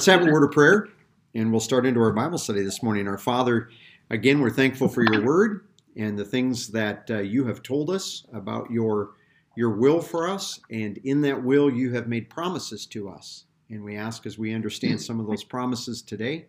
Let's 0.00 0.06
have 0.06 0.26
a 0.26 0.32
word 0.32 0.44
of 0.44 0.52
prayer 0.52 0.88
and 1.34 1.50
we'll 1.50 1.60
start 1.60 1.84
into 1.84 2.00
our 2.00 2.14
Bible 2.14 2.38
study 2.38 2.62
this 2.62 2.82
morning. 2.82 3.06
Our 3.06 3.18
Father, 3.18 3.68
again, 4.08 4.40
we're 4.40 4.48
thankful 4.48 4.88
for 4.88 5.02
your 5.02 5.22
word 5.22 5.66
and 5.94 6.18
the 6.18 6.24
things 6.24 6.68
that 6.68 7.10
uh, 7.10 7.18
you 7.18 7.44
have 7.44 7.62
told 7.62 7.90
us 7.90 8.24
about 8.32 8.70
your 8.70 9.10
your 9.58 9.68
will 9.68 10.00
for 10.00 10.26
us 10.26 10.58
and 10.70 10.96
in 11.04 11.20
that 11.20 11.44
will 11.44 11.70
you 11.70 11.92
have 11.92 12.08
made 12.08 12.30
promises 12.30 12.86
to 12.86 13.10
us. 13.10 13.44
And 13.68 13.84
we 13.84 13.94
ask 13.96 14.24
as 14.24 14.38
we 14.38 14.54
understand 14.54 15.02
some 15.02 15.20
of 15.20 15.26
those 15.26 15.44
promises 15.44 16.00
today 16.00 16.46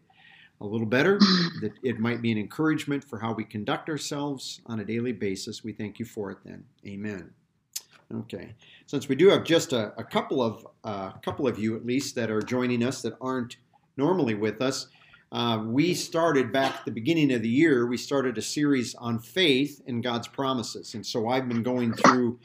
a 0.61 0.65
little 0.65 0.87
better 0.87 1.19
that 1.59 1.73
it 1.83 1.99
might 1.99 2.21
be 2.21 2.31
an 2.31 2.37
encouragement 2.37 3.03
for 3.03 3.19
how 3.19 3.33
we 3.33 3.43
conduct 3.43 3.89
ourselves 3.89 4.61
on 4.67 4.79
a 4.79 4.85
daily 4.85 5.11
basis. 5.11 5.61
We 5.61 5.73
thank 5.73 5.99
you 5.99 6.05
for 6.05 6.31
it 6.31 6.37
then. 6.45 6.63
Amen. 6.87 7.33
Okay. 8.13 8.55
Since 8.87 9.07
we 9.07 9.15
do 9.15 9.29
have 9.29 9.43
just 9.43 9.73
a, 9.73 9.93
a 9.97 10.03
couple 10.03 10.41
of 10.41 10.67
uh, 10.83 11.11
couple 11.23 11.47
of 11.47 11.57
you 11.57 11.75
at 11.75 11.85
least 11.85 12.15
that 12.15 12.29
are 12.29 12.41
joining 12.41 12.83
us 12.83 13.01
that 13.03 13.13
aren't 13.21 13.57
normally 13.97 14.35
with 14.35 14.61
us, 14.61 14.87
uh, 15.31 15.63
we 15.65 15.93
started 15.93 16.51
back 16.51 16.75
at 16.75 16.85
the 16.85 16.91
beginning 16.91 17.31
of 17.31 17.41
the 17.41 17.49
year. 17.49 17.87
We 17.87 17.97
started 17.97 18.37
a 18.37 18.41
series 18.41 18.95
on 18.95 19.19
faith 19.19 19.81
and 19.87 20.03
God's 20.03 20.27
promises, 20.27 20.93
and 20.93 21.05
so 21.05 21.29
I've 21.29 21.47
been 21.47 21.63
going 21.63 21.93
through 21.93 22.39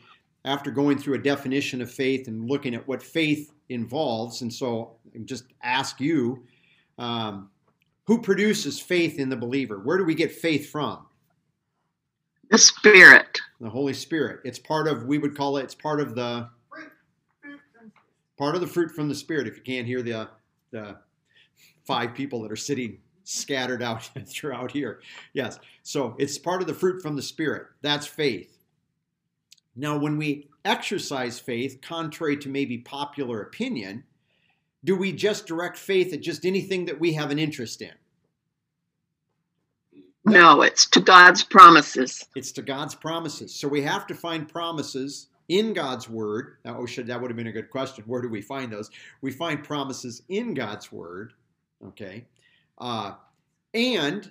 after 0.44 0.70
going 0.70 0.96
through 0.96 1.14
a 1.14 1.22
definition 1.22 1.82
of 1.82 1.90
faith 1.90 2.28
and 2.28 2.48
looking 2.48 2.74
at 2.74 2.86
what 2.86 3.02
faith 3.02 3.52
involves. 3.68 4.42
And 4.42 4.52
so, 4.52 4.96
just 5.24 5.44
ask 5.62 6.00
you, 6.00 6.44
um, 6.98 7.50
who 8.04 8.22
produces 8.22 8.78
faith 8.78 9.18
in 9.18 9.28
the 9.28 9.36
believer? 9.36 9.80
Where 9.80 9.98
do 9.98 10.04
we 10.04 10.14
get 10.14 10.30
faith 10.30 10.70
from? 10.70 11.06
The 12.50 12.58
Spirit. 12.58 13.40
The 13.60 13.70
Holy 13.70 13.94
Spirit. 13.94 14.40
It's 14.44 14.58
part 14.58 14.86
of, 14.86 15.04
we 15.04 15.18
would 15.18 15.36
call 15.36 15.56
it, 15.56 15.64
it's 15.64 15.74
part 15.74 16.00
of 16.00 16.14
the, 16.14 16.48
part 18.36 18.54
of 18.54 18.60
the 18.60 18.66
fruit 18.66 18.90
from 18.90 19.08
the 19.08 19.14
Spirit. 19.14 19.46
If 19.46 19.56
you 19.56 19.62
can't 19.62 19.86
hear 19.86 20.02
the, 20.02 20.12
uh, 20.12 20.26
the 20.70 20.96
five 21.84 22.14
people 22.14 22.42
that 22.42 22.52
are 22.52 22.56
sitting 22.56 22.98
scattered 23.24 23.82
out 23.82 24.10
throughout 24.26 24.70
here. 24.70 25.00
Yes. 25.32 25.58
So 25.82 26.14
it's 26.18 26.38
part 26.38 26.60
of 26.60 26.66
the 26.66 26.74
fruit 26.74 27.02
from 27.02 27.16
the 27.16 27.22
Spirit. 27.22 27.66
That's 27.82 28.06
faith. 28.06 28.58
Now, 29.74 29.98
when 29.98 30.16
we 30.16 30.48
exercise 30.64 31.38
faith, 31.38 31.80
contrary 31.82 32.36
to 32.38 32.48
maybe 32.48 32.78
popular 32.78 33.42
opinion, 33.42 34.04
do 34.84 34.96
we 34.96 35.12
just 35.12 35.46
direct 35.46 35.76
faith 35.76 36.12
at 36.12 36.22
just 36.22 36.46
anything 36.46 36.86
that 36.86 36.98
we 36.98 37.12
have 37.12 37.30
an 37.30 37.38
interest 37.38 37.82
in? 37.82 37.92
No, 40.26 40.62
it's 40.62 40.86
to 40.86 41.00
God's 41.00 41.44
promises. 41.44 42.26
It's 42.34 42.50
to 42.52 42.62
God's 42.62 42.96
promises. 42.96 43.54
So 43.54 43.68
we 43.68 43.82
have 43.82 44.08
to 44.08 44.14
find 44.14 44.48
promises 44.48 45.28
in 45.48 45.72
God's 45.72 46.08
word. 46.08 46.56
Now, 46.64 46.78
oh, 46.78 46.86
should 46.86 47.06
that 47.06 47.20
would 47.20 47.30
have 47.30 47.36
been 47.36 47.46
a 47.46 47.52
good 47.52 47.70
question. 47.70 48.02
Where 48.08 48.20
do 48.20 48.28
we 48.28 48.42
find 48.42 48.72
those? 48.72 48.90
We 49.20 49.30
find 49.30 49.62
promises 49.62 50.22
in 50.28 50.52
God's 50.54 50.90
word. 50.90 51.32
Okay, 51.86 52.24
uh, 52.78 53.12
and 53.72 54.30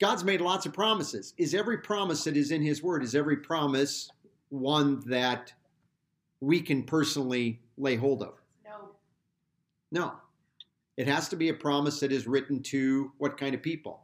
God's 0.00 0.24
made 0.24 0.40
lots 0.40 0.66
of 0.66 0.72
promises. 0.72 1.32
Is 1.38 1.54
every 1.54 1.78
promise 1.78 2.24
that 2.24 2.36
is 2.36 2.50
in 2.50 2.62
His 2.62 2.82
word 2.82 3.04
is 3.04 3.14
every 3.14 3.36
promise 3.36 4.10
one 4.48 5.00
that 5.06 5.52
we 6.40 6.60
can 6.60 6.82
personally 6.82 7.60
lay 7.78 7.94
hold 7.94 8.22
of? 8.22 8.34
No. 8.64 8.88
No. 9.92 10.12
It 10.96 11.06
has 11.06 11.28
to 11.28 11.36
be 11.36 11.50
a 11.50 11.54
promise 11.54 12.00
that 12.00 12.10
is 12.10 12.26
written 12.26 12.62
to 12.64 13.12
what 13.18 13.38
kind 13.38 13.54
of 13.54 13.62
people? 13.62 14.00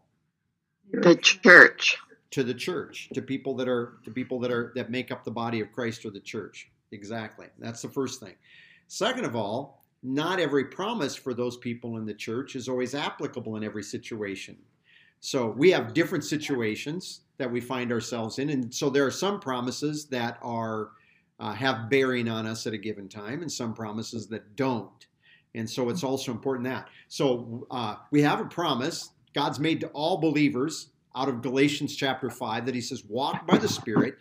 The 0.92 1.16
church. 1.16 1.98
To 2.32 2.44
the 2.44 2.54
church 2.54 3.08
to 3.14 3.22
people 3.22 3.56
that 3.56 3.68
are 3.68 3.94
to 4.04 4.10
people 4.10 4.38
that 4.40 4.52
are 4.52 4.72
that 4.76 4.88
make 4.88 5.10
up 5.10 5.24
the 5.24 5.32
body 5.32 5.60
of 5.60 5.72
christ 5.72 6.04
or 6.04 6.10
the 6.10 6.20
church. 6.20 6.70
Exactly. 6.92 7.46
That's 7.58 7.82
the 7.82 7.88
first 7.88 8.20
thing. 8.20 8.34
Second 8.86 9.24
of 9.24 9.34
all 9.34 9.82
not 10.02 10.40
every 10.40 10.64
promise 10.64 11.14
for 11.14 11.34
those 11.34 11.56
people 11.58 11.98
in 11.98 12.06
the 12.06 12.14
church 12.14 12.56
is 12.56 12.68
always 12.68 12.94
applicable 12.94 13.56
in 13.56 13.64
every 13.64 13.82
situation. 13.82 14.56
So 15.18 15.48
we 15.48 15.70
have 15.72 15.92
different 15.92 16.24
situations 16.24 17.20
that 17.36 17.50
we 17.50 17.60
find 17.60 17.92
ourselves 17.92 18.38
in 18.38 18.50
and 18.50 18.72
so 18.72 18.90
there 18.90 19.04
are 19.04 19.10
some 19.10 19.40
promises 19.40 20.06
that 20.06 20.38
are 20.40 20.90
uh, 21.40 21.52
have 21.52 21.90
bearing 21.90 22.28
on 22.28 22.46
us 22.46 22.66
at 22.66 22.74
a 22.74 22.78
given 22.78 23.08
time 23.08 23.42
and 23.42 23.50
some 23.50 23.74
promises 23.74 24.28
that 24.28 24.54
don't. 24.56 25.06
And 25.54 25.68
so 25.68 25.88
it's 25.88 26.04
also 26.04 26.30
important 26.30 26.68
that. 26.68 26.88
So 27.08 27.66
uh, 27.70 27.96
we 28.10 28.22
have 28.22 28.40
a 28.40 28.44
promise 28.44 29.10
God's 29.34 29.58
made 29.58 29.80
to 29.80 29.88
all 29.88 30.18
believers 30.18 30.88
out 31.14 31.28
of 31.28 31.42
Galatians 31.42 31.96
chapter 31.96 32.30
5 32.30 32.66
that 32.66 32.74
he 32.74 32.80
says, 32.80 33.04
walk 33.04 33.46
by 33.46 33.58
the 33.58 33.68
Spirit 33.68 34.16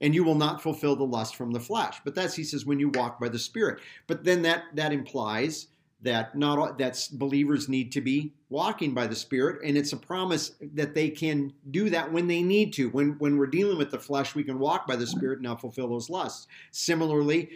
and 0.00 0.14
you 0.14 0.24
will 0.24 0.34
not 0.34 0.60
fulfill 0.60 0.96
the 0.96 1.04
lust 1.04 1.36
from 1.36 1.52
the 1.52 1.60
flesh. 1.60 2.00
But 2.04 2.14
that's, 2.14 2.34
he 2.34 2.44
says, 2.44 2.66
when 2.66 2.80
you 2.80 2.90
walk 2.90 3.20
by 3.20 3.28
the 3.28 3.38
Spirit. 3.38 3.78
But 4.08 4.24
then 4.24 4.42
that, 4.42 4.64
that 4.74 4.92
implies 4.92 5.68
that 6.02 6.34
not 6.36 6.58
all, 6.58 6.72
that 6.74 7.08
believers 7.12 7.68
need 7.68 7.92
to 7.92 8.00
be 8.00 8.32
walking 8.50 8.92
by 8.92 9.06
the 9.06 9.14
Spirit, 9.14 9.60
and 9.64 9.78
it's 9.78 9.92
a 9.92 9.96
promise 9.96 10.52
that 10.74 10.94
they 10.94 11.08
can 11.08 11.52
do 11.70 11.88
that 11.90 12.12
when 12.12 12.26
they 12.26 12.42
need 12.42 12.72
to. 12.74 12.90
When 12.90 13.12
when 13.18 13.38
we're 13.38 13.46
dealing 13.46 13.78
with 13.78 13.90
the 13.90 13.98
flesh, 13.98 14.34
we 14.34 14.42
can 14.42 14.58
walk 14.58 14.86
by 14.86 14.96
the 14.96 15.06
Spirit 15.06 15.38
and 15.38 15.44
not 15.44 15.60
fulfill 15.60 15.88
those 15.88 16.10
lusts. 16.10 16.48
Similarly, 16.72 17.50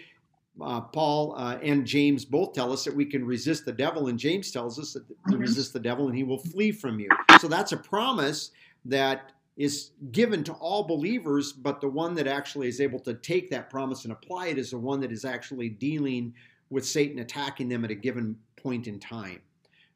uh, 0.61 0.81
Paul 0.81 1.35
uh, 1.37 1.59
and 1.63 1.87
James 1.87 2.25
both 2.25 2.53
tell 2.53 2.73
us 2.73 2.85
that 2.85 2.95
we 2.95 3.05
can 3.05 3.25
resist 3.25 3.65
the 3.65 3.73
devil, 3.73 4.09
and 4.09 4.19
James 4.19 4.51
tells 4.51 4.79
us 4.79 4.95
that 4.95 5.07
to 5.09 5.15
mm-hmm. 5.15 5.39
resist 5.39 5.73
the 5.73 5.81
devil 5.81 6.09
and 6.09 6.17
he 6.17 6.25
will 6.25 6.39
flee 6.39 6.73
from 6.73 6.99
you. 6.99 7.09
So 7.41 7.49
that's 7.49 7.73
a 7.73 7.77
promise 7.77 8.51
that 8.87 9.33
is 9.57 9.91
given 10.13 10.45
to 10.45 10.53
all 10.55 10.85
believers, 10.85 11.53
but 11.53 11.81
the 11.81 11.89
one 11.89 12.15
that 12.15 12.27
actually 12.27 12.69
is 12.69 12.81
able 12.81 13.01
to 13.01 13.15
take 13.15 13.51
that 13.51 13.71
promise 13.71 14.05
and 14.05 14.13
apply 14.13 14.49
it 14.49 14.59
is 14.59 14.71
the 14.71 14.79
one 14.79 15.01
that 15.01 15.11
is 15.11 15.25
actually 15.25 15.69
dealing 15.69 16.35
with 16.69 16.85
Satan 16.85 17.21
attacking 17.21 17.69
them 17.69 17.85
at 17.85 17.91
a 17.91 17.95
given 17.95 18.37
point 18.57 18.87
in 18.87 18.99
time. 18.99 19.41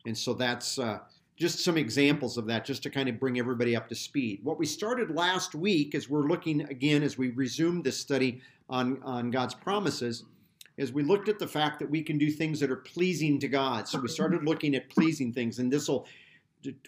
And 0.06 0.16
so 0.16 0.32
that's 0.32 0.78
uh, 0.78 1.00
just 1.37 1.60
some 1.60 1.77
examples 1.77 2.38
of 2.38 2.47
that, 2.47 2.65
just 2.65 2.82
to 2.84 2.91
kind 2.91 3.09
of 3.09 3.21
bring 3.21 3.38
everybody 3.38 3.77
up 3.77 3.88
to 3.88 3.94
speed. 3.94 4.41
What 4.42 4.59
we 4.59 4.66
started 4.66 5.10
last 5.10 5.54
week, 5.54 5.94
as 5.94 6.09
we're 6.09 6.28
looking 6.28 6.62
again, 6.62 7.03
as 7.03 7.19
we 7.19 7.31
resume 7.31 7.82
this 7.82 7.98
study 7.98 8.41
on, 8.71 9.00
on 9.03 9.31
God's 9.31 9.54
promises, 9.54 10.25
is 10.80 10.92
we 10.92 11.02
looked 11.02 11.28
at 11.28 11.38
the 11.38 11.46
fact 11.46 11.78
that 11.78 11.91
we 11.91 12.02
can 12.02 12.16
do 12.16 12.30
things 12.30 12.58
that 12.58 12.70
are 12.70 12.76
pleasing 12.76 13.38
to 13.38 13.48
God. 13.48 13.86
So 13.86 14.00
we 14.00 14.08
started 14.08 14.44
looking 14.44 14.74
at 14.74 14.88
pleasing 14.88 15.30
things, 15.32 15.58
and 15.58 15.70
this 15.70 15.88
will. 15.88 16.06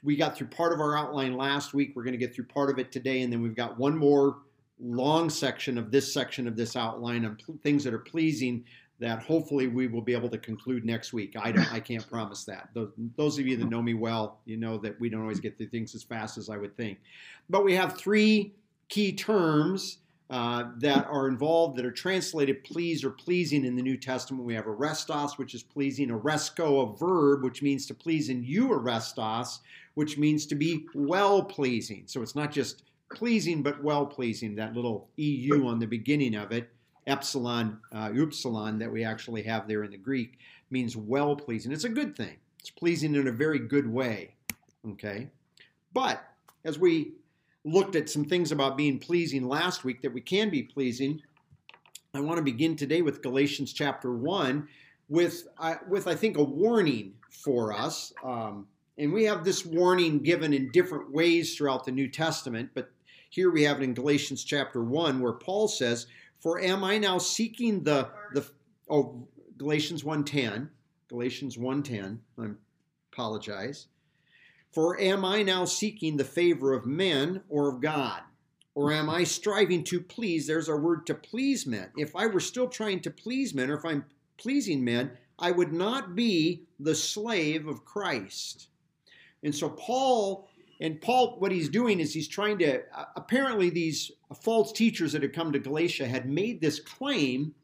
We 0.02 0.16
got 0.16 0.36
through 0.36 0.48
part 0.48 0.72
of 0.72 0.80
our 0.80 0.96
outline 0.96 1.36
last 1.36 1.72
week. 1.72 1.92
We're 1.94 2.02
going 2.02 2.12
to 2.12 2.18
get 2.18 2.34
through 2.34 2.44
part 2.44 2.70
of 2.70 2.78
it 2.78 2.90
today, 2.90 3.22
and 3.22 3.32
then 3.32 3.42
we've 3.42 3.54
got 3.54 3.78
one 3.78 3.96
more 3.96 4.38
long 4.80 5.30
section 5.30 5.78
of 5.78 5.90
this 5.90 6.12
section 6.12 6.48
of 6.48 6.56
this 6.56 6.74
outline 6.74 7.24
on 7.24 7.38
things 7.62 7.84
that 7.84 7.94
are 7.94 7.98
pleasing 7.98 8.64
that 8.98 9.22
hopefully 9.22 9.66
we 9.66 9.88
will 9.88 10.02
be 10.02 10.14
able 10.14 10.28
to 10.28 10.38
conclude 10.38 10.84
next 10.84 11.12
week. 11.12 11.34
I 11.40 11.52
don't, 11.52 11.72
I 11.72 11.80
can't 11.80 12.06
promise 12.08 12.44
that. 12.44 12.68
Those, 12.74 12.90
those 13.16 13.38
of 13.38 13.46
you 13.46 13.56
that 13.56 13.68
know 13.68 13.82
me 13.82 13.94
well, 13.94 14.38
you 14.44 14.56
know 14.56 14.78
that 14.78 14.98
we 15.00 15.08
don't 15.08 15.22
always 15.22 15.40
get 15.40 15.56
through 15.56 15.68
things 15.68 15.94
as 15.94 16.02
fast 16.02 16.38
as 16.38 16.48
I 16.48 16.56
would 16.56 16.76
think. 16.76 16.98
But 17.50 17.64
we 17.64 17.74
have 17.74 17.96
three 17.96 18.54
key 18.88 19.12
terms 19.12 19.98
uh, 20.32 20.70
that 20.78 21.06
are 21.08 21.28
involved 21.28 21.76
that 21.76 21.84
are 21.84 21.92
translated 21.92 22.64
please 22.64 23.04
or 23.04 23.10
pleasing 23.10 23.66
in 23.66 23.76
the 23.76 23.82
New 23.82 23.98
Testament. 23.98 24.46
We 24.46 24.54
have 24.54 24.64
arestos, 24.64 25.36
which 25.36 25.54
is 25.54 25.62
pleasing, 25.62 26.08
aresko, 26.08 26.90
a 26.90 26.96
verb, 26.96 27.44
which 27.44 27.60
means 27.60 27.84
to 27.86 27.94
please, 27.94 28.30
and 28.30 28.42
euarestos, 28.42 29.58
which 29.92 30.16
means 30.16 30.46
to 30.46 30.54
be 30.54 30.86
well 30.94 31.42
pleasing. 31.44 32.04
So 32.06 32.22
it's 32.22 32.34
not 32.34 32.50
just 32.50 32.84
pleasing, 33.14 33.62
but 33.62 33.84
well 33.84 34.06
pleasing, 34.06 34.54
that 34.54 34.74
little 34.74 35.10
EU 35.16 35.66
on 35.66 35.78
the 35.78 35.86
beginning 35.86 36.34
of 36.34 36.50
it, 36.50 36.70
epsilon, 37.06 37.78
uh, 37.94 38.10
upsilon, 38.18 38.78
that 38.78 38.90
we 38.90 39.04
actually 39.04 39.42
have 39.42 39.68
there 39.68 39.84
in 39.84 39.90
the 39.90 39.98
Greek, 39.98 40.38
means 40.70 40.96
well 40.96 41.36
pleasing. 41.36 41.72
It's 41.72 41.84
a 41.84 41.90
good 41.90 42.16
thing. 42.16 42.38
It's 42.58 42.70
pleasing 42.70 43.14
in 43.16 43.28
a 43.28 43.32
very 43.32 43.58
good 43.58 43.86
way. 43.86 44.34
Okay? 44.92 45.28
But 45.92 46.24
as 46.64 46.78
we 46.78 47.12
looked 47.64 47.96
at 47.96 48.10
some 48.10 48.24
things 48.24 48.52
about 48.52 48.76
being 48.76 48.98
pleasing 48.98 49.46
last 49.46 49.84
week 49.84 50.02
that 50.02 50.12
we 50.12 50.20
can 50.20 50.50
be 50.50 50.62
pleasing. 50.62 51.20
I 52.14 52.20
want 52.20 52.38
to 52.38 52.42
begin 52.42 52.76
today 52.76 53.02
with 53.02 53.22
Galatians 53.22 53.72
chapter 53.72 54.12
1 54.12 54.68
with, 55.08 55.46
with 55.88 56.08
I 56.08 56.14
think, 56.14 56.36
a 56.36 56.42
warning 56.42 57.14
for 57.30 57.72
us. 57.72 58.12
Um, 58.24 58.66
and 58.98 59.12
we 59.12 59.24
have 59.24 59.44
this 59.44 59.64
warning 59.64 60.18
given 60.20 60.52
in 60.52 60.70
different 60.70 61.10
ways 61.12 61.56
throughout 61.56 61.84
the 61.84 61.92
New 61.92 62.08
Testament, 62.08 62.70
but 62.74 62.90
here 63.30 63.50
we 63.50 63.62
have 63.62 63.80
it 63.80 63.84
in 63.84 63.94
Galatians 63.94 64.44
chapter 64.44 64.82
1 64.82 65.20
where 65.20 65.32
Paul 65.32 65.68
says, 65.68 66.06
For 66.40 66.60
am 66.60 66.84
I 66.84 66.98
now 66.98 67.18
seeking 67.18 67.82
the, 67.82 68.10
the 68.34 68.44
oh, 68.90 69.26
Galatians 69.56 70.02
1.10, 70.02 70.68
Galatians 71.08 71.56
1.10, 71.56 72.18
I 72.38 72.48
apologize. 73.12 73.86
For 74.72 74.98
am 74.98 75.24
I 75.24 75.42
now 75.42 75.66
seeking 75.66 76.16
the 76.16 76.24
favor 76.24 76.72
of 76.72 76.86
men 76.86 77.42
or 77.50 77.68
of 77.68 77.80
God? 77.80 78.22
Or 78.74 78.90
am 78.90 79.10
I 79.10 79.24
striving 79.24 79.84
to 79.84 80.00
please? 80.00 80.46
There's 80.46 80.68
our 80.70 80.80
word 80.80 81.06
to 81.06 81.14
please 81.14 81.66
men. 81.66 81.90
If 81.98 82.16
I 82.16 82.26
were 82.26 82.40
still 82.40 82.68
trying 82.68 83.00
to 83.00 83.10
please 83.10 83.52
men, 83.52 83.70
or 83.70 83.76
if 83.76 83.84
I'm 83.84 84.06
pleasing 84.38 84.82
men, 84.82 85.10
I 85.38 85.50
would 85.50 85.74
not 85.74 86.14
be 86.14 86.62
the 86.80 86.94
slave 86.94 87.66
of 87.66 87.84
Christ. 87.84 88.68
And 89.42 89.54
so, 89.54 89.68
Paul, 89.68 90.48
and 90.80 90.98
Paul, 91.02 91.36
what 91.38 91.52
he's 91.52 91.68
doing 91.68 92.00
is 92.00 92.14
he's 92.14 92.28
trying 92.28 92.58
to, 92.60 92.80
uh, 92.96 93.04
apparently, 93.14 93.68
these 93.68 94.10
false 94.40 94.72
teachers 94.72 95.12
that 95.12 95.22
had 95.22 95.34
come 95.34 95.52
to 95.52 95.58
Galatia 95.58 96.06
had 96.06 96.30
made 96.30 96.62
this 96.62 96.80
claim 96.80 97.54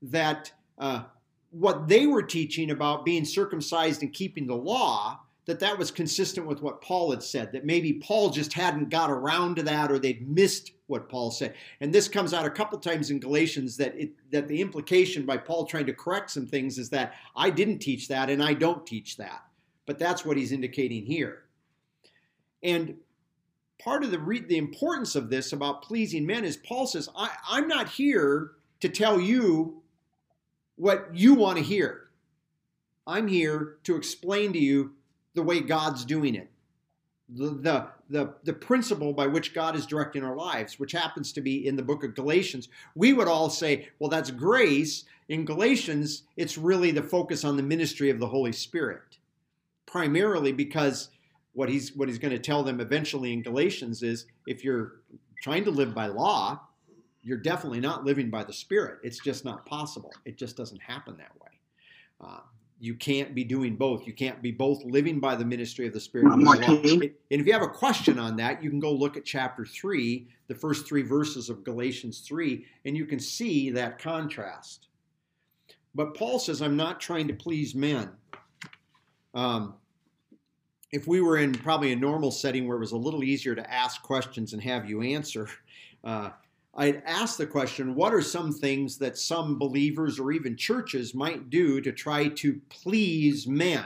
that 0.00 0.50
uh, 0.78 1.02
what 1.50 1.88
they 1.88 2.06
were 2.06 2.22
teaching 2.22 2.70
about 2.70 3.04
being 3.04 3.26
circumcised 3.26 4.02
and 4.02 4.14
keeping 4.14 4.46
the 4.46 4.56
law 4.56 5.20
that 5.48 5.60
that 5.60 5.78
was 5.78 5.90
consistent 5.90 6.46
with 6.46 6.60
what 6.60 6.82
Paul 6.82 7.10
had 7.10 7.22
said, 7.22 7.52
that 7.52 7.64
maybe 7.64 7.94
Paul 7.94 8.28
just 8.28 8.52
hadn't 8.52 8.90
got 8.90 9.10
around 9.10 9.56
to 9.56 9.62
that 9.62 9.90
or 9.90 9.98
they'd 9.98 10.28
missed 10.28 10.72
what 10.88 11.08
Paul 11.08 11.30
said. 11.30 11.54
And 11.80 11.90
this 11.90 12.06
comes 12.06 12.34
out 12.34 12.44
a 12.44 12.50
couple 12.50 12.78
times 12.78 13.10
in 13.10 13.18
Galatians 13.18 13.78
that 13.78 13.98
it, 13.98 14.10
that 14.30 14.46
the 14.46 14.60
implication 14.60 15.24
by 15.24 15.38
Paul 15.38 15.64
trying 15.64 15.86
to 15.86 15.94
correct 15.94 16.30
some 16.30 16.44
things 16.44 16.76
is 16.76 16.90
that 16.90 17.14
I 17.34 17.48
didn't 17.48 17.78
teach 17.78 18.08
that 18.08 18.28
and 18.28 18.42
I 18.42 18.52
don't 18.52 18.86
teach 18.86 19.16
that. 19.16 19.42
But 19.86 19.98
that's 19.98 20.22
what 20.22 20.36
he's 20.36 20.52
indicating 20.52 21.06
here. 21.06 21.44
And 22.62 22.96
part 23.82 24.04
of 24.04 24.10
the 24.10 24.18
re- 24.18 24.44
the 24.44 24.58
importance 24.58 25.16
of 25.16 25.30
this 25.30 25.54
about 25.54 25.80
pleasing 25.80 26.26
men 26.26 26.44
is 26.44 26.58
Paul 26.58 26.86
says, 26.86 27.08
I, 27.16 27.30
I'm 27.48 27.68
not 27.68 27.88
here 27.88 28.50
to 28.80 28.90
tell 28.90 29.18
you 29.18 29.80
what 30.76 31.08
you 31.14 31.32
want 31.32 31.56
to 31.56 31.64
hear. 31.64 32.10
I'm 33.06 33.26
here 33.26 33.78
to 33.84 33.96
explain 33.96 34.52
to 34.52 34.58
you 34.58 34.92
the 35.38 35.44
way 35.44 35.60
God's 35.60 36.04
doing 36.04 36.34
it, 36.34 36.50
the, 37.28 37.50
the, 37.50 37.86
the, 38.10 38.34
the 38.42 38.52
principle 38.52 39.12
by 39.12 39.28
which 39.28 39.54
God 39.54 39.76
is 39.76 39.86
directing 39.86 40.24
our 40.24 40.34
lives, 40.34 40.80
which 40.80 40.90
happens 40.90 41.30
to 41.32 41.40
be 41.40 41.64
in 41.64 41.76
the 41.76 41.82
book 41.82 42.02
of 42.02 42.16
Galatians. 42.16 42.68
We 42.96 43.12
would 43.12 43.28
all 43.28 43.48
say, 43.48 43.88
well, 44.00 44.10
that's 44.10 44.32
grace. 44.32 45.04
In 45.28 45.44
Galatians, 45.44 46.24
it's 46.36 46.58
really 46.58 46.90
the 46.90 47.04
focus 47.04 47.44
on 47.44 47.56
the 47.56 47.62
ministry 47.62 48.10
of 48.10 48.18
the 48.18 48.26
Holy 48.26 48.50
Spirit, 48.50 49.18
primarily 49.86 50.50
because 50.50 51.10
what 51.52 51.68
he's 51.68 51.94
what 51.94 52.08
he's 52.08 52.18
going 52.18 52.34
to 52.34 52.40
tell 52.40 52.64
them 52.64 52.80
eventually 52.80 53.32
in 53.32 53.42
Galatians 53.42 54.02
is 54.02 54.26
if 54.48 54.64
you're 54.64 54.94
trying 55.40 55.64
to 55.64 55.70
live 55.70 55.94
by 55.94 56.08
law, 56.08 56.60
you're 57.22 57.38
definitely 57.38 57.80
not 57.80 58.04
living 58.04 58.28
by 58.28 58.42
the 58.42 58.52
Spirit. 58.52 58.98
It's 59.04 59.20
just 59.20 59.44
not 59.44 59.66
possible. 59.66 60.12
It 60.24 60.36
just 60.36 60.56
doesn't 60.56 60.82
happen 60.82 61.16
that 61.18 61.32
way. 61.40 61.50
Uh, 62.20 62.40
you 62.80 62.94
can't 62.94 63.34
be 63.34 63.44
doing 63.44 63.76
both. 63.76 64.06
You 64.06 64.12
can't 64.12 64.40
be 64.40 64.52
both 64.52 64.84
living 64.84 65.18
by 65.18 65.34
the 65.34 65.44
ministry 65.44 65.86
of 65.86 65.92
the 65.92 66.00
Spirit 66.00 66.32
and, 66.32 67.02
and 67.30 67.40
if 67.40 67.46
you 67.46 67.52
have 67.52 67.62
a 67.62 67.68
question 67.68 68.18
on 68.18 68.36
that, 68.36 68.62
you 68.62 68.70
can 68.70 68.78
go 68.78 68.92
look 68.92 69.16
at 69.16 69.24
chapter 69.24 69.64
3, 69.64 70.28
the 70.46 70.54
first 70.54 70.86
three 70.86 71.02
verses 71.02 71.50
of 71.50 71.64
Galatians 71.64 72.20
3, 72.20 72.64
and 72.84 72.96
you 72.96 73.04
can 73.04 73.18
see 73.18 73.70
that 73.70 73.98
contrast. 73.98 74.86
But 75.94 76.14
Paul 76.14 76.38
says, 76.38 76.62
I'm 76.62 76.76
not 76.76 77.00
trying 77.00 77.26
to 77.28 77.34
please 77.34 77.74
men. 77.74 78.10
Um, 79.34 79.74
if 80.92 81.06
we 81.06 81.20
were 81.20 81.38
in 81.38 81.52
probably 81.52 81.92
a 81.92 81.96
normal 81.96 82.30
setting 82.30 82.66
where 82.66 82.76
it 82.76 82.80
was 82.80 82.92
a 82.92 82.96
little 82.96 83.24
easier 83.24 83.54
to 83.54 83.72
ask 83.72 84.02
questions 84.02 84.52
and 84.52 84.62
have 84.62 84.88
you 84.88 85.02
answer, 85.02 85.48
uh, 86.04 86.30
I'd 86.78 87.02
ask 87.04 87.36
the 87.36 87.46
question 87.46 87.96
what 87.96 88.14
are 88.14 88.22
some 88.22 88.52
things 88.52 88.98
that 88.98 89.18
some 89.18 89.58
believers 89.58 90.20
or 90.20 90.30
even 90.30 90.56
churches 90.56 91.12
might 91.12 91.50
do 91.50 91.80
to 91.80 91.90
try 91.90 92.28
to 92.28 92.60
please 92.68 93.48
men? 93.48 93.84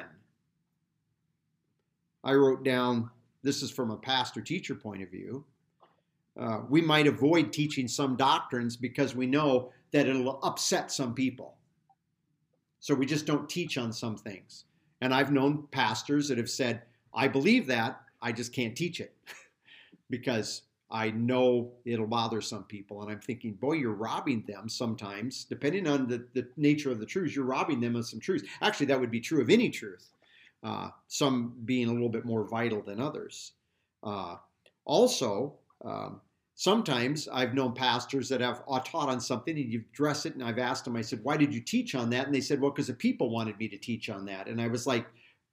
I 2.23 2.35
wrote 2.35 2.65
down 2.65 3.11
this 3.43 3.63
is 3.63 3.71
from 3.71 3.91
a 3.91 3.97
pastor 3.97 4.43
teacher 4.43 4.75
point 4.75 5.03
of 5.03 5.11
view. 5.11 5.43
Uh, 6.39 6.61
we 6.69 6.83
might 6.83 7.07
avoid 7.07 7.51
teaching 7.51 7.89
some 7.89 8.15
doctrines 8.15 8.77
because 8.77 9.17
we 9.17 9.27
know 9.27 9.73
that 9.93 10.07
it'll 10.07 10.39
upset 10.43 10.93
some 10.93 11.15
people. 11.15 11.57
So 12.81 12.95
we 12.95 13.07
just 13.07 13.27
don't 13.27 13.49
teach 13.49 13.79
on 13.79 13.93
some 13.93 14.17
things. 14.17 14.67
And 15.01 15.15
I've 15.15 15.33
known 15.33 15.67
pastors 15.71 16.29
that 16.29 16.39
have 16.39 16.51
said, 16.51 16.83
I 17.15 17.27
believe 17.27 17.67
that, 17.69 18.03
I 18.21 18.33
just 18.33 18.53
can't 18.53 18.77
teach 18.77 19.01
it 19.01 19.15
because 20.11 20.63
I 20.93 21.11
know 21.11 21.73
it'll 21.87 22.07
bother 22.07 22.43
some 22.43 22.65
people. 22.65 23.03
And 23.03 23.11
I'm 23.11 23.21
thinking, 23.21 23.55
boy, 23.55 23.73
you're 23.73 23.95
robbing 23.95 24.45
them 24.47 24.69
sometimes, 24.69 25.45
depending 25.45 25.89
on 25.89 26.07
the, 26.07 26.27
the 26.35 26.47
nature 26.59 26.93
of 26.93 27.01
the 27.01 27.07
truths, 27.07 27.35
you're 27.35 27.47
robbing 27.47 27.81
them 27.81 27.97
of 27.97 28.07
some 28.07 28.21
truths. 28.21 28.45
Actually, 28.61 28.87
that 28.87 29.01
would 29.01 29.11
be 29.11 29.21
true 29.21 29.41
of 29.41 29.49
any 29.49 29.71
truth, 29.71 30.13
uh, 30.63 30.91
some 31.09 31.55
being 31.65 31.89
a 31.89 31.93
little 31.93 32.11
bit 32.11 32.27
more 32.27 32.45
vital 32.45 32.83
than 32.83 33.01
others. 33.01 33.53
Uh, 34.03 34.37
also, 34.85 35.55
um, 35.83 36.21
sometimes 36.55 37.27
I've 37.33 37.55
known 37.55 37.73
pastors 37.73 38.29
that 38.29 38.43
have 38.43 38.63
taught 38.85 39.09
on 39.09 39.19
something 39.19 39.57
and 39.57 39.73
you 39.73 39.83
address 39.93 40.27
it, 40.27 40.35
and 40.35 40.45
I've 40.45 40.59
asked 40.59 40.85
them, 40.85 40.97
I 40.97 41.03
said, 41.03 41.21
why 41.23 41.39
did 41.39 41.55
you 41.55 41.61
teach 41.61 41.95
on 41.95 42.11
that? 42.11 42.27
And 42.27 42.35
they 42.35 42.43
said, 42.43 42.61
well, 42.61 42.71
because 42.71 42.89
the 42.89 42.95
people 42.95 43.31
wanted 43.31 43.59
me 43.59 43.67
to 43.69 43.79
teach 43.79 44.11
on 44.11 44.27
that. 44.27 44.47
And 44.47 44.61
I 44.61 44.69
was 44.69 44.87
like, 44.87 45.07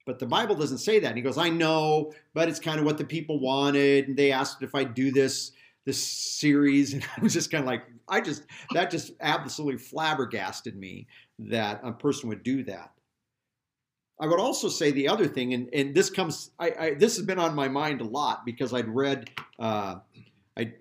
but 0.06 0.18
the 0.18 0.26
Bible 0.26 0.54
doesn't 0.54 0.78
say 0.78 0.98
that. 1.00 1.08
And 1.08 1.16
he 1.16 1.22
goes, 1.22 1.38
I 1.38 1.50
know, 1.50 2.12
but 2.34 2.48
it's 2.48 2.60
kind 2.60 2.78
of 2.78 2.86
what 2.86 2.98
the 2.98 3.04
people 3.04 3.38
wanted. 3.38 4.08
And 4.08 4.16
they 4.16 4.32
asked 4.32 4.62
if 4.62 4.74
I'd 4.74 4.94
do 4.94 5.10
this 5.10 5.52
this 5.86 6.02
series, 6.02 6.92
and 6.94 7.06
I 7.16 7.20
was 7.20 7.32
just 7.32 7.50
kind 7.50 7.62
of 7.62 7.68
like, 7.68 7.84
I 8.08 8.20
just 8.20 8.44
that 8.72 8.90
just 8.90 9.12
absolutely 9.20 9.78
flabbergasted 9.78 10.76
me 10.76 11.06
that 11.38 11.80
a 11.82 11.92
person 11.92 12.28
would 12.28 12.42
do 12.42 12.64
that. 12.64 12.92
I 14.20 14.26
would 14.26 14.38
also 14.38 14.68
say 14.68 14.90
the 14.90 15.08
other 15.08 15.26
thing, 15.26 15.54
and, 15.54 15.70
and 15.72 15.94
this 15.94 16.10
comes, 16.10 16.50
I, 16.58 16.72
I 16.78 16.94
this 16.94 17.16
has 17.16 17.24
been 17.24 17.38
on 17.38 17.54
my 17.54 17.68
mind 17.68 18.02
a 18.02 18.04
lot 18.04 18.44
because 18.44 18.74
I'd 18.74 18.88
read, 18.88 19.30
uh, 19.58 19.96
I, 20.58 20.74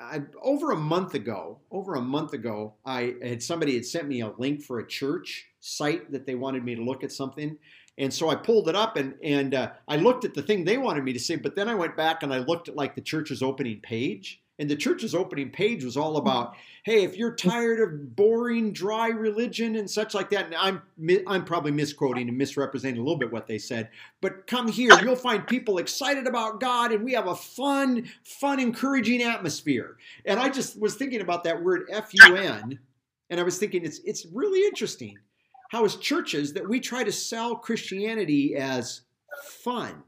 I, 0.00 0.22
over 0.42 0.72
a 0.72 0.76
month 0.76 1.14
ago, 1.14 1.60
over 1.70 1.94
a 1.94 2.00
month 2.00 2.32
ago, 2.32 2.74
I 2.84 3.14
had 3.22 3.40
somebody 3.40 3.74
had 3.74 3.86
sent 3.86 4.08
me 4.08 4.20
a 4.22 4.32
link 4.36 4.62
for 4.62 4.80
a 4.80 4.86
church 4.86 5.46
site 5.60 6.10
that 6.10 6.26
they 6.26 6.34
wanted 6.34 6.64
me 6.64 6.74
to 6.74 6.82
look 6.82 7.04
at 7.04 7.12
something, 7.12 7.56
and 7.98 8.12
so 8.12 8.30
I 8.30 8.34
pulled 8.34 8.68
it 8.68 8.76
up 8.76 8.96
and 8.96 9.14
and 9.22 9.54
uh, 9.54 9.70
I 9.86 9.96
looked 9.96 10.24
at 10.24 10.34
the 10.34 10.42
thing 10.42 10.64
they 10.64 10.78
wanted 10.78 11.04
me 11.04 11.12
to 11.12 11.18
say, 11.20 11.36
but 11.36 11.54
then 11.54 11.68
I 11.68 11.74
went 11.74 11.96
back 11.96 12.22
and 12.22 12.32
I 12.32 12.38
looked 12.38 12.68
at 12.68 12.76
like 12.76 12.94
the 12.94 13.00
church's 13.00 13.42
opening 13.42 13.80
page. 13.80 14.40
And 14.58 14.68
the 14.68 14.76
church's 14.76 15.14
opening 15.14 15.48
page 15.48 15.84
was 15.84 15.96
all 15.96 16.18
about, 16.18 16.54
hey, 16.84 17.02
if 17.02 17.16
you're 17.16 17.34
tired 17.34 17.80
of 17.80 18.14
boring, 18.14 18.74
dry 18.74 19.08
religion 19.08 19.74
and 19.74 19.90
such 19.90 20.12
like 20.12 20.28
that, 20.30 20.44
and 20.44 20.54
I'm 20.54 20.82
I'm 21.26 21.46
probably 21.46 21.72
misquoting 21.72 22.28
and 22.28 22.36
misrepresenting 22.36 23.00
a 23.00 23.02
little 23.02 23.18
bit 23.18 23.32
what 23.32 23.46
they 23.46 23.56
said, 23.56 23.88
but 24.20 24.46
come 24.46 24.68
here, 24.68 24.92
you'll 25.02 25.16
find 25.16 25.46
people 25.46 25.78
excited 25.78 26.26
about 26.26 26.60
God, 26.60 26.92
and 26.92 27.02
we 27.02 27.14
have 27.14 27.26
a 27.26 27.34
fun, 27.34 28.10
fun, 28.22 28.60
encouraging 28.60 29.22
atmosphere. 29.22 29.96
And 30.26 30.38
I 30.38 30.50
just 30.50 30.78
was 30.78 30.94
thinking 30.94 31.22
about 31.22 31.44
that 31.44 31.62
word 31.62 31.86
F-U-N, 31.90 32.78
and 33.30 33.40
I 33.40 33.42
was 33.42 33.56
thinking 33.56 33.86
it's 33.86 34.00
it's 34.04 34.26
really 34.26 34.66
interesting 34.66 35.16
how 35.70 35.84
as 35.84 35.96
churches 35.96 36.52
that 36.52 36.68
we 36.68 36.80
try 36.80 37.04
to 37.04 37.12
sell 37.12 37.56
Christianity 37.56 38.56
as 38.56 39.02
fun. 39.44 40.02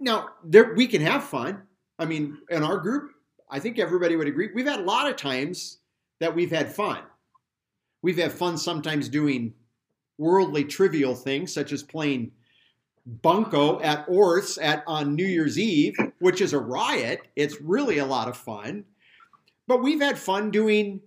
Now, 0.00 0.30
there 0.44 0.74
we 0.74 0.86
can 0.86 1.02
have 1.02 1.24
fun. 1.24 1.62
I 1.98 2.06
mean, 2.06 2.38
in 2.50 2.62
our 2.62 2.78
group, 2.78 3.12
I 3.50 3.58
think 3.58 3.78
everybody 3.78 4.16
would 4.16 4.26
agree. 4.26 4.50
We've 4.54 4.66
had 4.66 4.80
a 4.80 4.84
lot 4.84 5.08
of 5.08 5.16
times 5.16 5.78
that 6.18 6.34
we've 6.34 6.50
had 6.50 6.74
fun. 6.74 7.00
We've 8.02 8.18
had 8.18 8.32
fun 8.32 8.56
sometimes 8.56 9.08
doing 9.08 9.54
worldly 10.18 10.64
trivial 10.64 11.14
things 11.14 11.52
such 11.52 11.72
as 11.72 11.82
playing 11.82 12.32
bunco 13.06 13.80
at 13.80 14.04
Orth's 14.08 14.58
at 14.58 14.82
on 14.86 15.14
New 15.14 15.26
Year's 15.26 15.58
Eve, 15.58 15.96
which 16.18 16.40
is 16.40 16.52
a 16.52 16.58
riot. 16.58 17.20
It's 17.36 17.60
really 17.60 17.98
a 17.98 18.06
lot 18.06 18.28
of 18.28 18.36
fun. 18.36 18.84
But 19.66 19.82
we've 19.82 20.00
had 20.00 20.18
fun 20.18 20.50
doing 20.50 21.00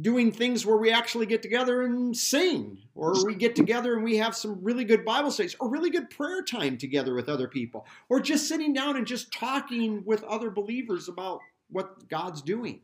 doing 0.00 0.30
things 0.30 0.64
where 0.64 0.76
we 0.76 0.90
actually 0.92 1.26
get 1.26 1.42
together 1.42 1.82
and 1.82 2.16
sing, 2.16 2.78
or 2.94 3.24
we 3.24 3.34
get 3.34 3.56
together 3.56 3.94
and 3.94 4.04
we 4.04 4.16
have 4.16 4.36
some 4.36 4.62
really 4.62 4.84
good 4.84 5.04
Bible 5.04 5.30
studies, 5.30 5.56
or 5.58 5.68
really 5.68 5.90
good 5.90 6.08
prayer 6.10 6.42
time 6.42 6.78
together 6.78 7.14
with 7.14 7.28
other 7.28 7.48
people, 7.48 7.86
or 8.08 8.20
just 8.20 8.46
sitting 8.46 8.72
down 8.72 8.96
and 8.96 9.06
just 9.06 9.32
talking 9.32 10.02
with 10.06 10.22
other 10.24 10.50
believers 10.50 11.08
about 11.08 11.40
what 11.70 12.08
God's 12.08 12.40
doing. 12.42 12.80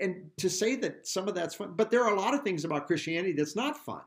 And 0.00 0.30
to 0.36 0.48
say 0.48 0.76
that 0.76 1.08
some 1.08 1.26
of 1.26 1.34
that's 1.34 1.56
fun, 1.56 1.74
but 1.74 1.90
there 1.90 2.04
are 2.04 2.14
a 2.14 2.20
lot 2.20 2.32
of 2.32 2.42
things 2.42 2.64
about 2.64 2.86
Christianity 2.86 3.32
that's 3.32 3.56
not 3.56 3.76
fun. 3.76 4.02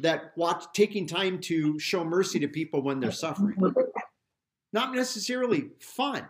That 0.00 0.32
watch 0.36 0.64
taking 0.72 1.06
time 1.06 1.38
to 1.42 1.78
show 1.78 2.04
mercy 2.04 2.38
to 2.38 2.48
people 2.48 2.82
when 2.82 3.00
they're 3.00 3.12
suffering. 3.12 3.56
Not 4.72 4.94
necessarily 4.94 5.70
fun 5.80 6.26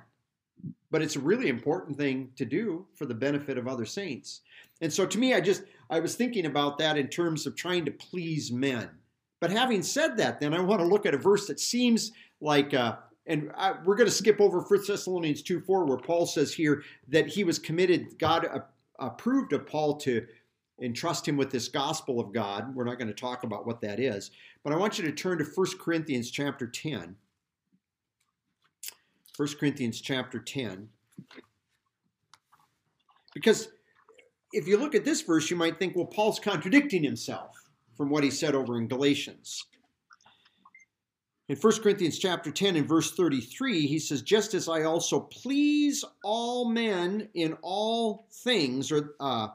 but 0.97 1.03
it's 1.03 1.17
a 1.17 1.21
really 1.21 1.51
important 1.51 1.99
thing 1.99 2.31
to 2.37 2.47
do 2.47 2.87
for 2.95 3.05
the 3.05 3.13
benefit 3.13 3.59
of 3.59 3.69
other 3.69 3.85
saints. 3.85 4.41
And 4.81 4.91
so 4.91 5.05
to 5.05 5.19
me, 5.19 5.35
I 5.35 5.43
just 5.43 5.65
I 5.91 6.01
was 6.01 6.15
thinking 6.15 6.47
about 6.47 6.79
that 6.79 6.97
in 6.97 7.09
terms 7.09 7.47
of 7.47 7.55
trying 7.55 7.85
to 7.85 7.91
please 7.91 8.51
men. 8.51 8.89
But 9.39 9.51
having 9.51 9.83
said 9.83 10.17
that, 10.17 10.41
then 10.41 10.55
I 10.55 10.61
want 10.61 10.81
to 10.81 10.87
look 10.87 11.05
at 11.05 11.13
a 11.13 11.19
verse 11.19 11.49
that 11.49 11.61
seems 11.61 12.13
like, 12.41 12.73
uh, 12.73 12.97
and 13.27 13.53
I, 13.59 13.75
we're 13.85 13.97
going 13.97 14.09
to 14.09 14.15
skip 14.15 14.41
over 14.41 14.63
1 14.63 14.81
Thessalonians 14.89 15.43
2 15.43 15.61
4, 15.61 15.85
where 15.85 15.99
Paul 15.99 16.25
says 16.25 16.55
here 16.55 16.83
that 17.09 17.27
he 17.27 17.45
was 17.45 17.59
committed, 17.59 18.19
God 18.19 18.49
approved 18.99 19.53
of 19.53 19.67
Paul 19.67 19.99
to 19.99 20.27
entrust 20.81 21.29
him 21.29 21.37
with 21.37 21.51
this 21.51 21.69
gospel 21.69 22.21
of 22.21 22.33
God. 22.33 22.75
We're 22.75 22.85
not 22.85 22.99
going 22.99 23.09
to 23.09 23.15
talk 23.15 23.45
about 23.45 23.67
what 23.67 23.83
that 23.83 24.01
is, 24.01 24.31
but 24.65 24.73
I 24.73 24.77
want 24.77 24.99
you 24.99 25.05
to 25.05 25.13
turn 25.13 25.37
to 25.37 25.45
1 25.45 25.67
Corinthians 25.79 26.31
chapter 26.31 26.67
10. 26.67 27.17
1 29.37 29.49
Corinthians 29.61 30.01
chapter 30.01 30.39
10. 30.39 30.89
Because 33.35 33.69
if 34.53 34.67
you 34.67 34.79
look 34.79 34.95
at 34.95 35.05
this 35.05 35.21
verse, 35.23 35.51
you 35.51 35.57
might 35.57 35.79
think, 35.79 35.95
well, 35.95 36.07
Paul's 36.07 36.39
contradicting 36.39 37.05
himself 37.05 37.55
from 37.97 38.09
what 38.09 38.25
he 38.25 38.31
said 38.31 38.55
over 38.55 38.79
in 38.79 38.89
Galatians. 38.89 39.65
In 41.49 41.57
1 41.57 41.83
Corinthians 41.83 42.19
chapter 42.19 42.51
10 42.51 42.77
and 42.77 42.89
verse 42.89 43.13
33, 43.13 43.87
he 43.87 43.99
says, 43.99 44.23
Just 44.23 44.55
as 44.55 44.69
I 44.69 44.83
also 44.83 45.21
please 45.21 46.05
all 46.25 46.69
men 46.69 47.29
in 47.35 47.57
all 47.63 48.27
things, 48.33 48.91
or 48.91 49.15
uh, 49.21 49.49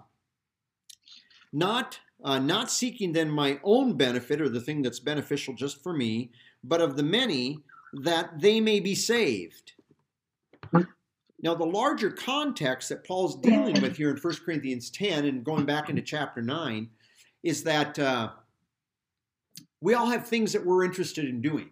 not 1.51 1.99
uh, 2.23 2.39
not 2.39 2.69
seeking 2.69 3.11
then 3.11 3.29
my 3.29 3.59
own 3.63 3.97
benefit 3.97 4.39
or 4.39 4.47
the 4.47 4.61
thing 4.61 4.81
that's 4.81 4.99
beneficial 4.99 5.55
just 5.55 5.81
for 5.81 5.91
me, 5.91 6.31
but 6.63 6.79
of 6.79 6.95
the 6.95 7.03
many 7.03 7.59
that 7.93 8.39
they 8.39 8.59
may 8.61 8.79
be 8.79 8.95
saved. 8.95 9.73
Now, 11.43 11.55
the 11.55 11.65
larger 11.65 12.11
context 12.11 12.89
that 12.89 13.03
Paul's 13.03 13.35
dealing 13.41 13.81
with 13.81 13.97
here 13.97 14.11
in 14.11 14.17
1 14.17 14.35
Corinthians 14.45 14.91
10 14.91 15.25
and 15.25 15.43
going 15.43 15.65
back 15.65 15.89
into 15.89 16.01
chapter 16.01 16.41
9 16.41 16.87
is 17.43 17.63
that 17.63 17.97
uh, 17.97 18.29
we 19.81 19.95
all 19.95 20.05
have 20.05 20.27
things 20.27 20.53
that 20.53 20.65
we're 20.65 20.85
interested 20.85 21.25
in 21.25 21.41
doing. 21.41 21.71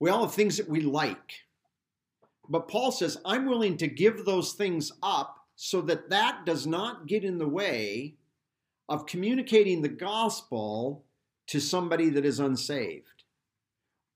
We 0.00 0.08
all 0.08 0.24
have 0.24 0.34
things 0.34 0.56
that 0.56 0.68
we 0.68 0.80
like. 0.80 1.34
But 2.48 2.68
Paul 2.68 2.90
says, 2.90 3.18
I'm 3.24 3.46
willing 3.46 3.76
to 3.76 3.86
give 3.86 4.24
those 4.24 4.54
things 4.54 4.90
up 5.02 5.36
so 5.54 5.82
that 5.82 6.10
that 6.10 6.44
does 6.46 6.66
not 6.66 7.06
get 7.06 7.24
in 7.24 7.38
the 7.38 7.48
way 7.48 8.14
of 8.88 9.06
communicating 9.06 9.82
the 9.82 9.88
gospel 9.88 11.04
to 11.48 11.60
somebody 11.60 12.08
that 12.10 12.24
is 12.24 12.40
unsaved. 12.40 13.21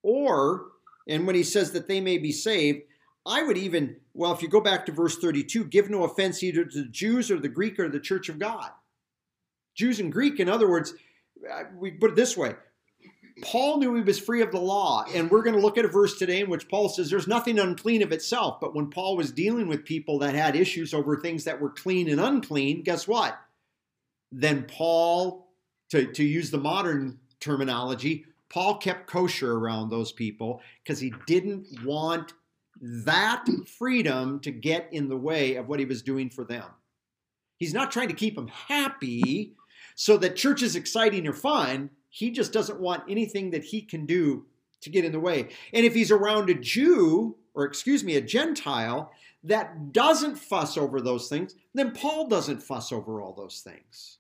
Or, 0.06 0.66
and 1.08 1.26
when 1.26 1.34
he 1.34 1.42
says 1.42 1.72
that 1.72 1.88
they 1.88 2.00
may 2.00 2.16
be 2.16 2.30
saved, 2.30 2.82
I 3.26 3.42
would 3.42 3.58
even, 3.58 3.96
well, 4.14 4.32
if 4.32 4.40
you 4.40 4.46
go 4.46 4.60
back 4.60 4.86
to 4.86 4.92
verse 4.92 5.18
32, 5.18 5.64
give 5.64 5.90
no 5.90 6.04
offense 6.04 6.44
either 6.44 6.64
to 6.64 6.82
the 6.84 6.88
Jews 6.88 7.28
or 7.28 7.40
the 7.40 7.48
Greek 7.48 7.80
or 7.80 7.88
the 7.88 7.98
church 7.98 8.28
of 8.28 8.38
God. 8.38 8.70
Jews 9.75 9.98
and 9.98 10.12
Greek, 10.12 10.38
in 10.38 10.48
other 10.48 10.70
words, 10.70 10.94
uh, 11.52 11.64
we 11.76 11.90
put 11.90 12.10
it 12.12 12.16
this 12.16 12.36
way 12.36 12.54
Paul 13.42 13.78
knew 13.78 13.96
he 13.96 14.02
was 14.02 14.20
free 14.20 14.42
of 14.42 14.52
the 14.52 14.60
law, 14.60 15.04
and 15.12 15.28
we're 15.28 15.42
going 15.42 15.56
to 15.56 15.60
look 15.60 15.76
at 15.76 15.84
a 15.84 15.88
verse 15.88 16.16
today 16.16 16.40
in 16.40 16.48
which 16.48 16.68
Paul 16.68 16.88
says 16.88 17.10
there's 17.10 17.26
nothing 17.26 17.58
unclean 17.58 18.02
of 18.02 18.12
itself. 18.12 18.60
But 18.60 18.76
when 18.76 18.88
Paul 18.88 19.16
was 19.16 19.32
dealing 19.32 19.66
with 19.66 19.84
people 19.84 20.20
that 20.20 20.36
had 20.36 20.54
issues 20.54 20.94
over 20.94 21.16
things 21.16 21.42
that 21.44 21.60
were 21.60 21.70
clean 21.70 22.08
and 22.08 22.20
unclean, 22.20 22.84
guess 22.84 23.08
what? 23.08 23.36
Then 24.30 24.66
Paul, 24.68 25.48
to, 25.90 26.12
to 26.12 26.22
use 26.25 26.52
the 26.52 26.58
modern 26.58 27.18
terminology, 27.40 28.25
Paul 28.48 28.78
kept 28.78 29.06
kosher 29.06 29.56
around 29.56 29.90
those 29.90 30.12
people 30.12 30.60
because 30.82 31.00
he 31.00 31.12
didn't 31.26 31.66
want 31.84 32.32
that 32.80 33.46
freedom 33.78 34.40
to 34.40 34.50
get 34.50 34.88
in 34.92 35.08
the 35.08 35.16
way 35.16 35.56
of 35.56 35.68
what 35.68 35.80
he 35.80 35.84
was 35.84 36.02
doing 36.02 36.30
for 36.30 36.44
them. 36.44 36.64
He's 37.56 37.74
not 37.74 37.90
trying 37.90 38.08
to 38.08 38.14
keep 38.14 38.34
them 38.34 38.48
happy 38.48 39.54
so 39.94 40.16
that 40.18 40.36
church 40.36 40.62
is 40.62 40.76
exciting 40.76 41.26
or 41.26 41.32
fun. 41.32 41.90
He 42.10 42.30
just 42.30 42.52
doesn't 42.52 42.80
want 42.80 43.04
anything 43.08 43.50
that 43.50 43.64
he 43.64 43.80
can 43.80 44.06
do 44.06 44.44
to 44.82 44.90
get 44.90 45.04
in 45.04 45.12
the 45.12 45.20
way. 45.20 45.48
And 45.72 45.86
if 45.86 45.94
he's 45.94 46.10
around 46.10 46.50
a 46.50 46.54
Jew, 46.54 47.36
or 47.54 47.64
excuse 47.64 48.04
me, 48.04 48.16
a 48.16 48.20
Gentile 48.20 49.10
that 49.44 49.92
doesn't 49.92 50.36
fuss 50.36 50.76
over 50.76 51.00
those 51.00 51.28
things, 51.28 51.54
then 51.74 51.92
Paul 51.92 52.28
doesn't 52.28 52.62
fuss 52.62 52.92
over 52.92 53.20
all 53.20 53.32
those 53.32 53.60
things. 53.60 54.18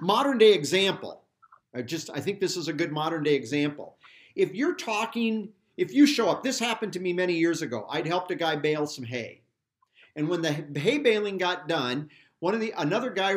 Modern 0.00 0.38
day 0.38 0.54
example. 0.54 1.24
I 1.74 1.82
just 1.82 2.10
I 2.10 2.20
think 2.20 2.40
this 2.40 2.56
is 2.56 2.68
a 2.68 2.72
good 2.72 2.92
modern 2.92 3.22
day 3.22 3.34
example. 3.34 3.96
If 4.34 4.54
you're 4.54 4.74
talking 4.74 5.50
if 5.76 5.92
you 5.92 6.06
show 6.06 6.28
up, 6.28 6.42
this 6.42 6.58
happened 6.58 6.92
to 6.94 7.00
me 7.00 7.12
many 7.12 7.34
years 7.34 7.62
ago. 7.62 7.86
I'd 7.88 8.06
helped 8.06 8.30
a 8.30 8.34
guy 8.34 8.56
bale 8.56 8.86
some 8.86 9.04
hay. 9.04 9.42
And 10.16 10.28
when 10.28 10.42
the 10.42 10.52
hay 10.52 10.98
baling 10.98 11.38
got 11.38 11.68
done, 11.68 12.10
one 12.40 12.54
of 12.54 12.60
the 12.60 12.74
another 12.76 13.10
guy 13.10 13.34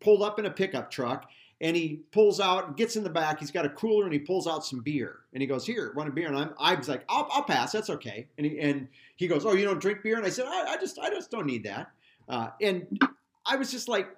pulled 0.00 0.22
up 0.22 0.38
in 0.38 0.46
a 0.46 0.50
pickup 0.50 0.90
truck 0.90 1.28
and 1.62 1.76
he 1.76 2.00
pulls 2.10 2.40
out, 2.40 2.76
gets 2.76 2.96
in 2.96 3.04
the 3.04 3.10
back. 3.10 3.38
He's 3.38 3.50
got 3.50 3.66
a 3.66 3.70
cooler 3.70 4.04
and 4.04 4.12
he 4.12 4.18
pulls 4.18 4.46
out 4.46 4.64
some 4.64 4.80
beer 4.80 5.20
and 5.32 5.40
he 5.40 5.46
goes, 5.46 5.66
"Here, 5.66 5.92
want 5.94 6.08
a 6.08 6.12
beer?" 6.12 6.28
And 6.28 6.36
I'm, 6.36 6.54
I 6.58 6.74
was 6.74 6.88
like, 6.88 7.04
"I'll, 7.08 7.28
I'll 7.32 7.44
pass. 7.44 7.72
That's 7.72 7.90
okay." 7.90 8.28
And 8.36 8.46
he, 8.46 8.58
and 8.60 8.88
he 9.16 9.26
goes, 9.26 9.46
"Oh, 9.46 9.54
you 9.54 9.64
don't 9.64 9.80
drink 9.80 10.02
beer?" 10.02 10.16
And 10.16 10.26
I 10.26 10.30
said, 10.30 10.46
"I, 10.46 10.72
I 10.72 10.76
just, 10.76 10.98
I 10.98 11.10
just 11.10 11.30
don't 11.30 11.46
need 11.46 11.64
that." 11.64 11.90
Uh, 12.28 12.50
and 12.60 13.00
I 13.44 13.56
was 13.56 13.70
just 13.70 13.88
like, 13.88 14.08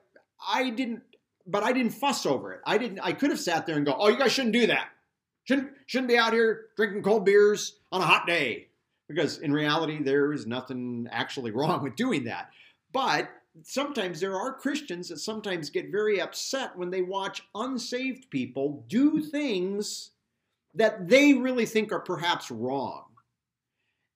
I 0.47 0.71
didn't, 0.71 1.03
but 1.47 1.63
I 1.63 1.73
didn't 1.73 1.93
fuss 1.93 2.27
over 2.27 2.53
it. 2.53 2.61
I 2.65 2.79
didn't. 2.79 3.01
I 3.01 3.13
could 3.13 3.31
have 3.31 3.41
sat 3.41 3.67
there 3.67 3.77
and 3.77 3.87
go, 3.87 3.95
"Oh, 3.99 4.09
you 4.09 4.19
guys 4.19 4.33
shouldn't 4.33 4.55
do 4.55 4.67
that." 4.69 4.89
Shouldn't 5.45 5.73
shouldn't 5.87 6.09
be 6.09 6.17
out 6.17 6.33
here 6.33 6.67
drinking 6.77 7.03
cold 7.03 7.25
beers 7.25 7.79
on 7.91 8.01
a 8.01 8.07
hot 8.07 8.27
day 8.27 8.69
because 9.09 9.39
in 9.39 9.53
reality 9.53 10.03
there 10.03 10.33
is 10.33 10.47
nothing 10.47 11.09
actually 11.11 11.51
wrong 11.53 11.83
with 11.83 11.97
doing 11.97 12.25
that. 12.25 12.51
But 12.93 13.31
sometimes 13.63 14.21
there 14.21 14.37
are 14.37 14.55
Christians 14.55 15.09
that 15.09 15.19
sometimes 15.19 15.71
get 15.71 15.91
very 15.91 16.21
upset 16.21 16.77
when 16.77 16.91
they 16.91 17.03
watch 17.03 17.43
unsaved 17.55 18.31
people 18.31 18.85
do 18.89 19.21
things 19.21 20.11
that 20.75 21.09
they 21.09 21.35
really 21.35 21.67
think 21.67 21.93
are 21.93 22.01
perhaps 22.01 22.51
wrong. 22.51 23.05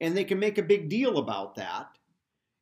And 0.01 0.17
they 0.17 0.25
can 0.25 0.39
make 0.39 0.59
a 0.59 0.63
big 0.63 0.89
deal 0.89 1.19
about 1.19 1.55
that. 1.57 1.89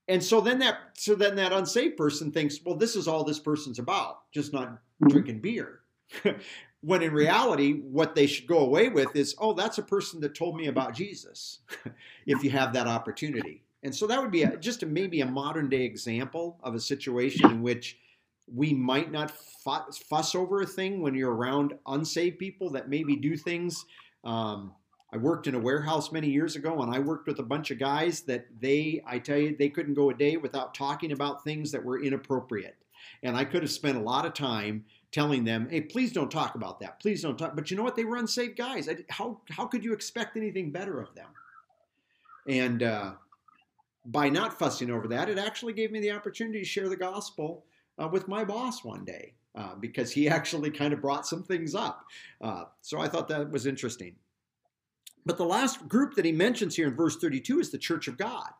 And 0.09 0.23
so 0.23 0.41
then 0.41 0.59
that 0.59 0.79
so 0.95 1.15
then 1.15 1.37
that 1.37 1.53
unsaved 1.53 1.97
person 1.97 2.31
thinks, 2.31 2.59
well, 2.65 2.77
this 2.77 2.95
is 2.95 3.09
all 3.09 3.25
this 3.25 3.39
person's 3.39 3.79
about, 3.79 4.31
just 4.33 4.53
not 4.53 4.79
drinking 5.09 5.41
beer. 5.41 5.81
when 6.83 7.03
in 7.03 7.13
reality, 7.13 7.81
what 7.81 8.15
they 8.15 8.27
should 8.27 8.47
go 8.47 8.59
away 8.59 8.91
with 8.91 9.17
is, 9.17 9.35
oh, 9.39 9.55
that's 9.55 9.79
a 9.79 9.83
person 9.83 10.21
that 10.21 10.35
told 10.35 10.57
me 10.57 10.67
about 10.67 10.95
Jesus, 10.95 11.61
if 12.27 12.45
you 12.45 12.51
have 12.51 12.75
that 12.75 12.87
opportunity. 12.87 13.63
And 13.83 13.95
so 13.95 14.07
that 14.07 14.21
would 14.21 14.31
be 14.31 14.43
a, 14.43 14.57
just 14.59 14.83
a, 14.83 14.87
maybe 14.87 15.23
a 15.23 15.27
modern 15.27 15.69
day 15.71 15.83
example 15.83 16.59
of 16.63 16.75
a 16.75 16.81
situation 16.81 17.51
in 17.51 17.63
which 17.63 17.99
we 18.53 18.75
might 18.75 19.11
not 19.11 19.31
fuss 19.31 20.35
over 20.35 20.61
a 20.61 20.67
thing 20.67 21.01
when 21.01 21.15
you're 21.15 21.35
around 21.35 21.75
unsaved 21.87 22.39
people 22.39 22.71
that 22.71 22.91
maybe 22.91 23.17
do 23.17 23.37
things. 23.37 23.87
Um, 24.23 24.73
I 25.15 25.17
worked 25.17 25.47
in 25.47 25.55
a 25.55 25.61
warehouse 25.61 26.11
many 26.11 26.29
years 26.29 26.57
ago, 26.57 26.83
and 26.83 26.93
I 26.93 26.99
worked 26.99 27.29
with 27.29 27.39
a 27.39 27.45
bunch 27.45 27.71
of 27.71 27.79
guys 27.79 28.23
that 28.23 28.47
they, 28.61 29.01
I 29.07 29.21
tell 29.21 29.39
you, 29.39 29.55
they 29.57 29.69
couldn't 29.69 29.95
go 29.95 30.11
a 30.11 30.15
day 30.15 30.37
without 30.37 30.75
talking 30.75 31.13
about 31.13 31.45
things 31.45 31.71
that 31.71 31.85
were 31.85 32.03
inappropriate. 32.03 32.75
And 33.23 33.37
I 33.37 33.45
could 33.45 33.63
have 33.63 33.71
spent 33.71 33.97
a 33.97 34.01
lot 34.01 34.27
of 34.27 34.35
time 34.35 34.85
telling 35.13 35.45
them, 35.45 35.69
"Hey, 35.71 35.83
please 35.83 36.13
don't 36.13 36.33
talk 36.33 36.57
about 36.57 36.81
that. 36.81 36.99
Please 36.99 37.23
don't 37.23 37.39
talk." 37.39 37.55
But 37.55 37.71
you 37.71 37.77
know 37.77 37.85
what? 37.85 37.95
They 37.95 38.05
were 38.05 38.17
unsafe 38.17 38.57
guys. 38.57 38.89
How 39.09 39.41
how 39.51 39.67
could 39.67 39.85
you 39.85 39.93
expect 39.93 40.37
anything 40.37 40.73
better 40.73 41.01
of 41.01 41.15
them? 41.15 41.29
And 42.49 42.83
uh, 42.83 43.13
by 44.07 44.29
not 44.29 44.59
fussing 44.59 44.91
over 44.91 45.07
that, 45.09 45.29
it 45.29 45.39
actually 45.39 45.75
gave 45.75 45.93
me 45.93 46.01
the 46.01 46.11
opportunity 46.11 46.59
to 46.59 46.65
share 46.65 46.89
the 46.89 46.97
gospel 46.97 47.65
uh, 48.03 48.09
with 48.09 48.27
my 48.27 48.45
boss 48.45 48.83
one 48.83 49.05
day 49.05 49.35
uh, 49.55 49.77
because 49.77 50.11
he 50.11 50.29
actually 50.39 50.73
kind 50.73 50.93
of 50.93 51.01
brought 51.01 51.25
some 51.25 51.45
things 51.45 51.77
up. 51.77 52.05
Uh, 52.41 52.65
so 52.81 52.99
I 52.99 53.07
thought 53.07 53.29
that 53.29 53.49
was 53.49 53.67
interesting. 53.67 54.17
But 55.27 55.39
the 55.39 55.45
last 55.45 55.89
group 55.89 56.15
that 56.15 56.25
he 56.25 56.33
mentions 56.33 56.77
here 56.77 56.89
in 56.89 56.95
verse 56.95 57.17
32 57.17 57.61
is 57.61 57.71
the 57.71 57.79
church 57.79 58.09
of 58.09 58.19
God 58.19 58.51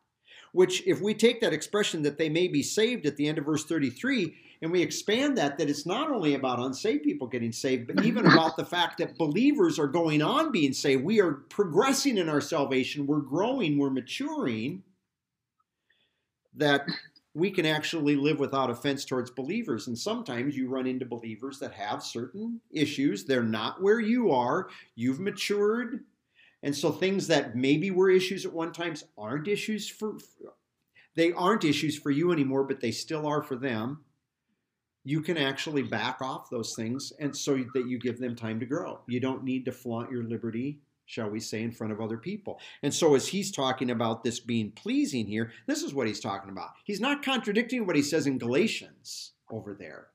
which 0.55 0.87
if 0.87 1.01
we 1.01 1.13
take 1.13 1.41
that 1.41 1.53
expression 1.53 2.03
that 2.03 2.17
they 2.17 2.29
may 2.29 2.47
be 2.47 2.63
saved 2.63 3.07
at 3.07 3.17
the 3.17 3.27
end 3.27 3.39
of 3.39 3.45
verse 3.45 3.65
33 3.65 4.35
and 4.63 4.71
we 4.71 4.81
expand 4.81 5.37
that 5.37 5.59
that 5.59 5.69
it's 5.69 5.85
not 5.85 6.11
only 6.11 6.35
about 6.35 6.61
unsaved 6.61 7.03
people 7.03 7.27
getting 7.27 7.53
saved 7.53 7.89
but 7.89 8.05
even 8.05 8.25
about 8.33 8.57
the 8.57 8.65
fact 8.65 8.99
that 8.99 9.19
believers 9.19 9.79
are 9.79 9.89
going 9.89 10.23
on 10.23 10.51
being 10.51 10.73
saved 10.73 11.05
we 11.05 11.21
are 11.21 11.33
progressing 11.33 12.17
in 12.17 12.29
our 12.29 12.41
salvation 12.41 13.07
we're 13.07 13.19
growing 13.19 13.77
we're 13.77 13.91
maturing 13.91 14.83
that 16.55 16.87
we 17.37 17.51
can 17.51 17.67
actually 17.67 18.15
live 18.15 18.39
without 18.39 18.71
offense 18.71 19.05
towards 19.05 19.29
believers. 19.29 19.89
And 19.89 19.99
sometimes 19.99 20.57
you 20.57 20.69
run 20.69 20.87
into 20.87 21.05
believers 21.05 21.59
that 21.59 21.73
have 21.73 22.01
certain 22.01 22.61
issues. 22.71 23.25
They're 23.25 23.43
not 23.43 23.83
where 23.83 23.99
you 23.99 24.31
are. 24.31 24.69
You've 24.95 25.19
matured. 25.19 26.05
And 26.65 26.75
so 26.75 26.91
things 26.91 27.27
that 27.27 27.55
maybe 27.55 27.91
were 27.91 28.11
issues 28.11 28.47
at 28.47 28.53
one 28.53 28.73
time 28.73 28.95
aren't 29.19 29.47
issues 29.47 29.87
for 29.87 30.17
they 31.15 31.31
aren't 31.31 31.63
issues 31.63 31.97
for 31.97 32.11
you 32.11 32.33
anymore, 32.33 32.65
but 32.65 32.81
they 32.81 32.91
still 32.91 33.27
are 33.27 33.43
for 33.43 33.55
them. 33.55 34.03
You 35.05 35.21
can 35.21 35.37
actually 35.37 35.83
back 35.83 36.23
off 36.23 36.49
those 36.51 36.75
things 36.75 37.13
and 37.21 37.37
so 37.37 37.63
that 37.75 37.87
you 37.87 37.99
give 37.99 38.19
them 38.19 38.35
time 38.35 38.59
to 38.61 38.67
grow. 38.67 39.01
You 39.07 39.21
don't 39.21 39.45
need 39.45 39.67
to 39.67 39.73
flaunt 39.73 40.11
your 40.11 40.25
liberty, 40.25 40.81
shall 41.05 41.29
we 41.29 41.39
say, 41.39 41.63
in 41.63 41.71
front 41.71 41.93
of 41.93 42.01
other 42.01 42.17
people. 42.17 42.59
And 42.83 42.93
so 42.93 43.15
as 43.15 43.29
he's 43.29 43.53
talking 43.53 43.91
about 43.91 44.25
this 44.25 44.41
being 44.41 44.73
pleasing 44.73 45.27
here, 45.27 45.53
this 45.67 45.83
is 45.83 45.93
what 45.93 46.07
he's 46.07 46.19
talking 46.19 46.51
about. 46.51 46.71
He's 46.85 47.01
not 47.01 47.23
contradicting 47.23 47.87
what 47.87 47.97
he 47.97 48.03
says 48.03 48.27
in 48.27 48.39
Galatians 48.39 49.33
over 49.51 49.75
there. 49.75 50.07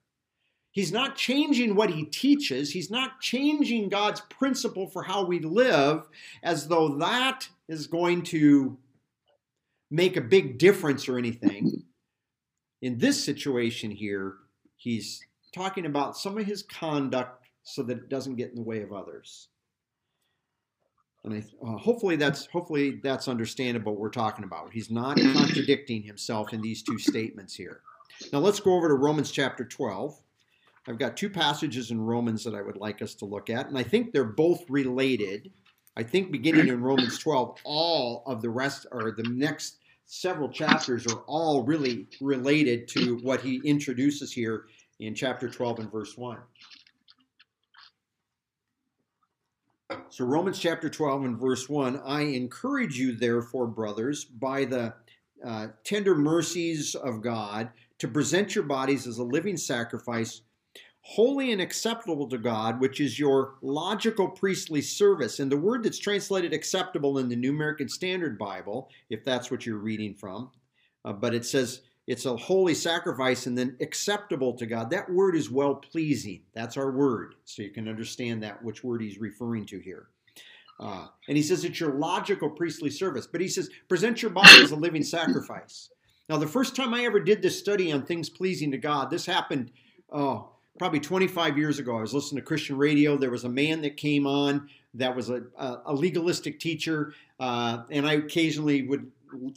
He's 0.71 0.91
not 0.91 1.15
changing 1.15 1.75
what 1.75 1.89
he 1.89 2.05
teaches. 2.05 2.71
He's 2.71 2.91
not 2.91 3.19
changing 3.19 3.89
God's 3.89 4.21
principle 4.21 4.87
for 4.87 5.03
how 5.03 5.25
we 5.25 5.39
live 5.39 6.07
as 6.43 6.67
though 6.67 6.97
that 6.99 7.49
is 7.67 7.87
going 7.87 8.23
to 8.23 8.77
make 9.89 10.15
a 10.15 10.21
big 10.21 10.57
difference 10.57 11.09
or 11.09 11.17
anything. 11.17 11.83
In 12.81 12.99
this 12.99 13.23
situation 13.23 13.91
here, 13.91 14.35
he's 14.77 15.25
talking 15.53 15.85
about 15.85 16.15
some 16.15 16.37
of 16.37 16.45
his 16.45 16.63
conduct 16.63 17.47
so 17.63 17.83
that 17.83 17.97
it 17.97 18.09
doesn't 18.09 18.35
get 18.35 18.49
in 18.49 18.55
the 18.55 18.61
way 18.61 18.81
of 18.81 18.93
others. 18.93 19.47
And 21.23 21.33
I, 21.33 21.43
uh, 21.65 21.77
hopefully 21.77 22.15
that's 22.15 22.45
hopefully 22.45 23.01
that's 23.03 23.27
understandable 23.27 23.91
what 23.91 23.99
we're 23.99 24.09
talking 24.09 24.45
about. 24.45 24.71
He's 24.71 24.89
not 24.89 25.17
contradicting 25.17 26.03
himself 26.03 26.53
in 26.53 26.61
these 26.61 26.81
two 26.81 26.97
statements 26.97 27.53
here. 27.53 27.81
Now 28.31 28.39
let's 28.39 28.59
go 28.61 28.73
over 28.75 28.87
to 28.87 28.93
Romans 28.93 29.31
chapter 29.31 29.65
12. 29.65 30.17
I've 30.87 30.97
got 30.97 31.17
two 31.17 31.29
passages 31.29 31.91
in 31.91 32.01
Romans 32.01 32.43
that 32.43 32.55
I 32.55 32.61
would 32.61 32.77
like 32.77 33.01
us 33.01 33.15
to 33.15 33.25
look 33.25 33.49
at, 33.49 33.67
and 33.67 33.77
I 33.77 33.83
think 33.83 34.11
they're 34.11 34.23
both 34.23 34.69
related. 34.69 35.51
I 35.95 36.03
think 36.03 36.31
beginning 36.31 36.67
in 36.67 36.81
Romans 36.81 37.19
12, 37.19 37.59
all 37.63 38.23
of 38.25 38.41
the 38.41 38.49
rest 38.49 38.85
or 38.91 39.11
the 39.11 39.29
next 39.29 39.77
several 40.05 40.49
chapters 40.49 41.05
are 41.07 41.21
all 41.27 41.63
really 41.63 42.07
related 42.21 42.87
to 42.89 43.17
what 43.17 43.41
he 43.41 43.61
introduces 43.63 44.31
here 44.31 44.65
in 44.99 45.13
chapter 45.13 45.49
12 45.49 45.79
and 45.79 45.91
verse 45.91 46.17
1. 46.17 46.37
So, 50.09 50.25
Romans 50.25 50.59
chapter 50.59 50.89
12 50.89 51.25
and 51.25 51.39
verse 51.39 51.69
1 51.69 52.01
I 52.05 52.21
encourage 52.21 52.97
you, 52.97 53.15
therefore, 53.15 53.67
brothers, 53.67 54.25
by 54.25 54.65
the 54.65 54.93
uh, 55.45 55.67
tender 55.83 56.15
mercies 56.15 56.95
of 56.95 57.21
God, 57.21 57.69
to 57.99 58.07
present 58.07 58.55
your 58.55 58.63
bodies 58.63 59.07
as 59.07 59.17
a 59.17 59.23
living 59.23 59.57
sacrifice, 59.57 60.41
holy 61.09 61.51
and 61.51 61.59
acceptable 61.59 62.27
to 62.27 62.37
God, 62.37 62.79
which 62.79 63.01
is 63.01 63.17
your 63.17 63.55
logical 63.63 64.27
priestly 64.27 64.79
service. 64.79 65.39
And 65.39 65.51
the 65.51 65.57
word 65.57 65.81
that's 65.81 65.97
translated 65.97 66.53
acceptable 66.53 67.17
in 67.17 67.29
the 67.29 67.35
New 67.35 67.49
American 67.49 67.89
Standard 67.89 68.37
Bible, 68.37 68.89
if 69.09 69.25
that's 69.25 69.49
what 69.49 69.65
you're 69.65 69.79
reading 69.79 70.13
from, 70.13 70.51
uh, 71.03 71.13
but 71.13 71.33
it 71.33 71.45
says 71.45 71.81
it's 72.05 72.27
a 72.27 72.37
holy 72.37 72.75
sacrifice 72.75 73.47
and 73.47 73.57
then 73.57 73.75
acceptable 73.81 74.53
to 74.53 74.67
God. 74.67 74.91
That 74.91 75.11
word 75.11 75.35
is 75.35 75.49
well 75.49 75.73
pleasing. 75.73 76.43
That's 76.53 76.77
our 76.77 76.91
word. 76.91 77.33
So 77.43 77.63
you 77.63 77.71
can 77.71 77.87
understand 77.87 78.43
that, 78.43 78.63
which 78.63 78.83
word 78.83 79.01
he's 79.01 79.17
referring 79.17 79.65
to 79.65 79.79
here. 79.79 80.09
Uh, 80.79 81.07
and 81.27 81.35
he 81.35 81.41
says 81.41 81.63
it's 81.63 81.79
your 81.79 81.95
logical 81.95 82.51
priestly 82.51 82.91
service. 82.91 83.25
But 83.25 83.41
he 83.41 83.47
says, 83.47 83.71
present 83.87 84.21
your 84.21 84.29
body 84.29 84.61
as 84.61 84.69
a 84.69 84.75
living 84.75 85.03
sacrifice. 85.03 85.89
Now, 86.29 86.37
the 86.37 86.45
first 86.45 86.75
time 86.75 86.93
I 86.93 87.05
ever 87.05 87.19
did 87.19 87.41
this 87.41 87.57
study 87.57 87.91
on 87.91 88.03
things 88.03 88.29
pleasing 88.29 88.69
to 88.71 88.77
God, 88.77 89.09
this 89.09 89.25
happened, 89.25 89.71
oh, 90.11 90.51
probably 90.77 90.99
25 90.99 91.57
years 91.57 91.79
ago. 91.79 91.97
I 91.97 92.01
was 92.01 92.13
listening 92.13 92.41
to 92.41 92.45
Christian 92.45 92.77
radio. 92.77 93.17
There 93.17 93.31
was 93.31 93.43
a 93.43 93.49
man 93.49 93.81
that 93.81 93.97
came 93.97 94.27
on 94.27 94.69
that 94.93 95.15
was 95.15 95.29
a, 95.29 95.43
a 95.57 95.93
legalistic 95.93 96.59
teacher, 96.59 97.13
uh, 97.39 97.83
and 97.91 98.07
I 98.07 98.13
occasionally 98.13 98.87
would 98.87 99.11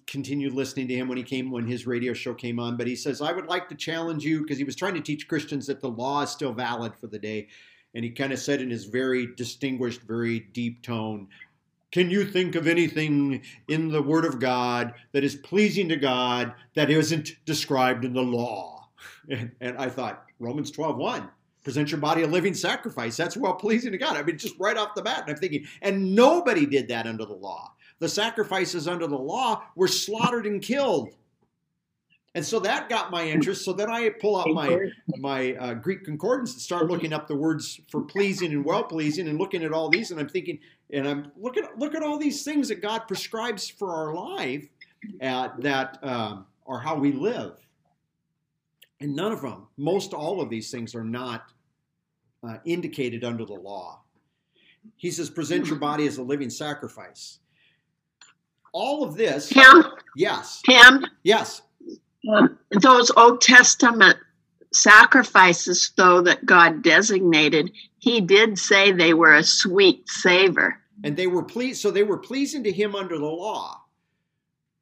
continue 0.06 0.50
listening 0.50 0.88
to 0.88 0.94
him 0.94 1.08
when 1.08 1.16
he 1.16 1.24
came 1.24 1.50
when 1.50 1.66
his 1.66 1.86
radio 1.86 2.12
show 2.12 2.34
came 2.34 2.58
on. 2.58 2.76
But 2.76 2.86
he 2.86 2.96
says, 2.96 3.22
I 3.22 3.32
would 3.32 3.46
like 3.46 3.68
to 3.70 3.74
challenge 3.74 4.24
you 4.24 4.42
because 4.42 4.58
he 4.58 4.64
was 4.64 4.76
trying 4.76 4.94
to 4.94 5.00
teach 5.00 5.28
Christians 5.28 5.66
that 5.66 5.80
the 5.80 5.88
law 5.88 6.22
is 6.22 6.30
still 6.30 6.52
valid 6.52 6.94
for 6.94 7.06
the 7.06 7.18
day. 7.18 7.48
And 7.94 8.04
he 8.04 8.10
kind 8.10 8.32
of 8.32 8.38
said 8.38 8.60
in 8.60 8.70
his 8.70 8.86
very 8.86 9.34
distinguished, 9.34 10.02
very 10.02 10.40
deep 10.40 10.82
tone, 10.82 11.28
can 11.90 12.10
you 12.10 12.24
think 12.24 12.54
of 12.54 12.66
anything 12.66 13.42
in 13.68 13.88
the 13.88 14.02
Word 14.02 14.24
of 14.24 14.40
God 14.40 14.94
that 15.12 15.24
is 15.24 15.36
pleasing 15.36 15.90
to 15.90 15.96
God 15.96 16.54
that 16.74 16.90
isn't 16.90 17.44
described 17.44 18.04
in 18.04 18.14
the 18.14 18.22
law? 18.22 18.88
And, 19.28 19.52
and 19.60 19.76
I 19.76 19.90
thought, 19.90 20.24
Romans 20.42 20.70
12, 20.70 20.96
1, 20.96 21.30
present 21.64 21.90
your 21.90 22.00
body 22.00 22.22
a 22.22 22.26
living 22.26 22.54
sacrifice. 22.54 23.16
That's 23.16 23.36
well 23.36 23.54
pleasing 23.54 23.92
to 23.92 23.98
God. 23.98 24.16
I 24.16 24.22
mean, 24.22 24.36
just 24.36 24.58
right 24.58 24.76
off 24.76 24.94
the 24.94 25.02
bat. 25.02 25.22
And 25.22 25.30
I'm 25.30 25.36
thinking, 25.36 25.66
and 25.80 26.14
nobody 26.14 26.66
did 26.66 26.88
that 26.88 27.06
under 27.06 27.24
the 27.24 27.34
law 27.34 27.72
the 28.02 28.08
sacrifices 28.08 28.88
under 28.88 29.06
the 29.06 29.16
law 29.16 29.62
were 29.76 29.86
slaughtered 29.86 30.44
and 30.44 30.60
killed. 30.60 31.10
And 32.34 32.44
so 32.44 32.58
that 32.58 32.88
got 32.88 33.12
my 33.12 33.24
interest. 33.24 33.64
So 33.64 33.72
then 33.72 33.88
I 33.88 34.08
pull 34.08 34.36
out 34.40 34.48
my 34.48 34.88
my 35.18 35.52
uh, 35.52 35.74
Greek 35.74 36.02
concordance 36.02 36.52
and 36.52 36.60
start 36.60 36.90
looking 36.90 37.12
up 37.12 37.28
the 37.28 37.36
words 37.36 37.80
for 37.88 38.02
pleasing 38.02 38.52
and 38.52 38.64
well 38.64 38.82
pleasing, 38.82 39.28
and 39.28 39.38
looking 39.38 39.62
at 39.62 39.72
all 39.72 39.88
these, 39.88 40.10
and 40.10 40.18
I'm 40.18 40.28
thinking, 40.28 40.58
and 40.90 41.06
I'm 41.06 41.30
looking 41.36 41.64
look 41.76 41.94
at 41.94 42.02
all 42.02 42.18
these 42.18 42.42
things 42.42 42.68
that 42.70 42.82
God 42.82 43.06
prescribes 43.06 43.68
for 43.68 43.94
our 43.94 44.12
life, 44.12 44.68
uh, 45.20 45.50
that 45.58 45.98
um, 46.02 46.46
are 46.66 46.80
how 46.80 46.96
we 46.96 47.12
live. 47.12 47.56
And 49.02 49.14
none 49.14 49.32
of 49.32 49.42
them, 49.42 49.66
most 49.76 50.14
all 50.14 50.40
of 50.40 50.48
these 50.48 50.70
things, 50.70 50.94
are 50.94 51.04
not 51.04 51.52
uh, 52.42 52.56
indicated 52.64 53.24
under 53.24 53.44
the 53.44 53.52
law. 53.52 54.00
He 54.96 55.10
says, 55.10 55.28
present 55.28 55.66
your 55.66 55.78
body 55.78 56.06
as 56.06 56.16
a 56.16 56.22
living 56.22 56.50
sacrifice 56.50 57.40
all 58.72 59.04
of 59.04 59.16
this. 59.16 59.48
Tim? 59.48 59.84
Yes. 60.16 60.62
Tim? 60.68 61.04
Yes. 61.22 61.62
Um, 62.30 62.58
those 62.80 63.10
Old 63.16 63.40
Testament 63.40 64.16
sacrifices, 64.72 65.92
though, 65.96 66.22
that 66.22 66.46
God 66.46 66.82
designated, 66.82 67.72
he 67.98 68.20
did 68.20 68.58
say 68.58 68.92
they 68.92 69.14
were 69.14 69.34
a 69.34 69.44
sweet 69.44 70.08
savor. 70.08 70.78
And 71.04 71.16
they 71.16 71.26
were 71.26 71.42
pleased, 71.42 71.82
so 71.82 71.90
they 71.90 72.04
were 72.04 72.18
pleasing 72.18 72.64
to 72.64 72.72
him 72.72 72.94
under 72.94 73.18
the 73.18 73.26
law. 73.26 73.81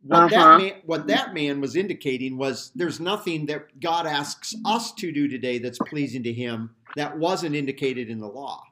What, 0.03 0.33
Uh-huh. 0.33 0.59
that 0.59 0.59
man, 0.59 0.73
what 0.87 1.07
that 1.09 1.35
man 1.35 1.61
was 1.61 1.77
indicating 1.77 2.39
was 2.39 2.73
there's 2.75 3.01
nothing 3.01 3.47
that 3.47 3.79
God 3.81 4.07
asks 4.07 4.55
us 4.65 4.93
to 4.95 5.13
do 5.13 5.29
today 5.29 5.59
that's 5.59 5.79
pleasing 5.79 6.23
to 6.23 6.33
him 6.33 6.71
that 6.97 7.19
wasn't 7.19 7.55
indicated 7.55 8.09
in 8.09 8.19
the 8.19 8.27
law. 8.27 8.63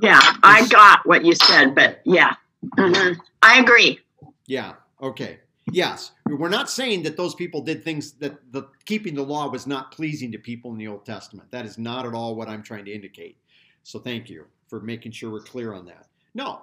Yeah, 0.00 0.20
I 0.42 0.66
got 0.68 1.04
what 1.06 1.24
you 1.24 1.34
said, 1.34 1.74
but 1.74 2.00
yeah. 2.04 2.34
Mhm. 2.76 3.16
I 3.42 3.58
agree. 3.60 3.98
Yeah. 4.46 4.74
Okay. 5.02 5.40
Yes. 5.72 6.12
We're 6.26 6.48
not 6.48 6.70
saying 6.70 7.02
that 7.02 7.16
those 7.16 7.34
people 7.34 7.60
did 7.62 7.82
things 7.84 8.12
that 8.14 8.38
the 8.52 8.64
keeping 8.84 9.14
the 9.14 9.22
law 9.22 9.48
was 9.50 9.66
not 9.66 9.92
pleasing 9.92 10.32
to 10.32 10.38
people 10.38 10.70
in 10.72 10.78
the 10.78 10.88
Old 10.88 11.04
Testament. 11.04 11.50
That 11.50 11.66
is 11.66 11.76
not 11.78 12.06
at 12.06 12.14
all 12.14 12.36
what 12.36 12.48
I'm 12.48 12.62
trying 12.62 12.84
to 12.86 12.92
indicate. 12.92 13.36
So 13.82 13.98
thank 13.98 14.30
you 14.30 14.46
for 14.68 14.80
making 14.80 15.12
sure 15.12 15.30
we're 15.30 15.40
clear 15.40 15.72
on 15.74 15.84
that. 15.86 16.06
No. 16.34 16.62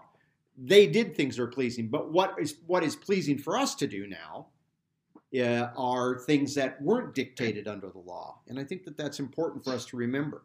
They 0.57 0.87
did 0.87 1.15
things 1.15 1.35
that 1.35 1.43
are 1.43 1.47
pleasing, 1.47 1.89
but 1.89 2.11
what 2.11 2.35
is 2.39 2.55
what 2.65 2.83
is 2.83 2.95
pleasing 2.95 3.37
for 3.37 3.57
us 3.57 3.75
to 3.75 3.87
do 3.87 4.07
now 4.07 4.47
uh, 5.37 5.69
are 5.75 6.19
things 6.19 6.55
that 6.55 6.81
weren't 6.81 7.13
dictated 7.13 7.67
under 7.67 7.89
the 7.89 7.99
law, 7.99 8.39
and 8.47 8.59
I 8.59 8.63
think 8.63 8.83
that 8.85 8.97
that's 8.97 9.19
important 9.19 9.63
for 9.63 9.73
us 9.73 9.85
to 9.87 9.97
remember. 9.97 10.43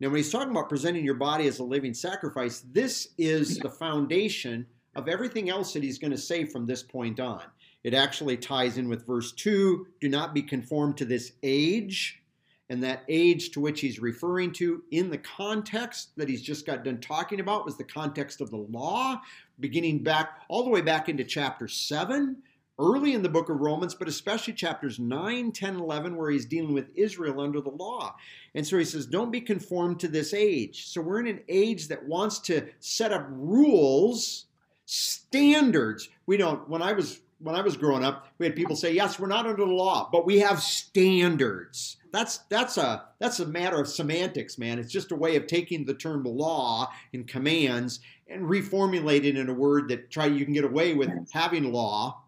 Now, 0.00 0.08
when 0.08 0.18
he's 0.18 0.30
talking 0.30 0.50
about 0.50 0.68
presenting 0.68 1.04
your 1.04 1.14
body 1.14 1.48
as 1.48 1.58
a 1.58 1.64
living 1.64 1.92
sacrifice, 1.92 2.64
this 2.72 3.08
is 3.18 3.58
the 3.58 3.70
foundation 3.70 4.66
of 4.94 5.08
everything 5.08 5.50
else 5.50 5.72
that 5.72 5.82
he's 5.82 5.98
going 5.98 6.12
to 6.12 6.18
say 6.18 6.44
from 6.44 6.66
this 6.66 6.82
point 6.82 7.18
on. 7.18 7.42
It 7.84 7.94
actually 7.94 8.36
ties 8.36 8.78
in 8.78 8.88
with 8.88 9.06
verse 9.06 9.32
2 9.32 9.86
do 10.00 10.08
not 10.08 10.34
be 10.34 10.42
conformed 10.42 10.96
to 10.98 11.04
this 11.04 11.32
age. 11.42 12.22
And 12.70 12.82
that 12.82 13.04
age 13.08 13.50
to 13.52 13.60
which 13.60 13.80
he's 13.80 13.98
referring 13.98 14.52
to 14.52 14.82
in 14.90 15.08
the 15.08 15.18
context 15.18 16.10
that 16.16 16.28
he's 16.28 16.42
just 16.42 16.66
got 16.66 16.84
done 16.84 17.00
talking 17.00 17.40
about 17.40 17.64
was 17.64 17.78
the 17.78 17.84
context 17.84 18.40
of 18.40 18.50
the 18.50 18.56
law, 18.56 19.20
beginning 19.58 20.02
back 20.02 20.42
all 20.48 20.64
the 20.64 20.70
way 20.70 20.82
back 20.82 21.08
into 21.08 21.24
chapter 21.24 21.66
7, 21.66 22.36
early 22.78 23.14
in 23.14 23.22
the 23.22 23.28
book 23.28 23.48
of 23.48 23.60
Romans, 23.60 23.94
but 23.94 24.06
especially 24.06 24.52
chapters 24.52 24.98
9, 24.98 25.50
10, 25.50 25.76
11, 25.76 26.14
where 26.14 26.30
he's 26.30 26.44
dealing 26.44 26.74
with 26.74 26.90
Israel 26.94 27.40
under 27.40 27.60
the 27.60 27.70
law. 27.70 28.14
And 28.54 28.66
so 28.66 28.78
he 28.78 28.84
says, 28.84 29.06
don't 29.06 29.32
be 29.32 29.40
conformed 29.40 29.98
to 30.00 30.08
this 30.08 30.34
age. 30.34 30.86
So 30.88 31.00
we're 31.00 31.20
in 31.20 31.26
an 31.26 31.40
age 31.48 31.88
that 31.88 32.06
wants 32.06 32.38
to 32.40 32.68
set 32.80 33.12
up 33.12 33.26
rules, 33.30 34.46
standards. 34.84 36.08
We 36.26 36.36
don't, 36.36 36.68
when 36.68 36.82
I 36.82 36.92
was 36.92 37.20
when 37.40 37.54
I 37.54 37.62
was 37.62 37.76
growing 37.76 38.04
up, 38.04 38.26
we 38.38 38.46
had 38.46 38.56
people 38.56 38.76
say, 38.76 38.92
"Yes, 38.92 39.18
we're 39.18 39.28
not 39.28 39.46
under 39.46 39.64
the 39.64 39.72
law, 39.72 40.08
but 40.10 40.26
we 40.26 40.38
have 40.38 40.60
standards." 40.60 41.96
That's 42.12 42.38
that's 42.48 42.76
a 42.78 43.04
that's 43.18 43.40
a 43.40 43.46
matter 43.46 43.80
of 43.80 43.88
semantics, 43.88 44.58
man. 44.58 44.78
It's 44.78 44.92
just 44.92 45.12
a 45.12 45.16
way 45.16 45.36
of 45.36 45.46
taking 45.46 45.84
the 45.84 45.94
term 45.94 46.24
law 46.24 46.90
and 47.12 47.26
commands 47.26 48.00
and 48.28 48.42
reformulating 48.42 49.24
it 49.24 49.38
in 49.38 49.48
a 49.48 49.54
word 49.54 49.88
that 49.88 50.10
try 50.10 50.26
you 50.26 50.44
can 50.44 50.54
get 50.54 50.64
away 50.64 50.94
with 50.94 51.10
having 51.32 51.72
law 51.72 52.22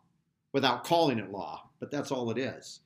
without 0.53 0.85
calling 0.85 1.19
it 1.19 1.31
law, 1.31 1.69
but 1.79 1.91
that's 1.91 2.11
all 2.11 2.31
it 2.31 2.39
is. 2.39 2.81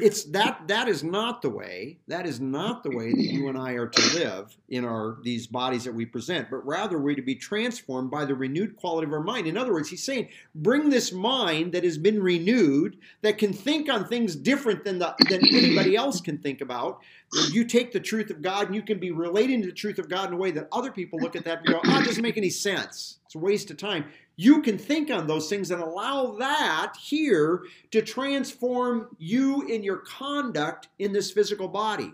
It's 0.00 0.24
that 0.24 0.68
that 0.68 0.88
is 0.88 1.02
not 1.02 1.42
the 1.42 1.50
way. 1.50 1.98
That 2.08 2.26
is 2.26 2.40
not 2.40 2.82
the 2.82 2.90
way 2.90 3.10
that 3.10 3.22
you 3.22 3.48
and 3.48 3.58
I 3.58 3.72
are 3.72 3.86
to 3.86 4.18
live 4.18 4.56
in 4.68 4.84
our 4.84 5.18
these 5.22 5.46
bodies 5.46 5.84
that 5.84 5.94
we 5.94 6.06
present, 6.06 6.50
but 6.50 6.66
rather 6.66 6.98
we're 6.98 7.14
to 7.14 7.22
be 7.22 7.34
transformed 7.34 8.10
by 8.10 8.24
the 8.24 8.34
renewed 8.34 8.76
quality 8.76 9.06
of 9.06 9.12
our 9.12 9.22
mind. 9.22 9.46
In 9.46 9.56
other 9.56 9.72
words, 9.72 9.88
he's 9.88 10.02
saying, 10.02 10.28
bring 10.54 10.90
this 10.90 11.12
mind 11.12 11.72
that 11.72 11.84
has 11.84 11.98
been 11.98 12.22
renewed, 12.22 12.98
that 13.22 13.38
can 13.38 13.52
think 13.52 13.88
on 13.88 14.06
things 14.06 14.36
different 14.36 14.84
than 14.84 14.98
the 14.98 15.14
than 15.28 15.40
anybody 15.46 15.96
else 15.96 16.20
can 16.20 16.38
think 16.38 16.60
about. 16.60 17.00
You 17.50 17.64
take 17.64 17.92
the 17.92 18.00
truth 18.00 18.30
of 18.30 18.42
God 18.42 18.66
and 18.66 18.74
you 18.74 18.82
can 18.82 18.98
be 18.98 19.10
relating 19.10 19.60
to 19.62 19.66
the 19.68 19.74
truth 19.74 19.98
of 19.98 20.08
God 20.08 20.28
in 20.28 20.34
a 20.34 20.38
way 20.38 20.50
that 20.52 20.68
other 20.72 20.92
people 20.92 21.18
look 21.18 21.36
at 21.36 21.44
that 21.44 21.58
and 21.58 21.66
go, 21.66 21.80
oh, 21.84 22.00
it 22.00 22.04
doesn't 22.04 22.22
make 22.22 22.36
any 22.36 22.50
sense. 22.50 23.18
It's 23.34 23.42
a 23.42 23.44
waste 23.44 23.72
of 23.72 23.78
time 23.78 24.04
you 24.36 24.62
can 24.62 24.78
think 24.78 25.10
on 25.10 25.26
those 25.26 25.48
things 25.48 25.72
and 25.72 25.82
allow 25.82 26.36
that 26.38 26.94
here 27.00 27.64
to 27.90 28.00
transform 28.00 29.08
you 29.18 29.66
in 29.66 29.82
your 29.82 29.98
conduct 29.98 30.88
in 31.00 31.12
this 31.12 31.32
physical 31.32 31.66
body. 31.66 32.12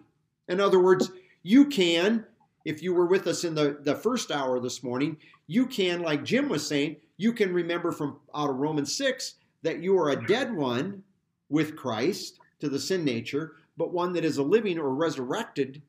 In 0.48 0.61
other 0.61 0.78
words, 0.78 1.11
you 1.42 1.66
can, 1.66 2.24
if 2.64 2.83
you 2.83 2.94
were 2.94 3.06
with 3.06 3.26
us 3.26 3.44
in 3.44 3.54
the, 3.54 3.78
the 3.83 3.94
first 3.94 4.30
hour 4.30 4.61
this 4.61 4.83
morning, 4.83 5.18
you 5.46 5.66
can, 5.66 6.00
like 6.02 6.24
Jim 6.24 6.48
was 6.48 6.66
saying, 6.66 6.96
you 7.18 7.35
can 7.35 7.52
remember 7.52 7.92
from 7.92 8.18
out 8.35 8.48
of 8.48 8.56
Romans 8.56 8.94
6 8.96 9.35
that 9.62 9.83
you 9.83 9.98
are 9.98 10.11
a 10.11 10.26
dead 10.26 10.54
one 10.54 11.02
with 11.50 11.76
Christ 11.76 12.38
to 12.61 12.70
the 12.70 12.78
sin 12.78 13.04
nature, 13.04 13.56
but 13.76 13.92
one 13.92 14.14
that 14.14 14.24
is 14.24 14.38
a 14.38 14.42
living 14.42 14.78
or 14.78 14.94
resurrected 14.94 15.83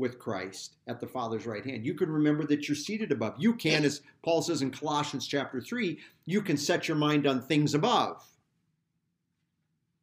with 0.00 0.18
Christ 0.18 0.74
at 0.88 0.98
the 0.98 1.06
Father's 1.06 1.46
right 1.46 1.64
hand. 1.64 1.86
You 1.86 1.94
can 1.94 2.10
remember 2.10 2.44
that 2.46 2.66
you're 2.68 2.74
seated 2.74 3.12
above. 3.12 3.34
You 3.38 3.54
can, 3.54 3.84
as 3.84 4.00
Paul 4.24 4.42
says 4.42 4.62
in 4.62 4.72
Colossians 4.72 5.28
chapter 5.28 5.60
3, 5.60 5.96
you 6.26 6.42
can 6.42 6.56
set 6.56 6.88
your 6.88 6.96
mind 6.96 7.26
on 7.26 7.40
things 7.40 7.74
above, 7.74 8.24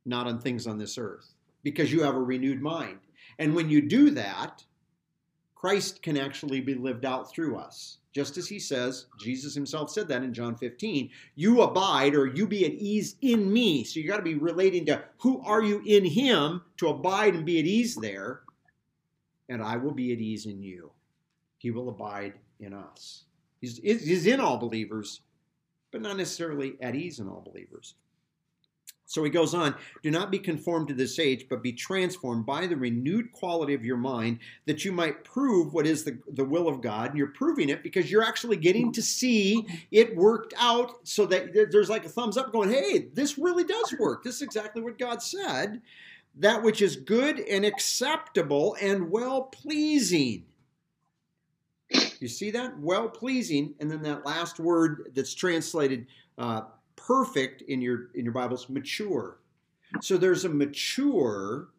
not 0.06 0.28
on 0.28 0.40
things 0.40 0.68
on 0.68 0.78
this 0.78 0.98
earth, 0.98 1.34
because 1.64 1.92
you 1.92 2.04
have 2.04 2.16
a 2.16 2.22
renewed 2.22 2.62
mind. 2.62 3.00
And 3.40 3.54
when 3.54 3.70
you 3.70 3.82
do 3.82 4.12
that, 4.12 4.64
Christ 5.56 6.04
can 6.04 6.16
actually 6.16 6.62
be 6.62 6.76
lived 6.76 7.04
out 7.04 7.30
through 7.30 7.58
us. 7.58 7.98
just 8.18 8.36
as 8.36 8.48
he 8.48 8.58
says, 8.58 9.06
Jesus 9.20 9.54
himself 9.54 9.92
said 9.92 10.08
that 10.08 10.24
in 10.24 10.34
John 10.34 10.56
15, 10.56 11.12
you 11.36 11.62
abide 11.62 12.16
or 12.16 12.26
you 12.26 12.48
be 12.48 12.66
at 12.66 12.72
ease 12.72 13.16
in 13.22 13.54
me. 13.54 13.84
So 13.84 14.00
you 14.00 14.08
got 14.08 14.18
to 14.18 14.24
be 14.24 14.34
relating 14.34 14.88
to 14.88 15.04
who 15.20 15.40
are 15.46 15.62
you 15.62 15.84
in 15.86 16.04
him 16.04 16.64
to 16.78 16.88
abide 16.88 17.36
and 17.36 17.46
be 17.46 17.60
at 17.60 17.66
ease 17.66 17.94
there, 17.94 18.42
and 19.50 19.62
I 19.62 19.78
will 19.78 19.94
be 19.94 20.14
at 20.14 20.20
ease 20.20 20.46
in 20.46 20.62
you. 20.62 20.92
He 21.58 21.72
will 21.72 21.90
abide 21.90 22.34
in 22.60 22.74
us. 22.74 23.24
He's, 23.62 23.78
he's 23.78 24.28
in 24.28 24.40
all 24.40 24.58
believers, 24.58 25.22
but 25.92 26.02
not 26.02 26.18
necessarily 26.18 26.76
at 26.82 26.96
ease 26.96 27.20
in 27.20 27.28
all 27.28 27.42
believers. 27.42 27.96
So 29.10 29.24
he 29.24 29.30
goes 29.30 29.54
on, 29.54 29.74
do 30.04 30.12
not 30.12 30.32
be 30.32 30.38
conformed 30.38 30.90
to 30.90 30.94
this 30.94 31.18
age, 31.18 31.46
but 31.50 31.64
be 31.64 31.72
transformed 31.72 32.46
by 32.46 32.68
the 32.68 32.76
renewed 32.76 33.32
quality 33.32 33.74
of 33.74 33.86
your 33.86 33.96
mind, 33.96 34.40
that 34.66 34.84
you 34.84 34.92
might 34.92 35.24
prove 35.24 35.74
what 35.74 35.88
is 35.88 36.04
the, 36.04 36.20
the 36.34 36.44
will 36.44 36.68
of 36.68 36.82
God. 36.82 37.12
And 37.12 37.18
you're 37.18 37.28
proving 37.28 37.70
it 37.70 37.84
because 37.84 38.12
you're 38.12 38.24
actually 38.24 38.58
getting 38.58 38.92
to 38.92 39.02
see 39.02 39.66
it 39.92 40.14
worked 40.18 40.54
out 40.58 41.08
so 41.08 41.26
that 41.28 41.54
there's 41.72 41.90
like 41.90 42.06
a 42.06 42.10
thumbs 42.10 42.36
up 42.36 42.52
going, 42.52 42.70
hey, 42.70 43.08
this 43.14 43.38
really 43.38 43.64
does 43.64 43.96
work. 43.98 44.26
This 44.26 44.36
is 44.36 44.42
exactly 44.42 44.82
what 44.82 45.00
God 45.00 45.24
said. 45.24 45.82
That 46.40 46.62
which 46.64 46.82
is 46.82 46.96
good 46.96 47.40
and 47.40 47.66
acceptable 47.66 48.76
and 48.82 49.10
well 49.10 49.44
pleasing. 49.44 50.46
You 52.20 52.28
see 52.28 52.52
that? 52.52 52.80
Well 52.80 53.10
pleasing. 53.10 53.74
And 53.80 53.90
then 53.90 54.02
that 54.04 54.26
last 54.26 54.60
word 54.60 55.12
that's 55.16 55.34
translated 55.34 56.08
uh, 56.38 56.62
perfect 56.96 57.62
in 57.64 57.82
your 57.82 58.10
in 58.14 58.26
your 58.26 58.34
Bibles, 58.34 58.70
mature. 58.70 59.40
So 60.02 60.18
there's 60.18 60.46
a 60.46 60.50
mature 60.50 61.70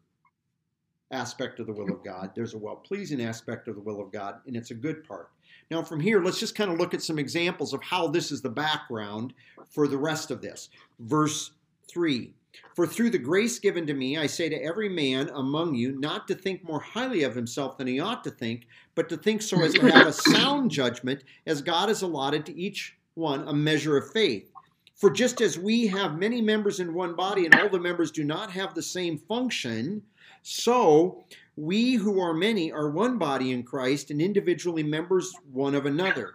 aspect 1.11 1.61
of 1.61 1.67
the 1.67 1.73
will 1.73 1.93
of 1.93 2.05
God. 2.05 2.31
There's 2.35 2.55
a 2.55 2.59
well-pleasing 2.59 3.23
aspect 3.23 3.69
of 3.69 3.75
the 3.75 3.81
will 3.81 4.01
of 4.01 4.13
God, 4.13 4.41
and 4.47 4.57
it's 4.57 4.71
a 4.71 4.75
good 4.75 5.05
part. 5.05 5.31
Now, 5.71 5.83
from 5.83 6.01
here, 6.01 6.23
let's 6.23 6.41
just 6.41 6.55
kind 6.55 6.71
of 6.71 6.79
look 6.79 6.95
at 6.95 7.03
some 7.03 7.19
examples 7.19 7.73
of 7.73 7.83
how 7.83 8.09
this 8.09 8.33
is 8.33 8.41
the 8.41 8.49
background 8.49 9.35
for 9.71 9.87
the 9.87 9.99
rest 9.99 10.31
of 10.31 10.41
this. 10.41 10.71
Verse 11.01 11.53
3 11.89 12.35
For 12.75 12.87
through 12.87 13.11
the 13.11 13.19
grace 13.19 13.59
given 13.59 13.87
to 13.87 13.95
me, 13.95 14.17
I 14.17 14.27
say 14.27 14.49
to 14.49 14.63
every 14.63 14.89
man 14.89 15.31
among 15.35 15.75
you 15.75 15.99
not 15.99 16.29
to 16.29 16.35
think 16.35 16.65
more 16.65 16.81
highly 16.81 17.23
of 17.25 17.35
himself 17.35 17.77
than 17.77 17.87
he 17.87 18.01
ought 18.01 18.25
to 18.25 18.31
think, 18.31 18.67
but 18.95 19.09
to 19.09 19.17
think 19.17 19.43
so 19.43 19.63
as 19.63 19.75
to 19.75 19.91
have 19.91 20.07
a 20.07 20.13
sound 20.13 20.71
judgment, 20.71 21.25
as 21.47 21.61
God 21.61 21.89
has 21.89 22.03
allotted 22.03 22.47
to 22.47 22.57
each 22.59 22.97
one 23.15 23.47
a 23.49 23.53
measure 23.53 23.97
of 23.97 24.13
faith. 24.13 24.51
For 24.95 25.11
just 25.11 25.41
as 25.41 25.59
we 25.59 25.87
have 25.89 26.19
many 26.19 26.41
members 26.41 26.81
in 26.81 26.95
one 26.95 27.15
body 27.15 27.45
and 27.45 27.55
all 27.55 27.69
the 27.69 27.79
members 27.79 28.11
do 28.11 28.25
not 28.25 28.51
have 28.51 28.75
the 28.75 28.83
same 28.83 29.19
function, 29.19 30.03
so 30.43 31.25
we 31.57 31.95
who 31.95 32.21
are 32.21 32.35
many 32.35 32.73
are 32.73 32.91
one 32.91 33.19
body 33.19 33.53
in 33.53 33.63
Christ 33.63 34.11
and 34.11 34.21
individually 34.21 34.83
members 34.83 35.33
one 35.53 35.75
of 35.75 35.87
another. 35.87 36.35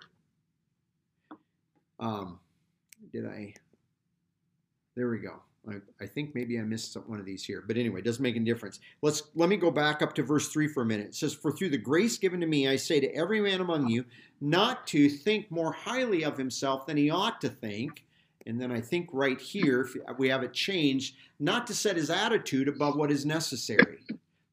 Um, 1.99 2.39
did 3.11 3.25
I? 3.25 3.53
There 4.95 5.09
we 5.09 5.19
go. 5.19 5.41
I, 5.69 5.75
I, 6.01 6.05
think 6.05 6.35
maybe 6.35 6.59
I 6.59 6.63
missed 6.63 6.95
one 7.07 7.19
of 7.19 7.25
these 7.25 7.43
here, 7.43 7.63
but 7.65 7.77
anyway, 7.77 8.01
it 8.01 8.05
doesn't 8.05 8.21
make 8.21 8.35
any 8.35 8.45
difference. 8.45 8.79
Let's 9.01 9.23
let 9.35 9.47
me 9.47 9.55
go 9.55 9.71
back 9.71 10.01
up 10.01 10.13
to 10.15 10.23
verse 10.23 10.49
three 10.49 10.67
for 10.67 10.83
a 10.83 10.85
minute. 10.85 11.07
It 11.07 11.15
says, 11.15 11.33
"For 11.33 11.51
through 11.51 11.69
the 11.69 11.77
grace 11.77 12.17
given 12.17 12.41
to 12.41 12.47
me, 12.47 12.67
I 12.67 12.75
say 12.75 12.99
to 12.99 13.15
every 13.15 13.39
man 13.39 13.61
among 13.61 13.87
you, 13.87 14.03
not 14.41 14.85
to 14.87 15.09
think 15.09 15.49
more 15.49 15.71
highly 15.71 16.23
of 16.25 16.37
himself 16.37 16.85
than 16.85 16.97
he 16.97 17.09
ought 17.09 17.39
to 17.41 17.49
think." 17.49 18.05
And 18.45 18.59
then 18.59 18.71
I 18.71 18.81
think 18.81 19.07
right 19.13 19.39
here, 19.39 19.89
we 20.17 20.27
have 20.29 20.43
it 20.43 20.53
changed, 20.53 21.15
not 21.39 21.65
to 21.67 21.73
set 21.73 21.95
his 21.95 22.09
attitude 22.09 22.67
above 22.67 22.97
what 22.97 23.11
is 23.11 23.25
necessary. 23.25 23.99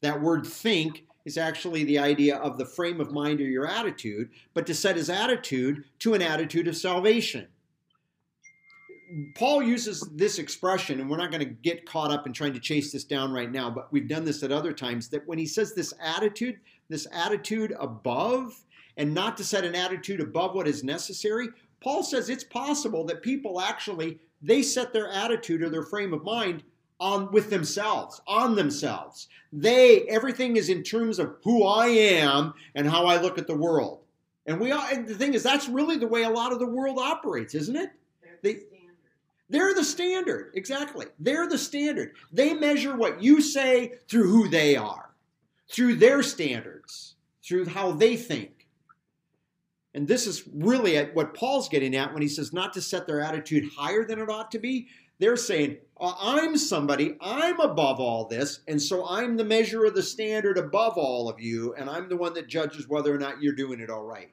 That 0.00 0.22
word 0.22 0.46
think 0.46 1.06
is 1.24 1.36
actually 1.36 1.84
the 1.84 1.98
idea 1.98 2.36
of 2.36 2.56
the 2.56 2.64
frame 2.64 3.00
of 3.00 3.12
mind 3.12 3.40
or 3.40 3.48
your 3.48 3.66
attitude, 3.66 4.30
but 4.54 4.66
to 4.66 4.74
set 4.74 4.96
his 4.96 5.10
attitude 5.10 5.84
to 5.98 6.14
an 6.14 6.22
attitude 6.22 6.68
of 6.68 6.76
salvation. 6.76 7.48
Paul 9.34 9.62
uses 9.62 10.00
this 10.14 10.38
expression, 10.38 11.00
and 11.00 11.10
we're 11.10 11.16
not 11.16 11.30
going 11.30 11.46
to 11.46 11.54
get 11.54 11.86
caught 11.86 12.10
up 12.10 12.26
in 12.26 12.32
trying 12.32 12.52
to 12.52 12.60
chase 12.60 12.92
this 12.92 13.04
down 13.04 13.32
right 13.32 13.50
now, 13.50 13.70
but 13.70 13.92
we've 13.92 14.08
done 14.08 14.24
this 14.24 14.42
at 14.42 14.52
other 14.52 14.72
times. 14.72 15.08
That 15.08 15.26
when 15.26 15.38
he 15.38 15.46
says 15.46 15.74
this 15.74 15.92
attitude, 16.00 16.58
this 16.88 17.06
attitude 17.12 17.74
above, 17.78 18.54
and 18.96 19.14
not 19.14 19.36
to 19.38 19.44
set 19.44 19.64
an 19.64 19.74
attitude 19.74 20.20
above 20.20 20.54
what 20.54 20.68
is 20.68 20.84
necessary, 20.84 21.48
Paul 21.80 22.02
says 22.02 22.28
it's 22.28 22.44
possible 22.44 23.04
that 23.06 23.22
people 23.22 23.60
actually 23.60 24.18
they 24.42 24.62
set 24.62 24.92
their 24.92 25.08
attitude 25.08 25.62
or 25.62 25.68
their 25.68 25.82
frame 25.82 26.12
of 26.12 26.24
mind 26.24 26.62
on 26.98 27.30
with 27.32 27.50
themselves, 27.50 28.20
on 28.26 28.54
themselves. 28.54 29.28
They 29.52 30.02
everything 30.02 30.56
is 30.56 30.68
in 30.68 30.82
terms 30.82 31.18
of 31.18 31.36
who 31.42 31.64
I 31.64 31.86
am 31.86 32.54
and 32.74 32.88
how 32.88 33.06
I 33.06 33.20
look 33.20 33.38
at 33.38 33.46
the 33.46 33.56
world. 33.56 34.02
And 34.46 34.60
we 34.60 34.72
all, 34.72 34.86
and 34.90 35.06
the 35.06 35.14
thing 35.14 35.34
is 35.34 35.42
that's 35.42 35.68
really 35.68 35.96
the 35.96 36.06
way 36.06 36.22
a 36.22 36.30
lot 36.30 36.52
of 36.52 36.58
the 36.58 36.66
world 36.66 36.98
operates, 36.98 37.54
isn't 37.54 37.76
it? 37.76 37.90
They, 38.42 38.60
they're 39.50 39.74
the 39.74 39.84
standard. 39.84 40.52
Exactly. 40.54 41.06
They're 41.18 41.48
the 41.48 41.58
standard. 41.58 42.14
They 42.32 42.54
measure 42.54 42.96
what 42.96 43.22
you 43.22 43.40
say 43.40 43.94
through 44.08 44.30
who 44.30 44.48
they 44.48 44.76
are, 44.76 45.10
through 45.68 45.96
their 45.96 46.22
standards, 46.22 47.16
through 47.44 47.66
how 47.66 47.90
they 47.92 48.16
think. 48.16 48.68
And 49.92 50.06
this 50.06 50.28
is 50.28 50.44
really 50.54 50.96
what 51.06 51.34
Paul's 51.34 51.68
getting 51.68 51.96
at 51.96 52.12
when 52.12 52.22
he 52.22 52.28
says 52.28 52.52
not 52.52 52.72
to 52.74 52.80
set 52.80 53.08
their 53.08 53.20
attitude 53.20 53.68
higher 53.76 54.04
than 54.04 54.20
it 54.20 54.30
ought 54.30 54.52
to 54.52 54.60
be. 54.60 54.86
They're 55.18 55.36
saying, 55.36 55.78
uh, 56.00 56.14
I'm 56.18 56.56
somebody, 56.56 57.16
I'm 57.20 57.60
above 57.60 58.00
all 58.00 58.26
this, 58.26 58.60
and 58.68 58.80
so 58.80 59.06
I'm 59.06 59.36
the 59.36 59.44
measure 59.44 59.84
of 59.84 59.94
the 59.94 60.02
standard 60.02 60.56
above 60.56 60.96
all 60.96 61.28
of 61.28 61.40
you, 61.40 61.74
and 61.74 61.90
I'm 61.90 62.08
the 62.08 62.16
one 62.16 62.32
that 62.34 62.48
judges 62.48 62.88
whether 62.88 63.14
or 63.14 63.18
not 63.18 63.42
you're 63.42 63.52
doing 63.52 63.80
it 63.80 63.90
all 63.90 64.04
right. 64.04 64.32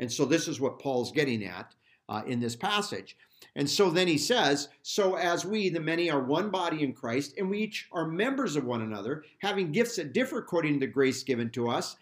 And 0.00 0.10
so 0.10 0.24
this 0.24 0.48
is 0.48 0.60
what 0.60 0.80
Paul's 0.80 1.12
getting 1.12 1.44
at 1.44 1.74
uh, 2.08 2.22
in 2.26 2.40
this 2.40 2.56
passage. 2.56 3.16
And 3.56 3.68
so 3.68 3.90
then 3.90 4.06
he 4.06 4.18
says, 4.18 4.68
So 4.82 5.16
as 5.16 5.44
we, 5.44 5.68
the 5.68 5.80
many, 5.80 6.10
are 6.10 6.20
one 6.20 6.50
body 6.50 6.82
in 6.82 6.92
Christ, 6.92 7.34
and 7.36 7.50
we 7.50 7.58
each 7.58 7.88
are 7.92 8.06
members 8.06 8.56
of 8.56 8.64
one 8.64 8.82
another, 8.82 9.24
having 9.38 9.72
gifts 9.72 9.96
that 9.96 10.12
differ 10.12 10.38
according 10.38 10.74
to 10.74 10.80
the 10.80 10.92
grace 10.92 11.22
given 11.22 11.50
to 11.50 11.68
us, 11.68 11.96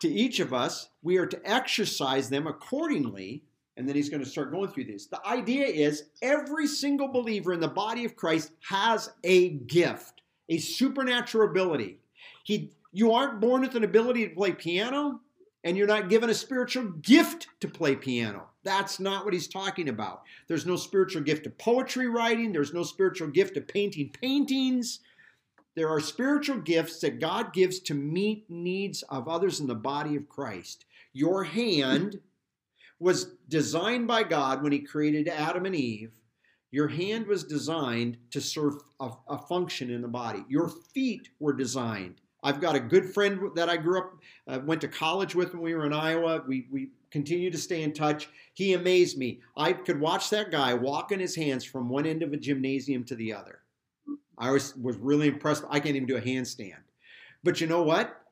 to 0.00 0.08
each 0.08 0.40
of 0.40 0.52
us, 0.52 0.88
we 1.02 1.16
are 1.16 1.26
to 1.26 1.40
exercise 1.48 2.28
them 2.28 2.46
accordingly. 2.46 3.44
And 3.76 3.88
then 3.88 3.94
he's 3.94 4.10
going 4.10 4.22
to 4.22 4.28
start 4.28 4.50
going 4.50 4.68
through 4.68 4.84
this. 4.84 5.06
The 5.06 5.24
idea 5.26 5.64
is 5.64 6.04
every 6.20 6.66
single 6.66 7.08
believer 7.08 7.52
in 7.52 7.60
the 7.60 7.68
body 7.68 8.04
of 8.04 8.16
Christ 8.16 8.50
has 8.68 9.10
a 9.24 9.50
gift, 9.50 10.22
a 10.48 10.58
supernatural 10.58 11.48
ability. 11.48 11.98
He, 12.42 12.72
you 12.92 13.12
aren't 13.12 13.40
born 13.40 13.62
with 13.62 13.76
an 13.76 13.84
ability 13.84 14.28
to 14.28 14.34
play 14.34 14.52
piano, 14.52 15.20
and 15.64 15.76
you're 15.76 15.86
not 15.86 16.08
given 16.08 16.30
a 16.30 16.34
spiritual 16.34 16.84
gift 16.84 17.48
to 17.60 17.68
play 17.68 17.94
piano. 17.94 18.48
That's 18.64 19.00
not 19.00 19.24
what 19.24 19.34
he's 19.34 19.48
talking 19.48 19.88
about. 19.88 20.22
There's 20.48 20.66
no 20.66 20.76
spiritual 20.76 21.22
gift 21.22 21.46
of 21.46 21.58
poetry 21.58 22.08
writing, 22.08 22.52
there's 22.52 22.74
no 22.74 22.82
spiritual 22.82 23.28
gift 23.28 23.56
of 23.56 23.68
painting 23.68 24.10
paintings. 24.10 25.00
There 25.74 25.88
are 25.88 26.00
spiritual 26.00 26.58
gifts 26.58 27.00
that 27.00 27.18
God 27.18 27.54
gives 27.54 27.80
to 27.80 27.94
meet 27.94 28.44
needs 28.50 29.02
of 29.04 29.26
others 29.26 29.58
in 29.58 29.66
the 29.66 29.74
body 29.74 30.16
of 30.16 30.28
Christ. 30.28 30.84
Your 31.14 31.44
hand 31.44 32.20
was 32.98 33.32
designed 33.48 34.06
by 34.06 34.22
God 34.22 34.62
when 34.62 34.72
He 34.72 34.80
created 34.80 35.28
Adam 35.28 35.64
and 35.64 35.74
Eve. 35.74 36.12
Your 36.70 36.88
hand 36.88 37.26
was 37.26 37.44
designed 37.44 38.16
to 38.30 38.40
serve 38.40 38.76
a, 38.98 39.10
a, 39.28 39.38
function 39.38 39.90
in 39.90 40.00
the 40.00 40.08
body. 40.08 40.42
Your 40.48 40.68
feet 40.68 41.28
were 41.38 41.52
designed. 41.52 42.21
I've 42.42 42.60
got 42.60 42.74
a 42.74 42.80
good 42.80 43.12
friend 43.14 43.50
that 43.54 43.68
I 43.68 43.76
grew 43.76 43.98
up, 43.98 44.12
uh, 44.48 44.60
went 44.64 44.80
to 44.80 44.88
college 44.88 45.34
with 45.34 45.52
when 45.52 45.62
we 45.62 45.74
were 45.74 45.86
in 45.86 45.92
Iowa. 45.92 46.42
We, 46.46 46.66
we 46.70 46.90
continue 47.10 47.50
to 47.50 47.58
stay 47.58 47.82
in 47.82 47.92
touch. 47.92 48.28
He 48.54 48.74
amazed 48.74 49.16
me. 49.16 49.40
I 49.56 49.72
could 49.72 50.00
watch 50.00 50.30
that 50.30 50.50
guy 50.50 50.74
walk 50.74 51.12
in 51.12 51.20
his 51.20 51.36
hands 51.36 51.64
from 51.64 51.88
one 51.88 52.06
end 52.06 52.22
of 52.22 52.32
a 52.32 52.36
gymnasium 52.36 53.04
to 53.04 53.14
the 53.14 53.32
other. 53.32 53.60
I 54.38 54.50
was, 54.50 54.74
was 54.76 54.96
really 54.96 55.28
impressed. 55.28 55.64
I 55.70 55.78
can't 55.78 55.94
even 55.94 56.08
do 56.08 56.16
a 56.16 56.20
handstand. 56.20 56.80
But 57.44 57.60
you 57.60 57.66
know 57.66 57.82
what? 57.82 58.22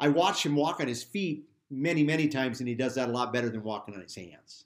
I 0.00 0.08
watched 0.08 0.44
him 0.44 0.56
walk 0.56 0.80
on 0.80 0.88
his 0.88 1.02
feet 1.02 1.44
many, 1.70 2.02
many 2.02 2.26
times, 2.26 2.60
and 2.60 2.68
he 2.68 2.74
does 2.74 2.94
that 2.96 3.08
a 3.08 3.12
lot 3.12 3.32
better 3.32 3.50
than 3.50 3.62
walking 3.62 3.94
on 3.94 4.00
his 4.00 4.14
hands. 4.14 4.64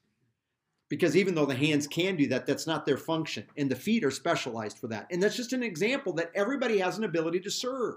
Because 0.88 1.16
even 1.16 1.34
though 1.34 1.46
the 1.46 1.54
hands 1.54 1.86
can 1.86 2.14
do 2.16 2.28
that, 2.28 2.46
that's 2.46 2.66
not 2.66 2.86
their 2.86 2.96
function. 2.96 3.44
And 3.56 3.70
the 3.70 3.76
feet 3.76 4.04
are 4.04 4.10
specialized 4.10 4.78
for 4.78 4.86
that. 4.88 5.08
And 5.10 5.22
that's 5.22 5.36
just 5.36 5.52
an 5.52 5.62
example 5.62 6.12
that 6.14 6.30
everybody 6.34 6.78
has 6.78 6.98
an 6.98 7.04
ability 7.04 7.40
to 7.40 7.50
serve, 7.50 7.96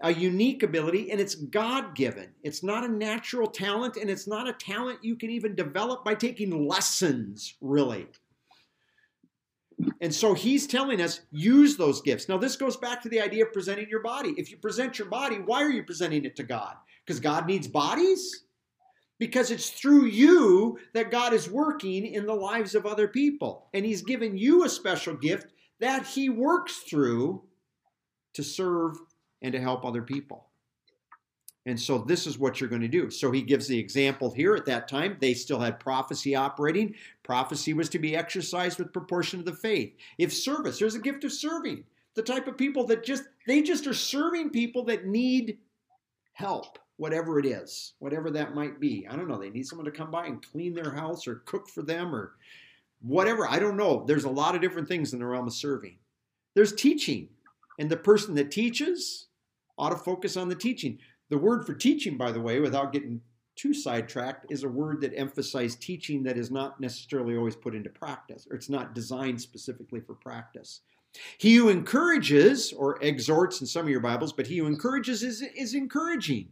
a 0.00 0.12
unique 0.12 0.62
ability, 0.62 1.10
and 1.10 1.20
it's 1.20 1.34
God 1.34 1.94
given. 1.94 2.28
It's 2.42 2.62
not 2.62 2.84
a 2.84 2.88
natural 2.88 3.48
talent, 3.48 3.96
and 3.96 4.08
it's 4.08 4.28
not 4.28 4.48
a 4.48 4.52
talent 4.52 5.02
you 5.02 5.16
can 5.16 5.30
even 5.30 5.54
develop 5.54 6.04
by 6.04 6.14
taking 6.14 6.68
lessons, 6.68 7.54
really. 7.60 8.06
And 10.00 10.14
so 10.14 10.34
he's 10.34 10.66
telling 10.66 11.00
us 11.00 11.20
use 11.30 11.76
those 11.76 12.00
gifts. 12.00 12.28
Now, 12.28 12.38
this 12.38 12.56
goes 12.56 12.76
back 12.76 13.02
to 13.02 13.08
the 13.08 13.20
idea 13.20 13.44
of 13.44 13.52
presenting 13.52 13.88
your 13.88 14.02
body. 14.02 14.34
If 14.36 14.50
you 14.50 14.56
present 14.56 14.98
your 14.98 15.08
body, 15.08 15.36
why 15.36 15.62
are 15.62 15.70
you 15.70 15.82
presenting 15.84 16.24
it 16.24 16.36
to 16.36 16.42
God? 16.42 16.74
Because 17.04 17.20
God 17.20 17.46
needs 17.46 17.68
bodies? 17.68 18.44
Because 19.18 19.50
it's 19.50 19.70
through 19.70 20.06
you 20.06 20.78
that 20.94 21.10
God 21.10 21.32
is 21.32 21.50
working 21.50 22.06
in 22.06 22.26
the 22.26 22.34
lives 22.34 22.74
of 22.74 22.86
other 22.86 23.08
people. 23.08 23.68
And 23.74 23.84
he's 23.84 24.02
given 24.02 24.36
you 24.36 24.64
a 24.64 24.68
special 24.68 25.14
gift 25.14 25.52
that 25.80 26.06
he 26.06 26.28
works 26.28 26.78
through 26.88 27.42
to 28.34 28.42
serve 28.44 28.96
and 29.42 29.52
to 29.52 29.60
help 29.60 29.84
other 29.84 30.02
people. 30.02 30.46
And 31.66 31.78
so 31.78 31.98
this 31.98 32.26
is 32.26 32.38
what 32.38 32.60
you're 32.60 32.70
going 32.70 32.82
to 32.82 32.88
do. 32.88 33.10
So 33.10 33.30
he 33.30 33.42
gives 33.42 33.68
the 33.68 33.78
example 33.78 34.30
here 34.30 34.54
at 34.54 34.64
that 34.66 34.88
time. 34.88 35.18
They 35.20 35.34
still 35.34 35.60
had 35.60 35.78
prophecy 35.78 36.34
operating. 36.34 36.94
Prophecy 37.22 37.74
was 37.74 37.90
to 37.90 37.98
be 37.98 38.16
exercised 38.16 38.78
with 38.78 38.92
proportion 38.92 39.40
to 39.40 39.50
the 39.50 39.56
faith. 39.56 39.94
If 40.16 40.32
service, 40.32 40.78
there's 40.78 40.94
a 40.94 41.00
gift 41.00 41.24
of 41.24 41.32
serving. 41.32 41.84
The 42.14 42.22
type 42.22 42.48
of 42.48 42.56
people 42.56 42.84
that 42.86 43.04
just, 43.04 43.24
they 43.46 43.60
just 43.60 43.86
are 43.86 43.92
serving 43.92 44.48
people 44.48 44.82
that 44.86 45.06
need 45.06 45.58
help, 46.32 46.78
whatever 46.96 47.38
it 47.38 47.44
is, 47.44 47.92
whatever 47.98 48.30
that 48.30 48.54
might 48.54 48.80
be. 48.80 49.06
I 49.06 49.14
don't 49.14 49.28
know. 49.28 49.38
They 49.38 49.50
need 49.50 49.66
someone 49.66 49.84
to 49.84 49.90
come 49.90 50.10
by 50.10 50.26
and 50.26 50.42
clean 50.42 50.72
their 50.72 50.90
house 50.90 51.28
or 51.28 51.42
cook 51.44 51.68
for 51.68 51.82
them 51.82 52.14
or 52.14 52.32
whatever. 53.02 53.46
I 53.46 53.58
don't 53.58 53.76
know. 53.76 54.04
There's 54.06 54.24
a 54.24 54.30
lot 54.30 54.54
of 54.54 54.62
different 54.62 54.88
things 54.88 55.12
in 55.12 55.18
the 55.18 55.26
realm 55.26 55.46
of 55.46 55.52
serving. 55.52 55.98
There's 56.54 56.74
teaching. 56.74 57.28
And 57.78 57.90
the 57.90 57.96
person 57.96 58.34
that 58.36 58.50
teaches 58.50 59.27
ought 59.78 59.90
to 59.90 59.96
focus 59.96 60.36
on 60.36 60.48
the 60.48 60.54
teaching. 60.54 60.98
The 61.30 61.38
word 61.38 61.66
for 61.66 61.74
teaching, 61.74 62.16
by 62.16 62.32
the 62.32 62.40
way, 62.40 62.60
without 62.60 62.92
getting 62.92 63.20
too 63.56 63.74
sidetracked, 63.74 64.50
is 64.50 64.64
a 64.64 64.68
word 64.68 65.00
that 65.00 65.16
emphasizes 65.16 65.76
teaching 65.76 66.22
that 66.22 66.38
is 66.38 66.50
not 66.50 66.80
necessarily 66.80 67.36
always 67.36 67.56
put 67.56 67.74
into 67.74 67.90
practice, 67.90 68.46
or 68.50 68.56
it's 68.56 68.68
not 68.68 68.94
designed 68.94 69.40
specifically 69.40 70.00
for 70.00 70.14
practice. 70.14 70.80
He 71.38 71.56
who 71.56 71.68
encourages, 71.68 72.72
or 72.72 73.02
exhorts 73.02 73.60
in 73.60 73.66
some 73.66 73.86
of 73.86 73.90
your 73.90 74.00
Bibles, 74.00 74.32
but 74.32 74.46
he 74.46 74.58
who 74.58 74.66
encourages 74.66 75.22
is, 75.22 75.42
is 75.42 75.74
encouraging. 75.74 76.48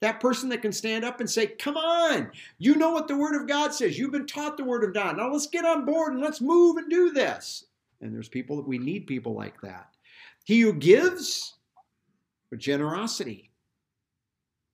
That 0.00 0.18
person 0.18 0.48
that 0.48 0.62
can 0.62 0.72
stand 0.72 1.04
up 1.04 1.20
and 1.20 1.30
say, 1.30 1.46
Come 1.46 1.76
on, 1.76 2.32
you 2.58 2.74
know 2.74 2.90
what 2.90 3.06
the 3.06 3.16
Word 3.16 3.40
of 3.40 3.46
God 3.46 3.72
says. 3.72 3.96
You've 3.96 4.10
been 4.10 4.26
taught 4.26 4.56
the 4.56 4.64
Word 4.64 4.82
of 4.82 4.94
God. 4.94 5.16
Now 5.16 5.30
let's 5.30 5.46
get 5.46 5.64
on 5.64 5.84
board 5.84 6.12
and 6.12 6.22
let's 6.22 6.40
move 6.40 6.76
and 6.76 6.90
do 6.90 7.12
this. 7.12 7.66
And 8.00 8.12
there's 8.12 8.28
people 8.28 8.56
that 8.56 8.66
we 8.66 8.78
need 8.78 9.06
people 9.06 9.32
like 9.32 9.60
that. 9.60 9.90
He 10.44 10.60
who 10.60 10.72
gives 10.72 11.54
with 12.52 12.60
generosity 12.60 13.50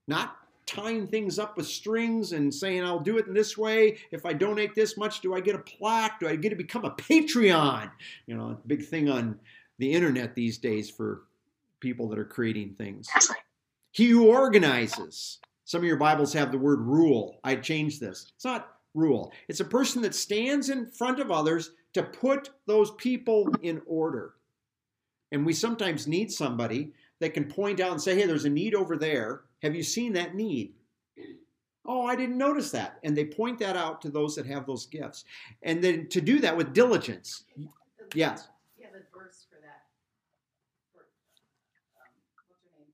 not 0.08 0.36
tying 0.66 1.06
things 1.06 1.38
up 1.38 1.56
with 1.56 1.66
strings 1.66 2.32
and 2.32 2.52
saying 2.52 2.82
I'll 2.82 2.98
do 2.98 3.18
it 3.18 3.26
in 3.26 3.34
this 3.34 3.56
way. 3.56 3.98
If 4.10 4.26
I 4.26 4.32
donate 4.32 4.74
this 4.74 4.96
much, 4.96 5.20
do 5.20 5.34
I 5.34 5.40
get 5.40 5.54
a 5.54 5.60
plaque? 5.60 6.18
Do 6.18 6.28
I 6.28 6.36
get 6.36 6.50
to 6.50 6.56
become 6.56 6.84
a 6.84 6.90
Patreon? 6.90 7.90
You 8.26 8.36
know, 8.36 8.58
big 8.66 8.84
thing 8.84 9.08
on 9.08 9.38
the 9.78 9.92
internet 9.92 10.34
these 10.34 10.58
days 10.58 10.90
for 10.90 11.22
people 11.80 12.08
that 12.08 12.18
are 12.18 12.24
creating 12.24 12.74
things. 12.74 13.08
He 13.92 14.08
who 14.08 14.28
organizes. 14.28 15.38
Some 15.64 15.82
of 15.82 15.86
your 15.86 15.96
Bibles 15.96 16.32
have 16.32 16.50
the 16.50 16.58
word 16.58 16.80
rule. 16.80 17.38
I 17.44 17.56
changed 17.56 18.00
this. 18.00 18.32
It's 18.34 18.44
not 18.44 18.76
rule. 18.94 19.32
It's 19.48 19.60
a 19.60 19.64
person 19.64 20.02
that 20.02 20.14
stands 20.14 20.70
in 20.70 20.86
front 20.86 21.20
of 21.20 21.30
others 21.30 21.72
to 21.92 22.02
put 22.02 22.50
those 22.66 22.90
people 22.92 23.48
in 23.62 23.80
order. 23.86 24.34
And 25.30 25.44
we 25.44 25.52
sometimes 25.52 26.06
need 26.06 26.32
somebody 26.32 26.92
that 27.20 27.34
can 27.34 27.44
point 27.44 27.80
out 27.80 27.92
and 27.92 28.00
say, 28.00 28.14
hey, 28.14 28.26
there's 28.26 28.44
a 28.44 28.50
need 28.50 28.74
over 28.74 28.96
there. 28.96 29.42
Have 29.62 29.74
you 29.74 29.82
seen 29.82 30.12
that 30.12 30.34
need? 30.34 30.74
Oh, 31.84 32.04
I 32.04 32.16
didn't 32.16 32.36
notice 32.36 32.70
that. 32.72 32.98
And 33.02 33.16
they 33.16 33.24
point 33.24 33.58
that 33.60 33.76
out 33.76 34.02
to 34.02 34.10
those 34.10 34.36
that 34.36 34.46
have 34.46 34.66
those 34.66 34.86
gifts. 34.86 35.24
And 35.62 35.82
then 35.82 36.08
to 36.08 36.20
do 36.20 36.38
that 36.40 36.56
with 36.56 36.74
diligence. 36.74 37.44
Yes. 38.14 38.48
You 38.76 38.84
have 38.84 38.94
a 38.94 39.04
verse 39.16 39.46
for 39.48 39.58
that. 39.62 39.84
For, 40.92 41.00
um, 41.00 42.12
what's 42.34 42.50
her 42.50 42.58
name? 42.78 42.88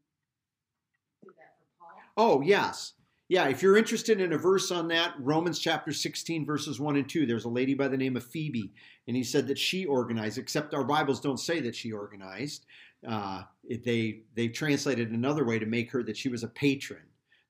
That 1.36 1.54
for 1.58 1.66
Paul? 1.78 1.90
Oh, 2.16 2.40
yes. 2.40 2.92
Yeah, 3.28 3.48
if 3.48 3.62
you're 3.62 3.78
interested 3.78 4.20
in 4.20 4.34
a 4.34 4.38
verse 4.38 4.70
on 4.70 4.88
that, 4.88 5.14
Romans 5.18 5.58
chapter 5.58 5.92
16, 5.92 6.44
verses 6.44 6.78
1 6.78 6.96
and 6.96 7.08
2, 7.08 7.24
there's 7.24 7.46
a 7.46 7.48
lady 7.48 7.72
by 7.74 7.88
the 7.88 7.96
name 7.96 8.16
of 8.16 8.24
Phoebe, 8.24 8.74
and 9.08 9.16
he 9.16 9.24
said 9.24 9.48
that 9.48 9.58
she 9.58 9.86
organized, 9.86 10.36
except 10.36 10.74
our 10.74 10.84
Bibles 10.84 11.20
don't 11.20 11.40
say 11.40 11.58
that 11.60 11.74
she 11.74 11.90
organized. 11.90 12.66
Uh, 13.06 13.42
they 13.84 14.22
they 14.34 14.48
translated 14.48 15.10
another 15.10 15.44
way 15.44 15.58
to 15.58 15.66
make 15.66 15.90
her 15.90 16.02
that 16.02 16.16
she 16.16 16.28
was 16.28 16.42
a 16.42 16.48
patron, 16.48 17.02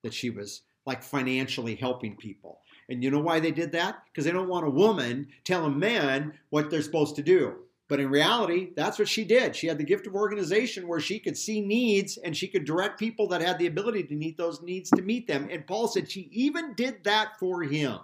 that 0.03 0.15
she 0.15 0.31
was 0.31 0.63
like 0.87 1.03
financially 1.03 1.75
helping 1.75 2.17
people. 2.17 2.61
And 2.89 3.03
you 3.03 3.11
know 3.11 3.21
why 3.21 3.41
they 3.41 3.51
did 3.51 3.73
that? 3.73 4.03
Because 4.07 4.25
they 4.25 4.31
don't 4.31 4.49
want 4.49 4.67
a 4.67 4.71
woman 4.71 5.29
telling 5.45 5.79
men 5.79 6.35
what 6.51 6.71
they're 6.71 6.83
supposed 6.83 7.17
to 7.17 7.23
do. 7.23 7.55
But 7.89 8.01
in 8.01 8.11
reality, 8.11 8.71
that's 8.75 8.99
what 8.99 9.09
she 9.09 9.25
did. 9.25 9.55
She 9.55 9.67
had 9.67 9.79
the 9.79 9.85
gift 9.85 10.07
of 10.07 10.15
organization 10.15 10.89
where 10.89 11.01
she 11.01 11.19
could 11.19 11.37
see 11.37 11.61
needs 11.61 12.17
and 12.19 12.37
she 12.37 12.49
could 12.49 12.65
direct 12.65 12.99
people 12.99 13.29
that 13.29 13.43
had 13.43 13.59
the 13.59 13.67
ability 13.67 14.05
to 14.05 14.15
meet 14.15 14.37
those 14.37 14.63
needs 14.63 14.91
to 14.91 15.03
meet 15.03 15.27
them. 15.27 15.49
And 15.51 15.67
Paul 15.67 15.89
said 15.89 16.11
she 16.11 16.29
even 16.33 16.75
did 16.75 17.05
that 17.05 17.39
for 17.39 17.63
him. 17.63 17.99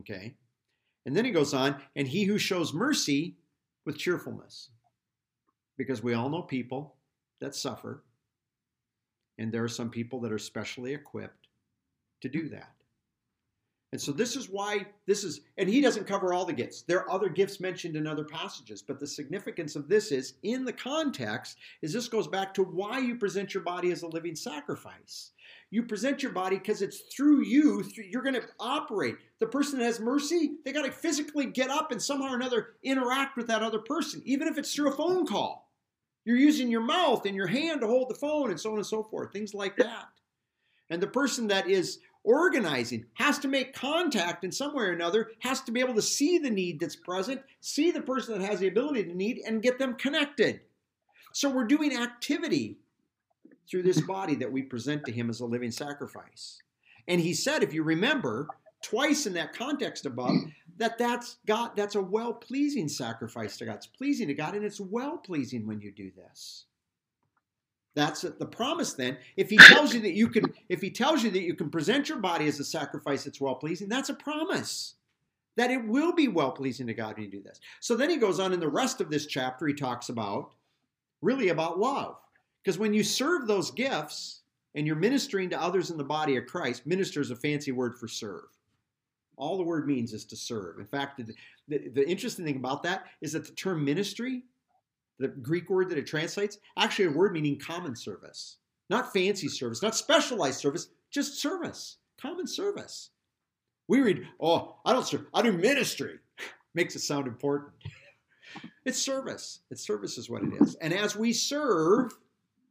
Okay. 0.00 0.34
And 1.06 1.16
then 1.16 1.24
he 1.24 1.30
goes 1.30 1.54
on, 1.54 1.80
and 1.94 2.08
he 2.08 2.24
who 2.24 2.38
shows 2.38 2.72
mercy 2.72 3.36
with 3.84 3.98
cheerfulness 3.98 4.70
because 5.76 6.02
we 6.02 6.14
all 6.14 6.28
know 6.28 6.42
people 6.42 6.96
that 7.40 7.54
suffer, 7.54 8.04
and 9.38 9.52
there 9.52 9.64
are 9.64 9.68
some 9.68 9.90
people 9.90 10.20
that 10.20 10.32
are 10.32 10.38
specially 10.38 10.94
equipped 10.94 11.48
to 12.20 12.28
do 12.28 12.48
that. 12.48 12.72
And 13.94 14.00
so 14.00 14.10
this 14.10 14.34
is 14.34 14.48
why 14.50 14.86
this 15.06 15.22
is, 15.22 15.42
and 15.56 15.68
he 15.68 15.80
doesn't 15.80 16.08
cover 16.08 16.32
all 16.32 16.44
the 16.44 16.52
gifts. 16.52 16.82
There 16.82 16.98
are 16.98 17.10
other 17.12 17.28
gifts 17.28 17.60
mentioned 17.60 17.94
in 17.94 18.08
other 18.08 18.24
passages, 18.24 18.82
but 18.82 18.98
the 18.98 19.06
significance 19.06 19.76
of 19.76 19.88
this 19.88 20.10
is 20.10 20.34
in 20.42 20.64
the 20.64 20.72
context, 20.72 21.58
is 21.80 21.92
this 21.92 22.08
goes 22.08 22.26
back 22.26 22.52
to 22.54 22.64
why 22.64 22.98
you 22.98 23.14
present 23.14 23.54
your 23.54 23.62
body 23.62 23.92
as 23.92 24.02
a 24.02 24.08
living 24.08 24.34
sacrifice. 24.34 25.30
You 25.70 25.84
present 25.84 26.24
your 26.24 26.32
body 26.32 26.58
because 26.58 26.82
it's 26.82 27.02
through 27.14 27.44
you, 27.44 27.84
you're 28.10 28.22
going 28.22 28.34
to 28.34 28.48
operate. 28.58 29.14
The 29.38 29.46
person 29.46 29.78
that 29.78 29.84
has 29.84 30.00
mercy, 30.00 30.56
they 30.64 30.72
got 30.72 30.86
to 30.86 30.90
physically 30.90 31.46
get 31.46 31.70
up 31.70 31.92
and 31.92 32.02
somehow 32.02 32.32
or 32.32 32.36
another 32.36 32.70
interact 32.82 33.36
with 33.36 33.46
that 33.46 33.62
other 33.62 33.78
person, 33.78 34.22
even 34.24 34.48
if 34.48 34.58
it's 34.58 34.74
through 34.74 34.88
a 34.88 34.96
phone 34.96 35.24
call. 35.24 35.63
You're 36.24 36.36
using 36.36 36.70
your 36.70 36.80
mouth 36.80 37.26
and 37.26 37.36
your 37.36 37.46
hand 37.46 37.80
to 37.82 37.86
hold 37.86 38.08
the 38.08 38.14
phone 38.14 38.50
and 38.50 38.58
so 38.58 38.70
on 38.70 38.76
and 38.76 38.86
so 38.86 39.02
forth, 39.02 39.32
things 39.32 39.54
like 39.54 39.76
that. 39.76 40.06
And 40.90 41.02
the 41.02 41.06
person 41.06 41.48
that 41.48 41.68
is 41.68 41.98
organizing 42.24 43.04
has 43.14 43.38
to 43.40 43.48
make 43.48 43.74
contact 43.74 44.44
in 44.44 44.50
some 44.50 44.74
way 44.74 44.84
or 44.84 44.92
another, 44.92 45.30
has 45.40 45.60
to 45.62 45.72
be 45.72 45.80
able 45.80 45.94
to 45.94 46.02
see 46.02 46.38
the 46.38 46.50
need 46.50 46.80
that's 46.80 46.96
present, 46.96 47.42
see 47.60 47.90
the 47.90 48.00
person 48.00 48.38
that 48.38 48.48
has 48.48 48.60
the 48.60 48.68
ability 48.68 49.04
to 49.04 49.14
need, 49.14 49.40
and 49.46 49.62
get 49.62 49.78
them 49.78 49.94
connected. 49.94 50.60
So 51.32 51.50
we're 51.50 51.64
doing 51.64 51.96
activity 51.96 52.78
through 53.68 53.82
this 53.82 54.00
body 54.00 54.34
that 54.36 54.52
we 54.52 54.62
present 54.62 55.04
to 55.04 55.12
him 55.12 55.28
as 55.28 55.40
a 55.40 55.46
living 55.46 55.70
sacrifice. 55.70 56.58
And 57.08 57.20
he 57.20 57.34
said, 57.34 57.62
if 57.62 57.74
you 57.74 57.82
remember, 57.82 58.48
twice 58.82 59.26
in 59.26 59.34
that 59.34 59.54
context 59.54 60.06
above, 60.06 60.36
that 60.78 60.98
that's 60.98 61.38
God, 61.46 61.72
that's 61.76 61.94
a 61.94 62.02
well-pleasing 62.02 62.88
sacrifice 62.88 63.56
to 63.58 63.66
God. 63.66 63.76
It's 63.76 63.86
pleasing 63.86 64.28
to 64.28 64.34
God, 64.34 64.54
and 64.54 64.64
it's 64.64 64.80
well-pleasing 64.80 65.66
when 65.66 65.80
you 65.80 65.92
do 65.92 66.10
this. 66.16 66.64
That's 67.94 68.22
the 68.22 68.46
promise 68.46 68.94
then. 68.94 69.18
If 69.36 69.50
he 69.50 69.56
tells 69.56 69.94
you 69.94 70.00
that 70.00 70.14
you 70.14 70.28
can, 70.28 70.52
if 70.68 70.80
he 70.80 70.90
tells 70.90 71.22
you 71.22 71.30
that 71.30 71.42
you 71.42 71.54
can 71.54 71.70
present 71.70 72.08
your 72.08 72.18
body 72.18 72.48
as 72.48 72.58
a 72.58 72.64
sacrifice 72.64 73.24
that's 73.24 73.40
well-pleasing, 73.40 73.88
that's 73.88 74.08
a 74.08 74.14
promise 74.14 74.94
that 75.56 75.70
it 75.70 75.86
will 75.86 76.12
be 76.12 76.26
well-pleasing 76.26 76.88
to 76.88 76.94
God 76.94 77.14
when 77.14 77.26
you 77.26 77.30
do 77.30 77.42
this. 77.42 77.60
So 77.78 77.94
then 77.94 78.10
he 78.10 78.16
goes 78.16 78.40
on 78.40 78.52
in 78.52 78.58
the 78.58 78.68
rest 78.68 79.00
of 79.00 79.10
this 79.10 79.26
chapter, 79.26 79.68
he 79.68 79.74
talks 79.74 80.08
about 80.08 80.54
really 81.22 81.50
about 81.50 81.78
love. 81.78 82.16
Because 82.62 82.78
when 82.78 82.92
you 82.92 83.04
serve 83.04 83.46
those 83.46 83.70
gifts 83.70 84.40
and 84.74 84.86
you're 84.86 84.96
ministering 84.96 85.48
to 85.50 85.62
others 85.62 85.90
in 85.90 85.96
the 85.96 86.02
body 86.02 86.36
of 86.36 86.46
Christ, 86.46 86.86
minister 86.86 87.20
is 87.20 87.30
a 87.30 87.36
fancy 87.36 87.70
word 87.70 87.96
for 87.96 88.08
serve. 88.08 88.48
All 89.36 89.56
the 89.56 89.64
word 89.64 89.86
means 89.86 90.12
is 90.12 90.24
to 90.26 90.36
serve. 90.36 90.78
In 90.78 90.86
fact, 90.86 91.18
the, 91.18 91.34
the, 91.68 91.88
the, 91.88 92.08
interesting 92.08 92.44
thing 92.44 92.56
about 92.56 92.82
that 92.84 93.04
is 93.20 93.32
that 93.32 93.46
the 93.46 93.52
term 93.52 93.84
ministry, 93.84 94.42
the 95.18 95.28
Greek 95.28 95.70
word 95.70 95.88
that 95.90 95.98
it 95.98 96.06
translates, 96.06 96.58
actually 96.78 97.06
a 97.06 97.10
word 97.10 97.32
meaning 97.32 97.58
common 97.58 97.96
service. 97.96 98.58
Not 98.90 99.12
fancy 99.12 99.48
service, 99.48 99.82
not 99.82 99.94
specialized 99.94 100.60
service, 100.60 100.88
just 101.10 101.40
service, 101.40 101.98
common 102.20 102.46
service. 102.46 103.10
We 103.88 104.00
read, 104.00 104.26
oh, 104.40 104.76
I 104.84 104.92
don't 104.92 105.06
serve, 105.06 105.26
I 105.32 105.42
do 105.42 105.52
ministry. 105.52 106.18
Makes 106.74 106.96
it 106.96 107.00
sound 107.00 107.26
important. 107.26 107.72
it's 108.84 109.00
service. 109.00 109.60
It's 109.70 109.86
service 109.86 110.18
is 110.18 110.28
what 110.28 110.42
it 110.42 110.52
is. 110.60 110.74
And 110.76 110.92
as 110.92 111.16
we 111.16 111.32
serve, 111.32 112.12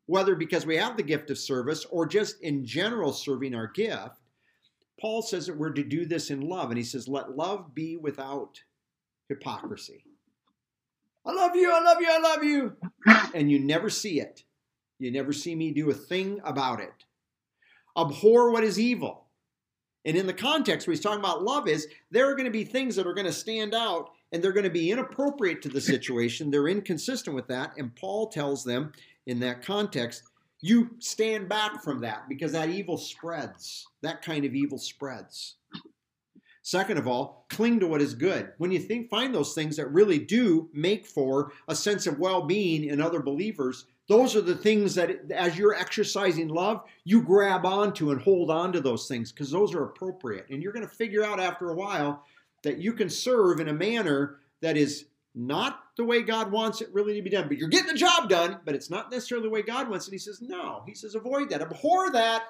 whether 0.05 0.35
because 0.35 0.65
we 0.65 0.75
have 0.75 0.97
the 0.97 1.03
gift 1.03 1.29
of 1.29 1.37
service 1.37 1.85
or 1.85 2.05
just 2.05 2.41
in 2.41 2.65
general 2.65 3.13
serving 3.13 3.55
our 3.55 3.67
gift, 3.67 4.19
Paul 4.99 5.21
says 5.21 5.47
that 5.47 5.57
we're 5.57 5.71
to 5.71 5.83
do 5.83 6.05
this 6.05 6.29
in 6.29 6.41
love, 6.41 6.69
and 6.69 6.77
he 6.77 6.83
says, 6.83 7.07
let 7.07 7.35
love 7.35 7.73
be 7.73 7.97
without 7.97 8.61
hypocrisy. 9.29 10.05
I 11.25 11.31
love 11.31 11.55
you, 11.55 11.71
I 11.71 11.81
love 11.81 11.97
you, 12.01 12.09
I 12.09 12.19
love 12.19 12.43
you. 12.43 12.75
And 13.33 13.51
you 13.51 13.59
never 13.59 13.89
see 13.89 14.19
it. 14.19 14.43
You 14.99 15.11
never 15.11 15.33
see 15.33 15.55
me 15.55 15.71
do 15.71 15.89
a 15.89 15.93
thing 15.93 16.39
about 16.43 16.79
it. 16.79 17.05
Abhor 17.97 18.51
what 18.51 18.63
is 18.63 18.79
evil. 18.79 19.25
And 20.05 20.17
in 20.17 20.27
the 20.27 20.33
context 20.33 20.85
where 20.85 20.93
he's 20.93 21.03
talking 21.03 21.19
about 21.19 21.43
love 21.43 21.67
is 21.67 21.87
there 22.11 22.29
are 22.29 22.35
going 22.35 22.45
to 22.45 22.51
be 22.51 22.63
things 22.63 22.95
that 22.95 23.07
are 23.07 23.13
going 23.13 23.25
to 23.25 23.33
stand 23.33 23.73
out 23.73 24.09
and 24.31 24.43
they're 24.43 24.51
going 24.51 24.65
to 24.65 24.69
be 24.69 24.91
inappropriate 24.91 25.61
to 25.61 25.69
the 25.69 25.81
situation. 25.81 26.51
They're 26.51 26.67
inconsistent 26.67 27.35
with 27.35 27.47
that. 27.47 27.73
And 27.77 27.95
Paul 27.95 28.27
tells 28.27 28.63
them 28.63 28.91
in 29.25 29.39
that 29.39 29.61
context 29.61 30.23
you 30.63 30.91
stand 30.99 31.49
back 31.49 31.83
from 31.83 31.99
that 32.01 32.29
because 32.29 32.53
that 32.53 32.69
evil 32.69 32.97
spreads. 32.97 33.85
That 34.01 34.21
kind 34.21 34.45
of 34.45 34.55
evil 34.55 34.77
spreads. 34.77 35.55
Second 36.61 36.97
of 36.97 37.05
all, 37.05 37.45
cling 37.49 37.81
to 37.81 37.87
what 37.87 38.01
is 38.01 38.13
good. 38.13 38.53
When 38.57 38.71
you 38.71 38.79
think 38.79 39.09
find 39.09 39.35
those 39.35 39.53
things 39.53 39.75
that 39.75 39.91
really 39.91 40.17
do 40.19 40.69
make 40.73 41.05
for 41.05 41.51
a 41.67 41.75
sense 41.75 42.07
of 42.07 42.17
well-being 42.17 42.85
in 42.85 43.01
other 43.01 43.19
believers, 43.19 43.85
Those 44.07 44.35
are 44.35 44.41
the 44.41 44.55
things 44.55 44.95
that, 44.95 45.31
as 45.31 45.57
you're 45.57 45.73
exercising 45.73 46.49
love, 46.49 46.83
you 47.05 47.21
grab 47.21 47.65
onto 47.65 48.11
and 48.11 48.21
hold 48.21 48.51
on 48.51 48.73
to 48.73 48.81
those 48.81 49.07
things 49.07 49.31
because 49.31 49.49
those 49.49 49.73
are 49.73 49.85
appropriate. 49.85 50.47
And 50.49 50.61
you're 50.61 50.73
going 50.73 50.87
to 50.87 50.93
figure 50.93 51.23
out 51.23 51.39
after 51.39 51.69
a 51.69 51.75
while 51.75 52.25
that 52.63 52.79
you 52.79 52.93
can 52.93 53.09
serve 53.09 53.59
in 53.59 53.69
a 53.69 53.73
manner 53.73 54.39
that 54.61 54.75
is 54.75 55.05
not 55.35 55.79
the 55.97 56.03
way 56.03 56.21
God 56.21 56.51
wants 56.51 56.81
it 56.81 56.93
really 56.93 57.15
to 57.15 57.21
be 57.21 57.29
done. 57.29 57.47
But 57.47 57.57
you're 57.57 57.69
getting 57.69 57.91
the 57.91 57.97
job 57.97 58.29
done, 58.29 58.59
but 58.65 58.75
it's 58.75 58.89
not 58.89 59.11
necessarily 59.11 59.47
the 59.47 59.53
way 59.53 59.61
God 59.61 59.89
wants 59.89 60.07
it. 60.07 60.11
He 60.11 60.17
says, 60.17 60.41
no. 60.41 60.83
He 60.87 60.93
says, 60.93 61.15
avoid 61.15 61.49
that, 61.49 61.61
abhor 61.61 62.11
that. 62.11 62.43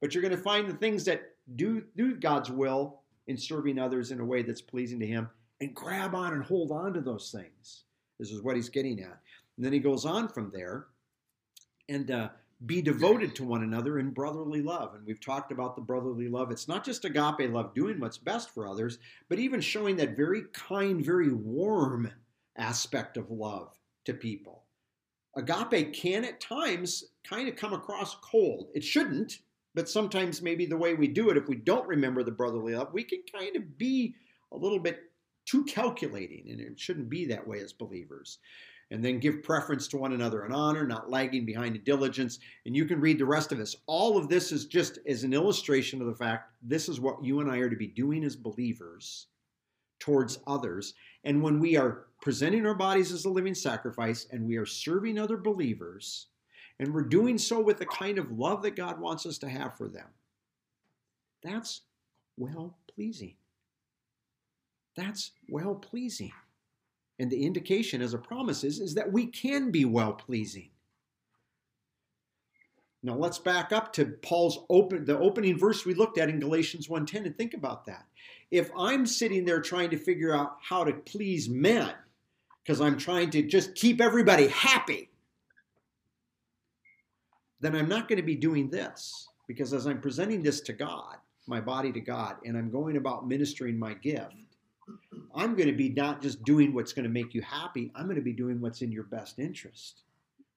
But 0.00 0.14
you're 0.14 0.22
going 0.22 0.36
to 0.36 0.42
find 0.42 0.68
the 0.68 0.74
things 0.74 1.04
that 1.04 1.22
do, 1.56 1.82
do 1.96 2.16
God's 2.16 2.50
will 2.50 3.00
in 3.26 3.36
serving 3.36 3.78
others 3.78 4.10
in 4.10 4.20
a 4.20 4.24
way 4.24 4.42
that's 4.42 4.62
pleasing 4.62 4.98
to 5.00 5.06
Him 5.06 5.28
and 5.60 5.74
grab 5.74 6.14
on 6.14 6.32
and 6.32 6.42
hold 6.42 6.70
on 6.72 6.94
to 6.94 7.00
those 7.00 7.30
things. 7.30 7.84
This 8.18 8.30
is 8.30 8.42
what 8.42 8.56
he's 8.56 8.68
getting 8.68 9.00
at. 9.00 9.18
And 9.56 9.64
then 9.64 9.72
he 9.72 9.78
goes 9.78 10.04
on 10.04 10.28
from 10.28 10.50
there 10.52 10.86
and 11.88 12.10
uh, 12.10 12.28
be 12.66 12.82
devoted 12.82 13.34
to 13.34 13.44
one 13.44 13.62
another 13.62 13.98
in 13.98 14.10
brotherly 14.10 14.62
love. 14.62 14.94
And 14.94 15.06
we've 15.06 15.20
talked 15.20 15.52
about 15.52 15.74
the 15.76 15.82
brotherly 15.82 16.28
love. 16.28 16.50
It's 16.50 16.68
not 16.68 16.84
just 16.84 17.04
agape 17.04 17.50
love, 17.50 17.74
doing 17.74 18.00
what's 18.00 18.18
best 18.18 18.50
for 18.50 18.66
others, 18.66 18.98
but 19.28 19.38
even 19.38 19.60
showing 19.60 19.96
that 19.96 20.16
very 20.16 20.44
kind, 20.52 21.04
very 21.04 21.32
warm 21.32 22.10
aspect 22.56 23.16
of 23.16 23.30
love 23.30 23.78
to 24.04 24.14
people. 24.14 24.64
Agape 25.36 25.92
can 25.94 26.24
at 26.24 26.40
times 26.40 27.04
kind 27.28 27.48
of 27.48 27.56
come 27.56 27.72
across 27.72 28.16
cold. 28.16 28.68
It 28.74 28.82
shouldn't, 28.82 29.38
but 29.74 29.88
sometimes 29.88 30.42
maybe 30.42 30.66
the 30.66 30.76
way 30.76 30.94
we 30.94 31.06
do 31.06 31.30
it, 31.30 31.36
if 31.36 31.48
we 31.48 31.56
don't 31.56 31.86
remember 31.86 32.22
the 32.22 32.32
brotherly 32.32 32.74
love, 32.74 32.92
we 32.92 33.04
can 33.04 33.20
kind 33.32 33.54
of 33.56 33.78
be 33.78 34.14
a 34.52 34.56
little 34.56 34.80
bit 34.80 35.00
too 35.46 35.64
calculating, 35.64 36.50
and 36.50 36.60
it 36.60 36.78
shouldn't 36.78 37.08
be 37.08 37.26
that 37.26 37.46
way 37.46 37.60
as 37.60 37.72
believers. 37.72 38.38
And 38.92 39.04
then 39.04 39.20
give 39.20 39.44
preference 39.44 39.86
to 39.88 39.96
one 39.96 40.12
another 40.12 40.44
in 40.44 40.52
honor, 40.52 40.84
not 40.84 41.10
lagging 41.10 41.46
behind 41.46 41.76
in 41.76 41.84
diligence. 41.84 42.40
And 42.66 42.74
you 42.74 42.84
can 42.86 43.00
read 43.00 43.20
the 43.20 43.24
rest 43.24 43.52
of 43.52 43.58
this. 43.58 43.76
All 43.86 44.18
of 44.18 44.28
this 44.28 44.50
is 44.50 44.66
just 44.66 44.98
as 45.06 45.22
an 45.22 45.32
illustration 45.32 46.00
of 46.00 46.08
the 46.08 46.14
fact 46.14 46.50
this 46.60 46.88
is 46.88 46.98
what 46.98 47.24
you 47.24 47.38
and 47.38 47.48
I 47.48 47.58
are 47.58 47.70
to 47.70 47.76
be 47.76 47.86
doing 47.86 48.24
as 48.24 48.34
believers 48.34 49.28
towards 50.00 50.40
others. 50.48 50.94
And 51.22 51.40
when 51.40 51.60
we 51.60 51.76
are 51.76 52.06
presenting 52.20 52.66
our 52.66 52.74
bodies 52.74 53.12
as 53.12 53.24
a 53.24 53.30
living 53.30 53.54
sacrifice 53.54 54.26
and 54.30 54.46
we 54.46 54.56
are 54.56 54.66
serving 54.66 55.18
other 55.18 55.36
believers, 55.36 56.26
and 56.78 56.92
we're 56.92 57.02
doing 57.02 57.38
so 57.38 57.60
with 57.60 57.78
the 57.78 57.86
kind 57.86 58.18
of 58.18 58.32
love 58.32 58.62
that 58.62 58.76
God 58.76 59.00
wants 59.00 59.26
us 59.26 59.38
to 59.38 59.48
have 59.48 59.76
for 59.76 59.88
them, 59.88 60.08
that's 61.42 61.82
well 62.36 62.76
pleasing. 62.94 63.34
That's 64.96 65.32
well 65.48 65.74
pleasing. 65.74 66.32
And 67.18 67.30
the 67.30 67.44
indication 67.44 68.02
as 68.02 68.14
a 68.14 68.18
promise 68.18 68.64
is, 68.64 68.80
is 68.80 68.94
that 68.94 69.12
we 69.12 69.26
can 69.26 69.70
be 69.70 69.84
well 69.84 70.12
pleasing. 70.12 70.70
Now 73.02 73.14
let's 73.14 73.38
back 73.38 73.72
up 73.72 73.92
to 73.94 74.06
Paul's 74.22 74.58
open 74.68 75.04
the 75.06 75.18
opening 75.18 75.58
verse 75.58 75.86
we 75.86 75.94
looked 75.94 76.18
at 76.18 76.28
in 76.28 76.38
Galatians 76.38 76.88
1:10 76.88 77.24
and 77.26 77.36
think 77.36 77.54
about 77.54 77.86
that. 77.86 78.06
If 78.50 78.70
I'm 78.76 79.06
sitting 79.06 79.44
there 79.44 79.60
trying 79.60 79.90
to 79.90 79.96
figure 79.96 80.34
out 80.34 80.58
how 80.60 80.84
to 80.84 80.92
please 80.92 81.48
men 81.48 81.94
because 82.62 82.80
I'm 82.80 82.98
trying 82.98 83.30
to 83.30 83.42
just 83.42 83.74
keep 83.74 84.00
everybody 84.00 84.48
happy, 84.48 85.10
then 87.60 87.74
I'm 87.74 87.88
not 87.88 88.08
going 88.08 88.18
to 88.18 88.22
be 88.24 88.36
doing 88.36 88.70
this 88.70 89.28
because 89.46 89.72
as 89.72 89.86
I'm 89.86 90.00
presenting 90.00 90.42
this 90.42 90.60
to 90.62 90.72
God, 90.72 91.16
my 91.46 91.60
body 91.60 91.92
to 91.92 92.00
God, 92.00 92.36
and 92.44 92.56
I'm 92.56 92.70
going 92.70 92.96
about 92.96 93.26
ministering 93.26 93.78
my 93.78 93.94
gift, 93.94 94.34
I'm 95.34 95.54
going 95.54 95.68
to 95.68 95.74
be 95.74 95.88
not 95.90 96.22
just 96.22 96.42
doing 96.44 96.72
what's 96.72 96.92
going 96.92 97.04
to 97.04 97.10
make 97.10 97.34
you 97.34 97.42
happy, 97.42 97.90
I'm 97.94 98.04
going 98.04 98.16
to 98.16 98.22
be 98.22 98.32
doing 98.32 98.60
what's 98.60 98.82
in 98.82 98.92
your 98.92 99.04
best 99.04 99.38
interest, 99.38 100.02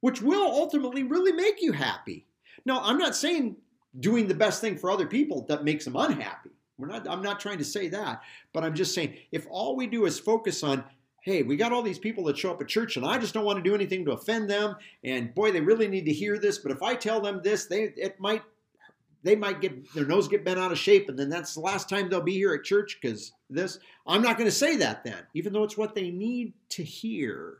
which 0.01 0.21
will 0.21 0.43
ultimately 0.43 1.03
really 1.03 1.31
make 1.31 1.61
you 1.61 1.71
happy. 1.71 2.25
Now, 2.65 2.81
I'm 2.83 2.97
not 2.97 3.15
saying 3.15 3.57
doing 3.99 4.27
the 4.27 4.33
best 4.33 4.61
thing 4.61 4.77
for 4.77 4.91
other 4.91 5.05
people 5.05 5.45
that 5.47 5.63
makes 5.63 5.85
them 5.85 5.95
unhappy. 5.95 6.51
We're 6.77 6.87
not 6.87 7.07
I'm 7.07 7.21
not 7.21 7.39
trying 7.39 7.59
to 7.59 7.65
say 7.65 7.87
that, 7.89 8.21
but 8.51 8.63
I'm 8.63 8.73
just 8.73 8.95
saying 8.95 9.15
if 9.31 9.45
all 9.49 9.75
we 9.75 9.87
do 9.87 10.05
is 10.05 10.19
focus 10.19 10.63
on 10.63 10.83
hey, 11.23 11.41
we 11.41 11.55
got 11.55 11.71
all 11.71 11.81
these 11.81 11.99
people 11.99 12.25
that 12.25 12.37
show 12.37 12.51
up 12.51 12.61
at 12.61 12.67
church 12.67 12.97
and 12.97 13.05
I 13.05 13.17
just 13.17 13.33
don't 13.33 13.45
want 13.45 13.57
to 13.57 13.63
do 13.63 13.73
anything 13.73 14.03
to 14.05 14.11
offend 14.11 14.49
them. 14.49 14.75
And 15.05 15.33
boy, 15.33 15.53
they 15.53 15.61
really 15.61 15.87
need 15.87 16.05
to 16.05 16.13
hear 16.13 16.37
this, 16.37 16.57
but 16.57 16.71
if 16.71 16.83
I 16.83 16.95
tell 16.95 17.21
them 17.21 17.39
this, 17.41 17.65
they 17.65 17.93
it 17.95 18.19
might 18.19 18.43
they 19.23 19.37
might 19.37 19.61
get 19.61 19.93
their 19.93 20.05
nose 20.05 20.27
get 20.27 20.43
bent 20.43 20.59
out 20.59 20.73
of 20.73 20.77
shape. 20.77 21.07
And 21.07 21.17
then 21.17 21.29
that's 21.29 21.53
the 21.53 21.61
last 21.61 21.87
time 21.87 22.09
they'll 22.09 22.19
be 22.19 22.33
here 22.33 22.53
at 22.53 22.65
church 22.65 22.99
because 23.01 23.31
this 23.49 23.79
i'm 24.05 24.21
not 24.21 24.37
going 24.37 24.49
to 24.49 24.55
say 24.55 24.75
that 24.77 25.05
then. 25.05 25.23
Even 25.33 25.53
though 25.53 25.63
it's 25.63 25.77
what 25.77 25.95
they 25.95 26.11
need 26.11 26.53
to 26.69 26.83
hear 26.83 27.59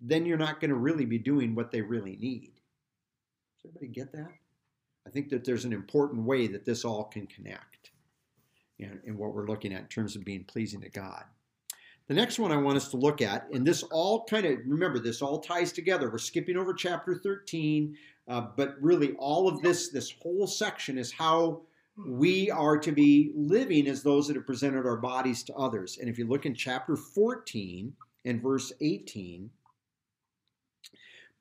then 0.00 0.26
you're 0.26 0.36
not 0.36 0.60
going 0.60 0.70
to 0.70 0.76
really 0.76 1.06
be 1.06 1.18
doing 1.18 1.54
what 1.54 1.70
they 1.70 1.80
really 1.80 2.16
need. 2.16 2.52
Does 3.62 3.70
everybody 3.70 3.86
get 3.88 4.12
that? 4.12 4.32
I 5.06 5.10
think 5.10 5.30
that 5.30 5.44
there's 5.44 5.64
an 5.64 5.72
important 5.72 6.24
way 6.24 6.46
that 6.48 6.64
this 6.64 6.84
all 6.84 7.04
can 7.04 7.26
connect 7.26 7.90
in, 8.78 9.00
in 9.04 9.16
what 9.16 9.34
we're 9.34 9.46
looking 9.46 9.72
at 9.72 9.80
in 9.82 9.86
terms 9.86 10.16
of 10.16 10.24
being 10.24 10.44
pleasing 10.44 10.80
to 10.80 10.90
god 10.90 11.24
the 12.08 12.14
next 12.14 12.38
one 12.38 12.52
I 12.52 12.56
want 12.56 12.76
us 12.76 12.88
to 12.88 12.96
look 12.96 13.22
at, 13.22 13.48
and 13.52 13.66
this 13.66 13.82
all 13.84 14.24
kind 14.24 14.44
of, 14.44 14.58
remember, 14.66 14.98
this 14.98 15.22
all 15.22 15.40
ties 15.40 15.72
together. 15.72 16.10
We're 16.10 16.18
skipping 16.18 16.56
over 16.56 16.74
chapter 16.74 17.14
13. 17.14 17.96
Uh, 18.26 18.46
but 18.56 18.76
really, 18.80 19.12
all 19.18 19.48
of 19.48 19.60
this, 19.62 19.90
this 19.90 20.14
whole 20.22 20.46
section 20.46 20.98
is 20.98 21.12
how 21.12 21.62
we 22.06 22.50
are 22.50 22.78
to 22.78 22.90
be 22.90 23.32
living 23.34 23.86
as 23.86 24.02
those 24.02 24.26
that 24.26 24.36
have 24.36 24.46
presented 24.46 24.86
our 24.86 24.96
bodies 24.96 25.42
to 25.44 25.54
others. 25.54 25.98
And 25.98 26.08
if 26.08 26.18
you 26.18 26.26
look 26.26 26.46
in 26.46 26.54
chapter 26.54 26.96
14 26.96 27.92
and 28.24 28.42
verse 28.42 28.72
18, 28.80 29.50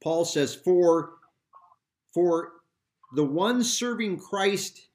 Paul 0.01 0.25
says, 0.25 0.53
For, 0.53 1.13
for 2.13 2.51
the 3.15 3.23
one 3.23 3.63
serving 3.63 4.19
Christ 4.19 4.87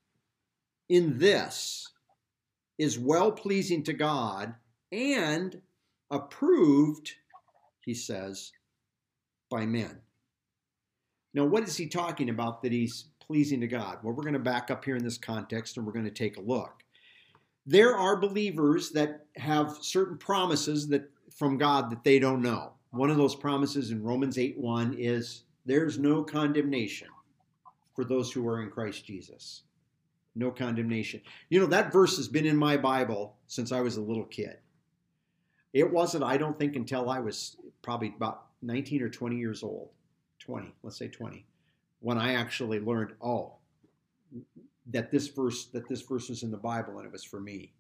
in 0.89 1.19
this 1.19 1.89
is 2.79 2.99
well 2.99 3.33
pleasing 3.33 3.83
to 3.85 3.93
God 3.93 4.55
and 4.93 5.61
approved, 6.11 7.13
he 7.85 7.95
says, 7.95 8.53
by 9.51 9.67
men. 9.67 10.01
Now, 11.35 11.45
what 11.45 11.65
is 11.65 11.77
he 11.77 11.87
talking 11.87 12.31
about 12.31 12.63
that 12.63 12.73
he's 12.73 13.07
pleasing 13.21 13.61
to 13.61 13.67
God? 13.67 13.99
Well, 14.03 14.15
we're 14.15 14.23
going 14.23 14.33
to 14.33 14.39
back 14.39 14.71
up 14.71 14.85
here 14.85 14.97
in 14.97 15.05
this 15.05 15.19
context 15.19 15.77
and 15.77 15.87
we're 15.87 15.93
going 15.93 16.05
to 16.05 16.11
take 16.11 16.37
a 16.37 16.43
look. 16.43 16.83
There 17.67 17.97
are 17.97 18.17
believers 18.17 18.91
that 18.93 19.27
have 19.37 19.77
certain 19.83 20.17
promises 20.17 20.89
that 20.89 21.11
from 21.37 21.59
God 21.59 21.91
that 21.91 22.03
they 22.03 22.19
don't 22.19 22.43
know. 22.43 22.73
One 22.91 23.11
of 23.11 23.19
those 23.19 23.35
promises 23.35 23.91
in 23.91 24.03
Romans 24.03 24.39
8 24.39 24.59
1 24.59 24.97
is 24.99 25.45
there's 25.67 25.99
no 25.99 26.23
condemnation 26.23 27.09
for 27.95 28.05
those 28.05 28.33
who 28.33 28.49
are 28.49 28.63
in 28.63 28.71
Christ 28.71 29.05
Jesus. 29.05 29.63
No 30.35 30.51
condemnation. 30.51 31.21
You 31.51 31.61
know, 31.61 31.67
that 31.67 31.93
verse 31.93 32.17
has 32.17 32.29
been 32.29 32.47
in 32.47 32.57
my 32.57 32.77
Bible 32.77 33.37
since 33.49 33.71
I 33.71 33.81
was 33.81 33.97
a 33.97 34.03
little 34.03 34.25
kid. 34.25 34.57
It 35.73 35.91
wasn't, 35.91 36.25
I 36.25 36.37
don't 36.37 36.59
think, 36.59 36.77
until 36.77 37.11
I 37.11 37.21
was 37.21 37.57
probably 37.83 38.13
about 38.17 38.47
19 38.63 39.03
or 39.03 39.09
20 39.09 39.37
years 39.37 39.63
old 39.63 39.91
20, 40.49 40.73
let's 40.83 40.97
say 40.97 41.09
20, 41.09 41.45
when 42.01 42.17
I 42.17 42.35
actually 42.35 42.81
learned, 42.81 43.13
oh, 43.21 43.55
that 44.91 45.11
this 45.11 45.29
verse 45.29 45.67
that 45.67 45.87
this 45.89 46.01
verse 46.01 46.31
was 46.31 46.43
in 46.43 46.51
the 46.51 46.57
Bible 46.57 46.97
and 46.97 47.07
it 47.07 47.13
was 47.13 47.25
for 47.25 47.41
me, 47.41 47.73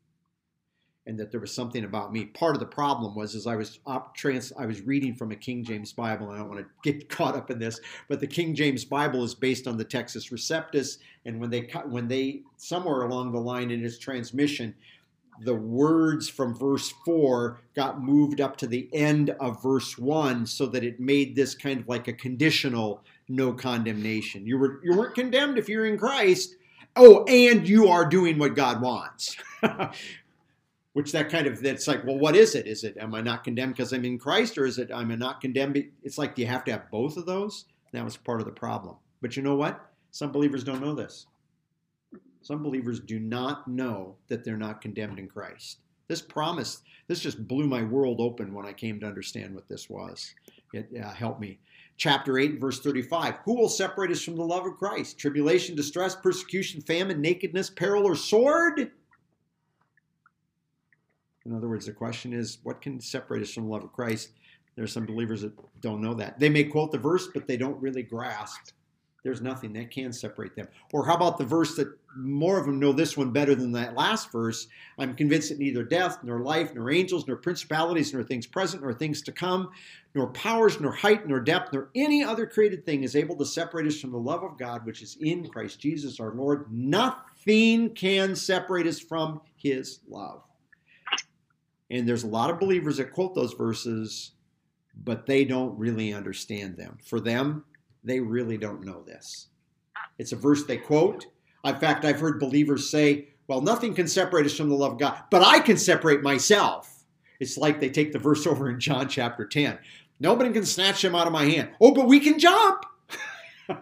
and 1.07 1.19
that 1.19 1.31
there 1.31 1.41
was 1.41 1.55
something 1.55 1.85
about 1.85 2.13
me. 2.13 2.27
Part 2.27 2.55
of 2.55 2.61
the 2.61 2.67
problem 2.67 3.15
was 3.15 3.35
as 3.35 3.47
I 3.47 3.57
was 3.57 3.81
trans, 4.15 4.53
I 4.59 4.67
was 4.67 4.83
reading 4.83 5.15
from 5.15 5.33
a 5.33 5.37
King 5.37 5.65
James 5.65 5.93
Bible, 5.93 6.27
and 6.27 6.37
I 6.37 6.39
don't 6.41 6.51
want 6.51 6.61
to 6.61 6.69
get 6.93 7.09
caught 7.09 7.37
up 7.37 7.51
in 7.51 7.59
this, 7.59 7.81
but 8.09 8.21
the 8.21 8.27
King 8.27 8.55
James 8.55 8.85
Bible 8.85 9.25
is 9.25 9.35
based 9.35 9.67
on 9.67 9.79
the 9.79 9.85
Textus 9.85 10.31
Receptus, 10.31 10.99
and 11.25 11.41
when 11.41 11.49
they 11.49 11.71
when 11.87 12.09
they 12.09 12.43
somewhere 12.59 13.03
along 13.03 13.33
the 13.33 13.41
line 13.41 13.71
in 13.71 13.83
its 13.83 13.99
transmission, 13.99 14.75
the 15.41 15.55
words 15.55 16.29
from 16.29 16.55
verse 16.55 16.93
4 17.05 17.61
got 17.75 18.03
moved 18.03 18.41
up 18.41 18.57
to 18.59 18.67
the 18.67 18.89
end 18.93 19.31
of 19.41 19.63
verse 19.63 19.97
1 19.97 20.47
so 20.47 20.67
that 20.67 20.85
it 20.85 21.01
made 21.01 21.37
this 21.37 21.55
kind 21.55 21.81
of 21.81 21.89
like 21.89 22.09
a 22.09 22.13
conditional 22.13 23.03
no 23.29 23.53
condemnation. 23.53 24.47
You 24.47 24.59
were 24.59 24.81
you 24.83 24.97
weren't 24.97 25.15
condemned 25.15 25.59
if 25.59 25.69
you're 25.69 25.87
in 25.87 25.99
Christ. 25.99 26.57
Oh, 26.97 27.25
and 27.25 27.69
you 27.69 27.89
are 27.89 28.09
doing 28.09 28.39
what 28.39 28.55
God 28.55 28.81
wants. 28.81 29.37
Which 30.95 31.13
that 31.13 31.29
kind 31.29 31.47
of 31.47 31.61
that's 31.61 31.87
like, 31.87 32.05
well, 32.05 32.19
what 32.19 32.35
is 32.35 32.55
it? 32.55 32.67
Is 32.67 32.85
it 32.85 32.97
am 32.99 33.15
I 33.15 33.21
not 33.21 33.45
condemned 33.45 33.75
because 33.75 33.93
I'm 33.93 34.05
in 34.05 34.19
Christ, 34.19 34.59
or 34.59 34.65
is 34.65 34.79
it 34.79 34.91
I'm 34.93 35.17
not 35.19 35.41
condemned? 35.41 35.83
It's 36.03 36.19
like 36.19 36.35
do 36.35 36.43
you 36.43 36.49
have 36.49 36.65
to 36.65 36.73
have 36.73 36.91
both 36.91 37.17
of 37.17 37.27
those? 37.27 37.67
That 37.93 38.05
was 38.05 38.17
part 38.17 38.41
of 38.41 38.47
the 38.47 38.53
problem. 38.53 38.97
But 39.21 39.37
you 39.37 39.43
know 39.43 39.57
what? 39.57 39.81
Some 40.11 40.33
believers 40.33 40.65
don't 40.65 40.81
know 40.81 40.95
this. 40.95 41.27
Some 42.49 42.63
believers 42.63 42.99
do 42.99 43.21
not 43.21 43.69
know 43.69 44.17
that 44.29 44.43
they're 44.43 44.57
not 44.57 44.81
condemned 44.81 45.19
in 45.19 45.29
Christ. 45.29 45.81
This 46.07 46.23
promise, 46.23 46.81
this 47.07 47.21
just 47.21 47.47
blew 47.47 47.67
my 47.67 47.83
world 47.83 48.23
open 48.23 48.55
when 48.55 48.65
I 48.65 48.73
came 48.73 48.99
to 49.01 49.07
understand 49.07 49.55
what 49.55 49.69
this 49.69 49.91
was. 49.91 50.35
It 50.73 50.89
uh, 50.99 51.11
helped 51.11 51.43
me. 51.43 51.59
Chapter 51.99 52.39
8, 52.39 52.59
verse 52.59 52.81
35 52.81 53.41
Who 53.45 53.55
will 53.55 53.69
separate 53.69 54.11
us 54.13 54.23
from 54.23 54.37
the 54.37 54.47
love 54.47 54.65
of 54.65 54.79
Christ? 54.79 55.19
Tribulation, 55.19 55.77
distress, 55.77 56.17
persecution, 56.17 56.81
famine, 56.81 57.21
nakedness, 57.21 57.69
peril, 57.69 58.07
or 58.07 58.17
sword? 58.17 58.93
In 61.45 61.55
other 61.55 61.69
words, 61.69 61.85
the 61.85 61.93
question 61.93 62.33
is 62.33 62.61
what 62.63 62.81
can 62.81 62.99
separate 62.99 63.43
us 63.43 63.53
from 63.53 63.65
the 63.65 63.73
love 63.73 63.85
of 63.85 63.93
Christ? 63.93 64.31
There 64.75 64.85
are 64.85 64.89
some 64.89 65.05
believers 65.05 65.43
that 65.43 65.53
don't 65.83 66.01
know 66.01 66.15
that. 66.15 66.41
They 66.41 66.49
may 66.49 66.65
quote 66.65 66.93
the 66.93 66.99
verse, 66.99 67.29
but 67.35 67.47
they 67.47 67.59
don't 67.59 67.83
really 67.83 68.03
grasp. 68.03 68.71
There's 69.25 69.41
nothing 69.41 69.73
that 69.73 69.91
can 69.91 70.13
separate 70.13 70.55
them. 70.55 70.69
Or 70.93 71.05
how 71.05 71.15
about 71.15 71.39
the 71.39 71.45
verse 71.45 71.75
that 71.77 71.89
more 72.17 72.59
of 72.59 72.67
them 72.67 72.79
know 72.79 72.93
this 72.93 73.17
one 73.17 73.33
better 73.33 73.55
than 73.55 73.73
that 73.73 73.97
last 73.97 74.31
verse? 74.31 74.69
I'm 74.97 75.15
convinced 75.15 75.49
that 75.49 75.59
neither 75.59 75.83
death, 75.83 76.19
nor 76.23 76.41
life, 76.41 76.73
nor 76.75 76.91
angels, 76.91 77.27
nor 77.27 77.37
principalities, 77.37 78.15
nor 78.15 78.23
things 78.23 78.47
present, 78.47 78.83
nor 78.83 78.95
things 78.95 79.21
to 79.23 79.33
come, 79.33 79.71
nor 80.15 80.29
powers, 80.29 80.81
nor 80.81 80.93
height, 80.93 81.27
nor 81.27 81.41
depth, 81.41 81.73
nor 81.73 81.91
any 81.97 82.23
other 82.23 82.47
created 82.47 82.87
thing 82.87 83.03
is 83.03 83.17
able 83.17 83.35
to 83.37 83.45
separate 83.45 83.87
us 83.89 84.01
from 84.01 84.13
the 84.13 84.19
love 84.19 84.45
of 84.45 84.57
God 84.57 84.87
which 84.87 85.03
is 85.03 85.17
in 85.21 85.49
Christ 85.49 85.81
Jesus 85.81 86.21
our 86.21 86.33
Lord. 86.33 86.67
Nothing 86.73 87.95
can 87.95 88.37
separate 88.37 88.87
us 88.87 89.01
from 89.01 89.41
his 89.57 89.99
love. 90.09 90.43
And 91.91 92.09
there's 92.09 92.25
a 92.25 92.29
lot 92.29 92.51
of 92.51 92.61
believers 92.61 92.99
that 92.99 93.13
quote 93.13 93.35
those 93.35 93.55
verses, 93.55 94.33
but 94.95 95.27
they 95.27 95.45
don't 95.45 95.77
really 95.77 96.13
understand 96.13 96.77
them. 96.77 96.99
For 97.05 97.19
them, 97.19 97.65
they 98.05 98.21
really 98.21 98.57
don't 98.57 98.85
know 98.85 99.03
this. 99.03 99.49
It's 100.19 100.33
a 100.33 100.37
verse 100.37 100.65
they 100.65 100.77
quote. 100.77 101.27
In 101.65 101.77
fact, 101.77 102.05
I've 102.05 102.21
heard 102.21 102.41
believers 102.41 102.91
say, 102.91 103.29
well, 103.47 103.61
nothing 103.61 103.95
can 103.95 104.09
separate 104.09 104.47
us 104.47 104.57
from 104.57 104.69
the 104.69 104.77
love 104.77 104.93
of 104.93 104.99
God, 104.99 105.23
but 105.31 105.43
I 105.43 105.61
can 105.61 105.77
separate 105.77 106.23
myself. 106.23 107.05
It's 107.41 107.57
like 107.57 107.81
they 107.81 107.91
take 107.91 108.13
the 108.13 108.19
verse 108.19 108.47
over 108.47 108.71
in 108.71 108.81
John 108.81 109.09
chapter 109.09 109.47
10. 109.47 109.79
Nobody 110.21 110.53
can 110.53 110.65
snatch 110.65 111.05
him 111.05 111.15
out 111.15 111.27
of 111.27 111.33
my 111.33 111.45
hand. 111.45 111.71
Oh, 111.81 111.93
but 111.93 112.09
we 112.09 112.21
can 112.21 112.39
jump. 112.39 112.85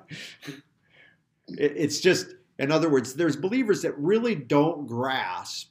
it's 1.48 2.00
just, 2.00 2.34
in 2.58 2.70
other 2.70 2.90
words, 2.90 3.14
there's 3.14 3.36
believers 3.36 3.82
that 3.82 3.96
really 3.98 4.34
don't 4.34 4.86
grasp 4.86 5.70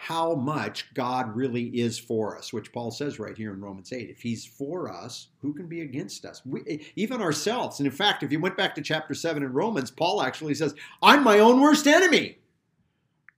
how 0.00 0.34
much 0.34 0.94
God 0.94 1.36
really 1.36 1.64
is 1.78 1.98
for 1.98 2.38
us, 2.38 2.54
which 2.54 2.72
Paul 2.72 2.90
says 2.90 3.18
right 3.18 3.36
here 3.36 3.52
in 3.52 3.60
Romans 3.60 3.92
8. 3.92 4.08
If 4.08 4.22
he's 4.22 4.46
for 4.46 4.90
us, 4.90 5.28
who 5.42 5.52
can 5.52 5.66
be 5.66 5.82
against 5.82 6.24
us? 6.24 6.40
We, 6.46 6.62
eh, 6.66 6.78
even 6.96 7.20
ourselves. 7.20 7.80
And 7.80 7.86
in 7.86 7.92
fact, 7.92 8.22
if 8.22 8.32
you 8.32 8.40
went 8.40 8.56
back 8.56 8.74
to 8.76 8.80
chapter 8.80 9.12
7 9.12 9.42
in 9.42 9.52
Romans, 9.52 9.90
Paul 9.90 10.22
actually 10.22 10.54
says, 10.54 10.74
I'm 11.02 11.22
my 11.22 11.40
own 11.40 11.60
worst 11.60 11.86
enemy. 11.86 12.38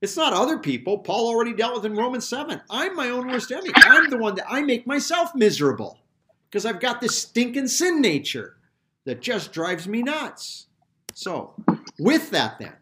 It's 0.01 0.17
not 0.17 0.33
other 0.33 0.57
people. 0.57 0.99
Paul 0.99 1.27
already 1.27 1.53
dealt 1.53 1.75
with 1.75 1.85
in 1.85 1.97
Romans 1.97 2.29
7. 2.29 2.63
I'm 2.71 2.95
my 2.95 3.11
own 3.11 3.27
worst 3.27 3.51
enemy. 3.51 3.73
I'm 3.75 4.09
the 4.09 4.19
one 4.19 4.37
that 4.37 4.47
I 4.49 4.63
make 4.63 4.87
myself 4.87 5.35
miserable 5.35 5.99
because 6.49 6.65
I've 6.65 6.81
got 6.81 7.01
this 7.01 7.19
stinking 7.19 7.67
sin 7.67 8.01
nature 8.01 8.59
that 9.05 9.21
just 9.21 9.53
drives 9.53 9.89
me 9.89 10.01
nuts. 10.01 10.69
So, 11.13 11.55
with 11.99 12.31
that, 12.31 12.61
then, 12.61 12.75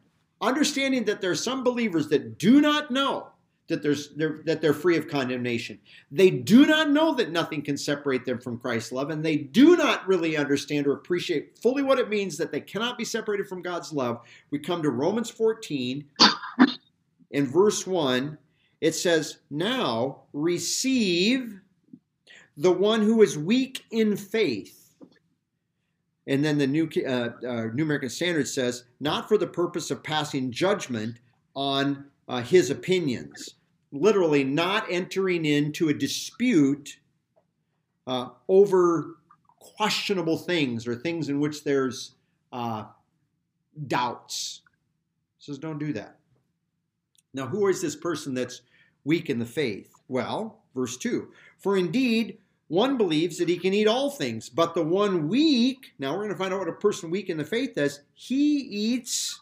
understanding 0.43 1.05
that 1.07 1.23
there 1.23 1.31
are 1.31 1.35
some 1.35 1.65
believers 1.65 2.09
that 2.09 2.37
do 2.37 2.61
not 2.61 2.91
know 2.91 3.31
that, 3.71 3.83
there's, 3.83 4.11
they're, 4.11 4.43
that 4.45 4.61
they're 4.61 4.75
free 4.75 4.99
of 4.99 5.09
condemnation. 5.09 5.79
They 6.11 6.29
do 6.31 6.67
not 6.67 6.91
know 6.91 7.15
that 7.15 7.31
nothing 7.31 7.63
can 7.63 7.79
separate 7.79 8.27
them 8.27 8.39
from 8.39 8.59
Christ's 8.59 8.93
love, 8.93 9.09
and 9.11 9.25
they 9.25 9.37
do 9.37 9.77
not 9.77 10.07
really 10.07 10.37
understand 10.37 10.87
or 10.87 10.93
appreciate 10.93 11.59
fully 11.59 11.83
what 11.83 11.99
it 11.99 12.11
means 12.11 12.37
that 12.37 12.53
they 12.53 12.61
cannot 12.61 12.99
be 12.99 13.05
separated 13.05 13.49
from 13.49 13.63
God's 13.63 13.93
love. 13.93 14.21
We 14.51 14.59
come 14.59 14.83
to 14.83 14.91
Romans 14.91 15.31
14 15.31 16.05
in 17.31 17.47
verse 17.47 17.87
1. 17.87 18.37
It 18.81 18.95
says, 18.95 19.39
Now 19.51 20.23
receive 20.33 21.61
the 22.57 22.73
one 22.73 23.01
who 23.01 23.23
is 23.23 23.39
weak 23.39 23.85
in 23.91 24.17
faith. 24.17 24.95
And 26.27 26.45
then 26.45 26.59
the 26.59 26.67
New, 26.67 26.89
uh, 27.07 27.31
uh, 27.47 27.65
New 27.73 27.83
American 27.83 28.11
Standard 28.11 28.47
says, 28.47 28.85
not 29.01 29.29
for 29.29 29.39
the 29.39 29.47
purpose 29.47 29.91
of 29.91 30.03
passing 30.03 30.53
judgment 30.53 31.17
on 31.57 32.05
uh, 32.29 32.43
his 32.43 32.71
opinions, 32.71 33.57
literally 33.93 34.45
not 34.45 34.87
entering 34.91 35.45
into 35.45 35.89
a 35.89 35.95
dispute 35.95 36.99
uh, 38.07 38.29
over 38.49 39.17
questionable 39.59 40.39
things 40.39 40.87
or 40.87 40.95
things 40.95 41.29
in 41.29 41.41
which 41.41 41.65
there's 41.65 42.15
uh, 42.53 42.85
doubts. 43.87 44.63
says, 45.39 45.59
don't 45.59 45.79
do 45.79 45.93
that. 45.93 46.17
Now, 47.33 47.47
who 47.47 47.69
is 47.69 47.81
this 47.81 47.97
person 47.97 48.35
that's 48.35 48.63
weak 49.05 49.31
in 49.31 49.39
the 49.39 49.47
faith? 49.47 49.93
Well, 50.09 50.61
verse 50.75 50.97
2 50.97 51.29
For 51.59 51.77
indeed, 51.77 52.39
one 52.69 52.97
believes 52.97 53.39
that 53.39 53.49
he 53.49 53.59
can 53.59 53.75
eat 53.75 53.87
all 53.87 54.11
things, 54.11 54.49
but 54.49 54.75
the 54.75 54.83
one 54.83 55.29
weak, 55.29 55.93
now 55.99 56.13
we're 56.13 56.25
going 56.25 56.31
to 56.31 56.37
find 56.37 56.53
out 56.53 56.61
what 56.61 56.69
a 56.69 56.73
person 56.73 57.11
weak 57.11 57.29
in 57.29 57.37
the 57.37 57.45
faith 57.45 57.75
does, 57.75 58.01
he 58.15 58.59
eats 58.59 59.41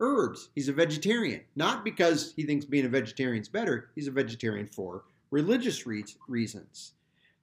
herbs. 0.00 0.48
He's 0.54 0.68
a 0.68 0.72
vegetarian. 0.72 1.42
Not 1.54 1.84
because 1.84 2.32
he 2.34 2.44
thinks 2.44 2.64
being 2.64 2.86
a 2.86 2.88
vegetarian 2.88 3.42
is 3.42 3.48
better, 3.48 3.90
he's 3.94 4.08
a 4.08 4.12
vegetarian 4.12 4.66
for 4.66 5.04
religious 5.30 5.86
re- 5.86 6.04
reasons. 6.28 6.94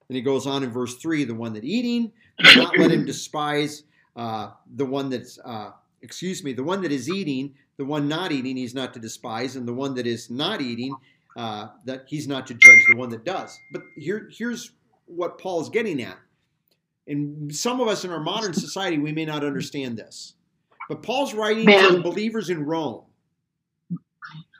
And 0.09 0.15
he 0.15 0.21
goes 0.21 0.47
on 0.47 0.63
in 0.63 0.71
verse 0.71 0.95
3 0.95 1.25
the 1.25 1.35
one 1.35 1.53
that 1.53 1.63
eating, 1.63 2.11
not 2.55 2.77
let 2.77 2.91
him 2.91 3.05
despise 3.05 3.83
uh, 4.15 4.51
the 4.75 4.85
one 4.85 5.09
that's, 5.09 5.37
uh, 5.43 5.71
excuse 6.01 6.43
me, 6.43 6.53
the 6.53 6.63
one 6.63 6.81
that 6.81 6.91
is 6.91 7.09
eating, 7.09 7.53
the 7.77 7.85
one 7.85 8.07
not 8.07 8.31
eating, 8.31 8.57
he's 8.57 8.73
not 8.73 8.93
to 8.93 8.99
despise, 8.99 9.55
and 9.55 9.67
the 9.67 9.73
one 9.73 9.93
that 9.95 10.07
is 10.07 10.29
not 10.29 10.61
eating, 10.61 10.95
uh, 11.35 11.67
that 11.85 12.05
he's 12.07 12.27
not 12.27 12.47
to 12.47 12.53
judge 12.53 12.83
the 12.89 12.97
one 12.97 13.09
that 13.09 13.23
does. 13.23 13.57
But 13.71 13.83
here, 13.95 14.29
here's 14.31 14.71
what 15.05 15.37
Paul 15.37 15.61
is 15.61 15.69
getting 15.69 16.01
at. 16.01 16.17
And 17.07 17.55
some 17.55 17.79
of 17.79 17.87
us 17.87 18.03
in 18.03 18.11
our 18.11 18.19
modern 18.19 18.53
society, 18.53 18.97
we 18.97 19.13
may 19.13 19.23
not 19.23 19.43
understand 19.43 19.97
this. 19.97 20.33
But 20.87 21.03
Paul's 21.03 21.33
writing 21.33 21.65
Man. 21.65 21.89
to 21.89 21.97
the 21.97 22.01
believers 22.01 22.49
in 22.49 22.65
Rome. 22.65 23.03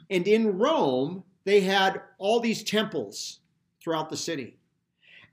And 0.09 0.27
in 0.27 0.57
Rome, 0.57 1.23
they 1.43 1.61
had 1.61 2.01
all 2.17 2.39
these 2.39 2.63
temples 2.63 3.39
throughout 3.81 4.09
the 4.09 4.17
city. 4.17 4.57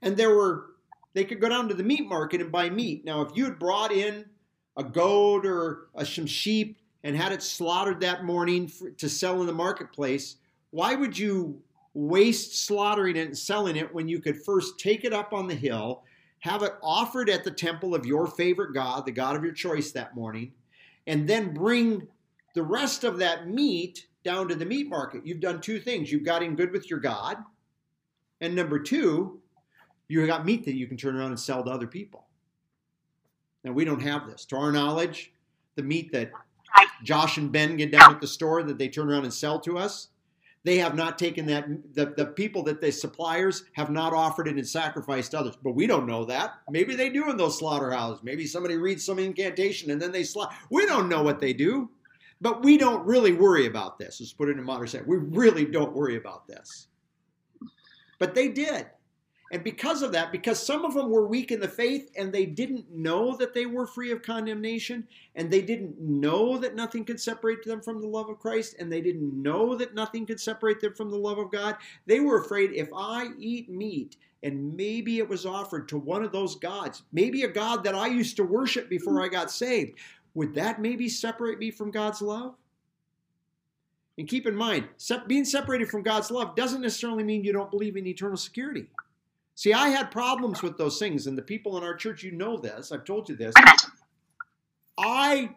And 0.01 0.15
there 0.15 0.35
were, 0.35 0.75
they 1.13 1.25
could 1.25 1.41
go 1.41 1.49
down 1.49 1.67
to 1.69 1.73
the 1.73 1.83
meat 1.83 2.07
market 2.07 2.41
and 2.41 2.51
buy 2.51 2.69
meat. 2.69 3.05
Now, 3.05 3.21
if 3.21 3.35
you 3.35 3.45
had 3.45 3.59
brought 3.59 3.91
in 3.91 4.25
a 4.77 4.83
goat 4.83 5.45
or 5.45 5.87
a, 5.95 6.05
some 6.05 6.25
sheep 6.25 6.77
and 7.03 7.15
had 7.15 7.31
it 7.31 7.41
slaughtered 7.41 7.99
that 8.01 8.25
morning 8.25 8.67
for, 8.67 8.91
to 8.91 9.09
sell 9.09 9.41
in 9.41 9.47
the 9.47 9.53
marketplace, 9.53 10.37
why 10.71 10.95
would 10.95 11.17
you 11.17 11.61
waste 11.93 12.65
slaughtering 12.65 13.15
it 13.15 13.27
and 13.27 13.37
selling 13.37 13.77
it 13.77 13.93
when 13.93 14.07
you 14.07 14.19
could 14.19 14.43
first 14.43 14.77
take 14.79 15.05
it 15.05 15.13
up 15.13 15.33
on 15.33 15.47
the 15.47 15.55
hill, 15.55 16.03
have 16.39 16.61
it 16.61 16.73
offered 16.83 17.29
at 17.29 17.43
the 17.43 17.51
temple 17.51 17.95
of 17.95 18.05
your 18.05 18.27
favorite 18.27 18.73
God, 18.73 19.05
the 19.05 19.11
God 19.11 19.35
of 19.35 19.43
your 19.43 19.53
choice 19.53 19.91
that 19.91 20.15
morning, 20.15 20.51
and 21.07 21.27
then 21.27 21.53
bring 21.53 22.07
the 22.53 22.63
rest 22.63 23.03
of 23.03 23.17
that 23.19 23.47
meat 23.47 24.07
down 24.23 24.47
to 24.47 24.55
the 24.55 24.65
meat 24.65 24.89
market. 24.89 25.25
You've 25.25 25.39
done 25.39 25.61
two 25.61 25.79
things. 25.79 26.11
You've 26.11 26.23
got 26.23 26.41
in 26.41 26.55
good 26.55 26.71
with 26.71 26.89
your 26.89 26.99
God, 26.99 27.37
and 28.41 28.55
number 28.55 28.79
two, 28.79 29.39
you 30.07 30.25
got 30.27 30.45
meat 30.45 30.65
that 30.65 30.75
you 30.75 30.87
can 30.87 30.97
turn 30.97 31.15
around 31.15 31.29
and 31.29 31.39
sell 31.39 31.63
to 31.63 31.69
other 31.71 31.87
people. 31.87 32.27
Now, 33.63 33.71
we 33.71 33.85
don't 33.85 34.01
have 34.01 34.27
this. 34.27 34.45
To 34.45 34.57
our 34.57 34.71
knowledge, 34.71 35.33
the 35.75 35.83
meat 35.83 36.11
that 36.11 36.31
Josh 37.03 37.37
and 37.37 37.51
Ben 37.51 37.77
get 37.77 37.91
down 37.91 38.13
at 38.13 38.21
the 38.21 38.27
store 38.27 38.61
that 38.63 38.77
they 38.77 38.87
turn 38.87 39.09
around 39.09 39.23
and 39.23 39.33
sell 39.33 39.59
to 39.61 39.77
us, 39.77 40.09
they 40.65 40.77
have 40.79 40.95
not 40.95 41.19
taken 41.19 41.45
that 41.45 41.67
the, 41.93 42.07
the 42.17 42.25
people 42.25 42.63
that 42.63 42.81
the 42.81 42.91
suppliers 42.91 43.65
have 43.73 43.91
not 43.91 44.13
offered 44.13 44.47
it 44.47 44.55
and 44.55 44.67
sacrificed 44.67 45.35
others. 45.35 45.55
But 45.63 45.75
we 45.75 45.85
don't 45.85 46.07
know 46.07 46.25
that. 46.25 46.55
Maybe 46.69 46.95
they 46.95 47.09
do 47.09 47.29
in 47.29 47.37
those 47.37 47.59
slaughterhouses. 47.59 48.23
Maybe 48.23 48.47
somebody 48.47 48.75
reads 48.75 49.05
some 49.05 49.19
incantation 49.19 49.91
and 49.91 50.01
then 50.01 50.11
they 50.11 50.23
slaughter 50.23 50.55
we 50.71 50.87
don't 50.87 51.07
know 51.07 51.21
what 51.21 51.39
they 51.39 51.53
do. 51.53 51.91
But 52.41 52.63
we 52.63 52.77
don't 52.77 53.05
really 53.05 53.31
worry 53.31 53.67
about 53.67 53.97
this. 53.97 54.19
Let's 54.19 54.33
put 54.33 54.49
it 54.49 54.57
in 54.57 54.63
modern 54.63 54.87
sense. 54.87 55.07
We 55.07 55.17
really 55.17 55.65
don't 55.65 55.95
worry 55.95 56.17
about 56.17 56.47
this. 56.47 56.87
But 58.19 58.33
they 58.33 58.49
did 58.49 58.87
and 59.51 59.63
because 59.63 60.01
of 60.01 60.11
that, 60.13 60.31
because 60.31 60.59
some 60.59 60.85
of 60.85 60.95
them 60.95 61.09
were 61.09 61.27
weak 61.27 61.51
in 61.51 61.59
the 61.59 61.67
faith 61.67 62.11
and 62.17 62.33
they 62.33 62.45
didn't 62.45 62.89
know 62.91 63.37
that 63.37 63.53
they 63.53 63.67
were 63.67 63.85
free 63.85 64.11
of 64.11 64.23
condemnation, 64.23 65.07
and 65.35 65.51
they 65.51 65.61
didn't 65.61 65.99
know 65.99 66.57
that 66.57 66.75
nothing 66.75 67.05
could 67.05 67.19
separate 67.19 67.63
them 67.63 67.81
from 67.81 68.01
the 68.01 68.07
love 68.07 68.29
of 68.29 68.39
Christ, 68.39 68.75
and 68.79 68.91
they 68.91 69.01
didn't 69.01 69.41
know 69.41 69.75
that 69.75 69.93
nothing 69.93 70.25
could 70.25 70.39
separate 70.39 70.79
them 70.81 70.93
from 70.93 71.11
the 71.11 71.17
love 71.17 71.37
of 71.37 71.51
God, 71.51 71.75
they 72.05 72.19
were 72.19 72.41
afraid 72.41 72.71
if 72.73 72.89
I 72.95 73.29
eat 73.37 73.69
meat 73.69 74.17
and 74.43 74.75
maybe 74.75 75.17
it 75.17 75.27
was 75.27 75.45
offered 75.45 75.89
to 75.89 75.97
one 75.97 76.23
of 76.23 76.31
those 76.31 76.55
gods, 76.55 77.03
maybe 77.11 77.43
a 77.43 77.47
God 77.47 77.83
that 77.83 77.95
I 77.95 78.07
used 78.07 78.35
to 78.37 78.43
worship 78.43 78.89
before 78.89 79.23
I 79.23 79.27
got 79.27 79.49
saved, 79.49 79.97
would 80.35 80.53
that 80.53 80.79
maybe 80.79 81.09
separate 81.09 81.57
me 81.57 81.71
from 81.71 81.89
God's 81.89 82.21
love? 82.21 82.55
And 84.17 84.27
keep 84.27 84.45
in 84.45 84.55
mind, 84.55 84.87
being 85.27 85.45
separated 85.45 85.89
from 85.89 86.03
God's 86.03 86.29
love 86.29 86.55
doesn't 86.55 86.81
necessarily 86.81 87.23
mean 87.23 87.43
you 87.43 87.53
don't 87.53 87.71
believe 87.71 87.97
in 87.97 88.05
eternal 88.05 88.37
security. 88.37 88.85
See, 89.55 89.71
I 89.71 89.87
had 89.87 90.11
problems 90.11 90.61
with 90.61 90.77
those 90.77 90.99
things, 90.99 91.27
and 91.27 91.37
the 91.37 91.41
people 91.41 91.77
in 91.77 91.83
our 91.83 91.95
church, 91.95 92.23
you 92.23 92.31
know 92.31 92.57
this. 92.57 92.91
I've 92.91 93.05
told 93.05 93.29
you 93.29 93.37
this. 93.37 93.53
I 94.97 95.55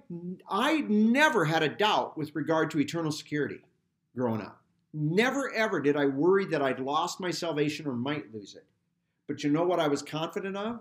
I 0.48 0.80
never 0.88 1.44
had 1.44 1.64
a 1.64 1.68
doubt 1.68 2.16
with 2.16 2.34
regard 2.34 2.70
to 2.70 2.80
eternal 2.80 3.10
security 3.10 3.60
growing 4.16 4.40
up. 4.40 4.62
Never 4.94 5.52
ever 5.52 5.80
did 5.80 5.96
I 5.96 6.06
worry 6.06 6.46
that 6.46 6.62
I'd 6.62 6.80
lost 6.80 7.20
my 7.20 7.30
salvation 7.32 7.86
or 7.86 7.92
might 7.92 8.32
lose 8.32 8.54
it. 8.54 8.64
But 9.26 9.42
you 9.42 9.50
know 9.50 9.64
what 9.64 9.80
I 9.80 9.88
was 9.88 10.02
confident 10.02 10.56
of? 10.56 10.80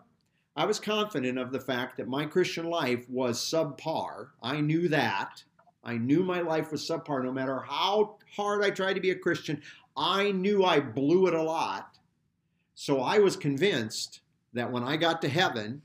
I 0.55 0.65
was 0.65 0.80
confident 0.80 1.38
of 1.38 1.51
the 1.51 1.59
fact 1.59 1.97
that 1.97 2.07
my 2.07 2.26
Christian 2.26 2.70
life 2.70 3.07
was 3.09 3.39
subpar. 3.39 4.30
I 4.41 4.61
knew 4.61 4.88
that. 4.89 5.43
I 5.84 5.97
knew 5.97 6.24
my 6.24 6.41
life 6.41 6.72
was 6.72 6.88
subpar 6.88 7.24
no 7.24 7.32
matter 7.32 7.59
how 7.59 8.18
hard 8.36 8.63
I 8.63 8.70
tried 8.70 8.93
to 8.93 9.01
be 9.01 9.11
a 9.11 9.15
Christian. 9.15 9.61
I 9.95 10.32
knew 10.32 10.63
I 10.63 10.80
blew 10.80 11.28
it 11.28 11.34
a 11.34 11.41
lot 11.41 11.96
So 12.80 13.01
I 13.01 13.17
was 13.17 13.36
convinced 13.36 14.21
that 14.53 14.71
when 14.71 14.84
I 14.84 14.97
got 14.97 15.23
to 15.23 15.28
heaven, 15.28 15.82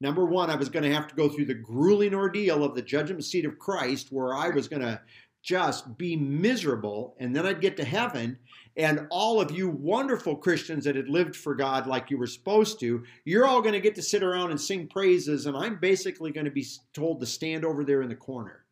number 0.00 0.26
one, 0.26 0.50
I 0.50 0.56
was 0.56 0.68
going 0.68 0.82
to 0.82 0.92
have 0.92 1.06
to 1.06 1.14
go 1.14 1.28
through 1.28 1.44
the 1.44 1.54
grueling 1.54 2.12
ordeal 2.12 2.64
of 2.64 2.74
the 2.74 2.82
judgment 2.82 3.24
seat 3.24 3.44
of 3.44 3.60
Christ, 3.60 4.08
where 4.10 4.34
I 4.34 4.48
was 4.48 4.66
going 4.66 4.82
to 4.82 5.00
just 5.44 5.96
be 5.96 6.16
miserable. 6.16 7.14
And 7.20 7.36
then 7.36 7.46
I'd 7.46 7.60
get 7.60 7.76
to 7.76 7.84
heaven, 7.84 8.36
and 8.76 9.06
all 9.10 9.40
of 9.40 9.52
you 9.52 9.68
wonderful 9.68 10.34
Christians 10.34 10.86
that 10.86 10.96
had 10.96 11.08
lived 11.08 11.36
for 11.36 11.54
God 11.54 11.86
like 11.86 12.10
you 12.10 12.18
were 12.18 12.26
supposed 12.26 12.80
to, 12.80 13.04
you're 13.24 13.46
all 13.46 13.62
going 13.62 13.74
to 13.74 13.80
get 13.80 13.94
to 13.94 14.02
sit 14.02 14.24
around 14.24 14.50
and 14.50 14.60
sing 14.60 14.88
praises. 14.88 15.46
And 15.46 15.56
I'm 15.56 15.78
basically 15.78 16.32
going 16.32 16.46
to 16.46 16.50
be 16.50 16.66
told 16.94 17.20
to 17.20 17.26
stand 17.26 17.64
over 17.64 17.84
there 17.84 18.02
in 18.02 18.08
the 18.08 18.16
corner 18.16 18.64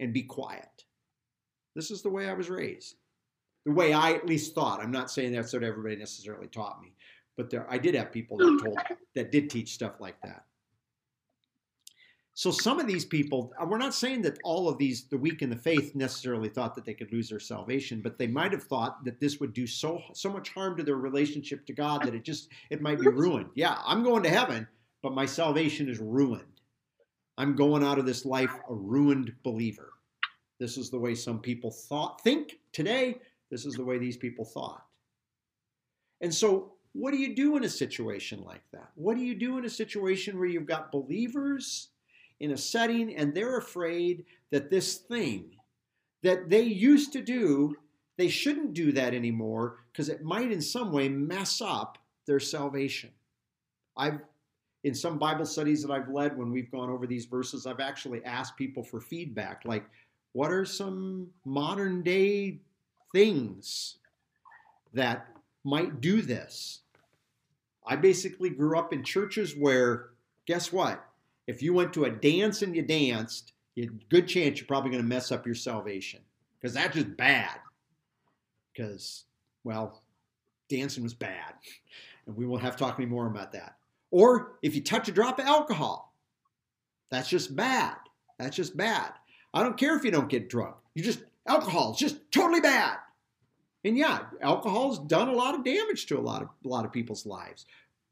and 0.00 0.12
be 0.12 0.24
quiet. 0.24 0.84
This 1.76 1.92
is 1.92 2.02
the 2.02 2.10
way 2.10 2.28
I 2.28 2.32
was 2.32 2.50
raised. 2.50 2.96
The 3.66 3.72
way 3.72 3.92
I 3.92 4.12
at 4.12 4.26
least 4.26 4.54
thought. 4.54 4.80
I'm 4.80 4.90
not 4.90 5.10
saying 5.10 5.32
that's 5.32 5.52
what 5.52 5.62
everybody 5.62 5.96
necessarily 5.96 6.48
taught 6.48 6.80
me, 6.80 6.92
but 7.36 7.50
there 7.50 7.66
I 7.70 7.78
did 7.78 7.94
have 7.94 8.12
people 8.12 8.38
that 8.38 8.60
told 8.64 8.78
that 9.14 9.30
did 9.30 9.50
teach 9.50 9.74
stuff 9.74 10.00
like 10.00 10.20
that. 10.22 10.44
So 12.34 12.50
some 12.50 12.80
of 12.80 12.86
these 12.86 13.04
people, 13.04 13.52
uh, 13.60 13.66
we're 13.66 13.76
not 13.76 13.92
saying 13.92 14.22
that 14.22 14.38
all 14.44 14.66
of 14.66 14.78
these, 14.78 15.04
the 15.04 15.18
weak 15.18 15.42
in 15.42 15.50
the 15.50 15.56
faith, 15.56 15.94
necessarily 15.94 16.48
thought 16.48 16.74
that 16.74 16.86
they 16.86 16.94
could 16.94 17.12
lose 17.12 17.28
their 17.28 17.38
salvation, 17.38 18.00
but 18.00 18.16
they 18.16 18.28
might 18.28 18.52
have 18.52 18.62
thought 18.62 19.04
that 19.04 19.20
this 19.20 19.40
would 19.40 19.52
do 19.52 19.66
so 19.66 20.00
so 20.14 20.30
much 20.30 20.48
harm 20.48 20.76
to 20.78 20.82
their 20.82 20.96
relationship 20.96 21.66
to 21.66 21.74
God 21.74 22.02
that 22.02 22.14
it 22.14 22.24
just 22.24 22.48
it 22.70 22.80
might 22.80 22.98
be 22.98 23.08
ruined. 23.08 23.50
Yeah, 23.54 23.76
I'm 23.84 24.02
going 24.02 24.22
to 24.22 24.30
heaven, 24.30 24.66
but 25.02 25.12
my 25.12 25.26
salvation 25.26 25.88
is 25.88 25.98
ruined. 25.98 26.44
I'm 27.36 27.56
going 27.56 27.84
out 27.84 27.98
of 27.98 28.06
this 28.06 28.24
life 28.24 28.54
a 28.68 28.74
ruined 28.74 29.34
believer. 29.42 29.92
This 30.58 30.76
is 30.76 30.88
the 30.88 30.98
way 30.98 31.14
some 31.14 31.40
people 31.40 31.70
thought, 31.70 32.22
think 32.22 32.58
today. 32.72 33.18
This 33.50 33.66
is 33.66 33.74
the 33.74 33.84
way 33.84 33.98
these 33.98 34.16
people 34.16 34.44
thought. 34.44 34.84
And 36.20 36.32
so, 36.34 36.72
what 36.92 37.12
do 37.12 37.18
you 37.18 37.34
do 37.34 37.56
in 37.56 37.64
a 37.64 37.68
situation 37.68 38.42
like 38.44 38.62
that? 38.72 38.90
What 38.94 39.16
do 39.16 39.22
you 39.22 39.34
do 39.34 39.58
in 39.58 39.64
a 39.64 39.70
situation 39.70 40.38
where 40.38 40.48
you've 40.48 40.66
got 40.66 40.90
believers 40.90 41.88
in 42.40 42.50
a 42.50 42.56
setting 42.56 43.14
and 43.14 43.32
they're 43.32 43.58
afraid 43.58 44.24
that 44.50 44.70
this 44.70 44.96
thing 44.96 45.50
that 46.22 46.50
they 46.50 46.62
used 46.62 47.12
to 47.12 47.22
do, 47.22 47.76
they 48.18 48.28
shouldn't 48.28 48.74
do 48.74 48.92
that 48.92 49.14
anymore 49.14 49.76
because 49.92 50.08
it 50.08 50.22
might 50.22 50.50
in 50.50 50.60
some 50.60 50.92
way 50.92 51.08
mess 51.08 51.60
up 51.60 51.98
their 52.26 52.40
salvation. 52.40 53.10
I've 53.96 54.20
in 54.82 54.94
some 54.94 55.18
Bible 55.18 55.44
studies 55.44 55.82
that 55.82 55.92
I've 55.92 56.08
led 56.08 56.36
when 56.38 56.50
we've 56.50 56.70
gone 56.70 56.88
over 56.88 57.06
these 57.06 57.26
verses, 57.26 57.66
I've 57.66 57.80
actually 57.80 58.24
asked 58.24 58.56
people 58.56 58.82
for 58.82 58.98
feedback 58.98 59.62
like 59.66 59.84
what 60.32 60.50
are 60.50 60.64
some 60.64 61.28
modern 61.44 62.02
day 62.02 62.60
things 63.12 63.98
that 64.92 65.26
might 65.64 66.00
do 66.00 66.22
this? 66.22 66.80
I 67.86 67.96
basically 67.96 68.50
grew 68.50 68.78
up 68.78 68.92
in 68.92 69.02
churches 69.02 69.56
where 69.56 70.10
guess 70.46 70.72
what? 70.72 71.04
if 71.50 71.62
you 71.62 71.74
went 71.74 71.92
to 71.92 72.04
a 72.04 72.10
dance 72.10 72.62
and 72.62 72.76
you 72.76 72.82
danced, 72.82 73.54
you, 73.74 73.90
good 74.08 74.28
chance 74.28 74.58
you're 74.58 74.68
probably 74.68 74.90
going 74.90 75.02
to 75.02 75.08
mess 75.08 75.32
up 75.32 75.44
your 75.44 75.54
salvation 75.56 76.20
because 76.58 76.74
that's 76.74 76.94
just 76.94 77.16
bad. 77.16 77.58
Because, 78.72 79.24
well, 79.64 80.00
dancing 80.68 81.02
was 81.02 81.12
bad. 81.12 81.54
And 82.26 82.36
we 82.36 82.46
won't 82.46 82.62
have 82.62 82.76
to 82.76 82.84
talk 82.84 83.00
anymore 83.00 83.26
about 83.26 83.50
that. 83.52 83.78
Or 84.12 84.58
if 84.62 84.76
you 84.76 84.80
touch 84.80 85.08
a 85.08 85.12
drop 85.12 85.40
of 85.40 85.46
alcohol, 85.46 86.14
that's 87.10 87.28
just 87.28 87.56
bad. 87.56 87.96
That's 88.38 88.54
just 88.54 88.76
bad. 88.76 89.10
I 89.52 89.64
don't 89.64 89.76
care 89.76 89.96
if 89.96 90.04
you 90.04 90.12
don't 90.12 90.28
get 90.28 90.48
drunk. 90.48 90.76
You 90.94 91.02
just, 91.02 91.24
alcohol 91.46 91.92
is 91.92 91.98
just 91.98 92.16
totally 92.30 92.60
bad. 92.60 92.96
And 93.84 93.96
yeah, 93.96 94.24
alcohol's 94.42 94.98
done 94.98 95.28
a 95.28 95.34
lot 95.34 95.54
of 95.54 95.64
damage 95.64 96.06
to 96.06 96.18
a 96.18 96.20
lot 96.20 96.42
of 96.42 96.48
a 96.64 96.68
lot 96.68 96.84
of 96.84 96.92
people's 96.92 97.24
lives. 97.24 97.66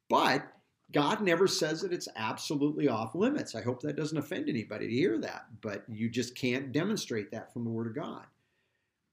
But 0.09 0.47
God 0.93 1.21
never 1.21 1.47
says 1.47 1.83
that 1.83 1.93
it's 1.93 2.09
absolutely 2.17 2.89
off 2.89 3.15
limits. 3.15 3.55
I 3.55 3.61
hope 3.61 3.83
that 3.83 3.97
doesn't 3.97 4.17
offend 4.17 4.49
anybody 4.49 4.87
to 4.89 4.93
hear 4.93 5.19
that, 5.19 5.47
but 5.61 5.85
you 5.89 6.09
just 6.09 6.35
can't 6.35 6.73
demonstrate 6.73 7.31
that 7.33 7.53
from 7.53 7.65
the 7.65 7.71
Word 7.71 7.89
of 7.89 7.95
God. 7.95 8.25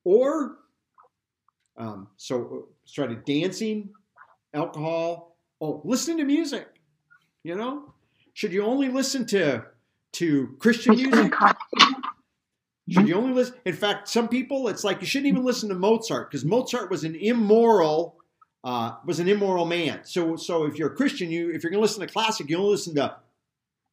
Or, 0.05 0.57
um, 1.75 2.07
so 2.15 2.69
started 2.85 3.25
dancing, 3.25 3.89
alcohol, 4.53 5.35
oh, 5.59 5.81
listening 5.83 6.17
to 6.19 6.23
music. 6.23 6.67
You 7.43 7.55
know, 7.55 7.93
should 8.33 8.53
you 8.53 8.63
only 8.63 8.87
listen 8.87 9.25
to 9.27 9.65
to 10.13 10.55
Christian 10.59 10.95
music? 10.95 11.33
Should 12.89 13.07
you 13.07 13.15
only 13.15 13.33
listen? 13.33 13.55
In 13.65 13.73
fact, 13.73 14.07
some 14.07 14.27
people, 14.27 14.67
it's 14.67 14.83
like 14.83 15.01
you 15.01 15.07
shouldn't 15.07 15.27
even 15.27 15.43
listen 15.43 15.69
to 15.69 15.75
Mozart 15.75 16.29
because 16.29 16.45
Mozart 16.45 16.91
was 16.91 17.03
an 17.03 17.15
immoral 17.15 18.17
uh, 18.65 18.95
was 19.05 19.19
an 19.19 19.27
immoral 19.27 19.65
man. 19.65 19.99
So, 20.03 20.35
so 20.35 20.65
if 20.65 20.77
you're 20.77 20.91
a 20.91 20.95
Christian, 20.95 21.29
you 21.29 21.51
if 21.51 21.61
you're 21.63 21.69
going 21.69 21.79
to 21.79 21.83
listen 21.83 22.05
to 22.05 22.11
classic, 22.11 22.49
you 22.49 22.57
only 22.57 22.71
listen 22.71 22.95
to 22.95 23.15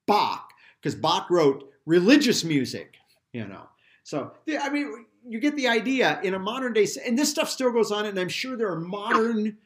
Bach 0.07 0.51
because 0.81 0.95
Bach 0.95 1.29
wrote 1.31 1.71
religious 1.85 2.43
music. 2.43 2.97
You 3.35 3.47
know, 3.47 3.69
so 4.03 4.33
I 4.61 4.71
mean, 4.71 5.07
you 5.27 5.41
get 5.41 5.57
the 5.57 5.69
idea. 5.69 6.21
In 6.23 6.35
a 6.35 6.39
modern 6.39 6.73
day, 6.73 6.87
and 7.07 7.19
this 7.19 7.31
stuff 7.31 7.51
still 7.51 7.71
goes 7.71 7.93
on, 7.93 8.07
and 8.07 8.19
I'm 8.19 8.31
sure 8.31 8.57
there 8.57 8.71
are 8.73 8.81
modern 8.81 9.59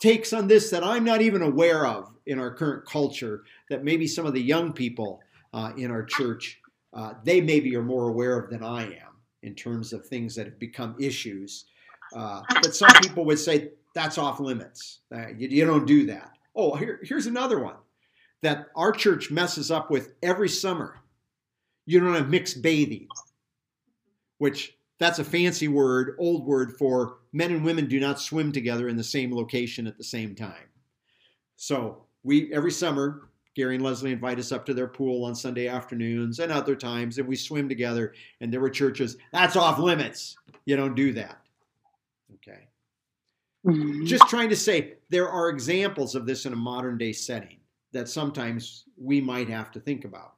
takes 0.00 0.32
on 0.32 0.48
this 0.48 0.70
that 0.70 0.84
I'm 0.84 1.04
not 1.04 1.22
even 1.22 1.42
aware 1.42 1.86
of 1.86 2.12
in 2.26 2.40
our 2.40 2.52
current 2.52 2.84
culture. 2.84 3.44
That 3.70 3.84
maybe 3.84 4.08
some 4.08 4.26
of 4.26 4.34
the 4.34 4.42
young 4.42 4.72
people 4.72 5.20
uh, 5.54 5.72
in 5.76 5.92
our 5.92 6.02
church 6.04 6.60
uh, 6.94 7.14
they 7.24 7.40
maybe 7.40 7.74
are 7.76 7.82
more 7.82 8.08
aware 8.08 8.38
of 8.38 8.50
than 8.50 8.62
I 8.62 8.84
am 8.84 9.16
in 9.42 9.54
terms 9.54 9.92
of 9.92 10.06
things 10.06 10.34
that 10.34 10.46
have 10.46 10.58
become 10.58 10.96
issues. 10.98 11.66
Uh, 12.14 12.42
but 12.62 12.74
some 12.74 12.90
people 13.02 13.24
would 13.24 13.38
say 13.38 13.70
that's 13.94 14.18
off 14.18 14.40
limits. 14.40 15.00
Uh, 15.14 15.28
you, 15.36 15.48
you, 15.48 15.64
don't 15.64 15.86
do 15.86 16.06
that. 16.06 16.32
Oh, 16.54 16.74
here, 16.74 17.00
here's 17.02 17.26
another 17.26 17.60
one 17.60 17.76
that 18.42 18.68
our 18.76 18.92
church 18.92 19.30
messes 19.30 19.70
up 19.70 19.90
with 19.90 20.12
every 20.22 20.48
summer. 20.48 21.00
You 21.86 22.00
don't 22.00 22.14
have 22.14 22.28
mixed 22.28 22.62
bathing, 22.62 23.08
which 24.38 24.76
that's 24.98 25.18
a 25.18 25.24
fancy 25.24 25.68
word, 25.68 26.16
old 26.18 26.46
word 26.46 26.76
for 26.78 27.18
men 27.32 27.52
and 27.52 27.64
women 27.64 27.86
do 27.86 28.00
not 28.00 28.20
swim 28.20 28.52
together 28.52 28.88
in 28.88 28.96
the 28.96 29.04
same 29.04 29.34
location 29.34 29.86
at 29.86 29.96
the 29.96 30.04
same 30.04 30.34
time. 30.34 30.68
So 31.56 32.04
we 32.22 32.52
every 32.52 32.72
summer, 32.72 33.27
Gary 33.58 33.74
and 33.74 33.84
Leslie 33.84 34.12
invite 34.12 34.38
us 34.38 34.52
up 34.52 34.64
to 34.64 34.72
their 34.72 34.86
pool 34.86 35.24
on 35.24 35.34
Sunday 35.34 35.66
afternoons 35.66 36.38
and 36.38 36.52
other 36.52 36.76
times, 36.76 37.18
and 37.18 37.26
we 37.26 37.34
swim 37.34 37.68
together. 37.68 38.14
And 38.40 38.52
there 38.52 38.60
were 38.60 38.70
churches 38.70 39.16
that's 39.32 39.56
off 39.56 39.80
limits. 39.80 40.36
You 40.64 40.76
don't 40.76 40.94
do 40.94 41.12
that. 41.14 41.40
Okay. 42.36 42.68
Mm-hmm. 43.66 44.04
Just 44.04 44.28
trying 44.28 44.48
to 44.50 44.54
say 44.54 44.94
there 45.08 45.28
are 45.28 45.48
examples 45.48 46.14
of 46.14 46.24
this 46.24 46.46
in 46.46 46.52
a 46.52 46.56
modern 46.56 46.98
day 46.98 47.12
setting 47.12 47.56
that 47.90 48.08
sometimes 48.08 48.84
we 48.96 49.20
might 49.20 49.48
have 49.48 49.72
to 49.72 49.80
think 49.80 50.04
about. 50.04 50.34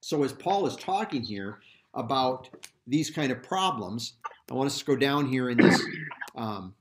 So, 0.00 0.22
as 0.22 0.32
Paul 0.32 0.68
is 0.68 0.76
talking 0.76 1.24
here 1.24 1.58
about 1.94 2.48
these 2.86 3.10
kind 3.10 3.32
of 3.32 3.42
problems, 3.42 4.12
I 4.48 4.54
want 4.54 4.68
us 4.68 4.78
to 4.78 4.84
go 4.84 4.94
down 4.94 5.26
here 5.26 5.50
in 5.50 5.58
this 5.58 5.82
um, 6.36 6.74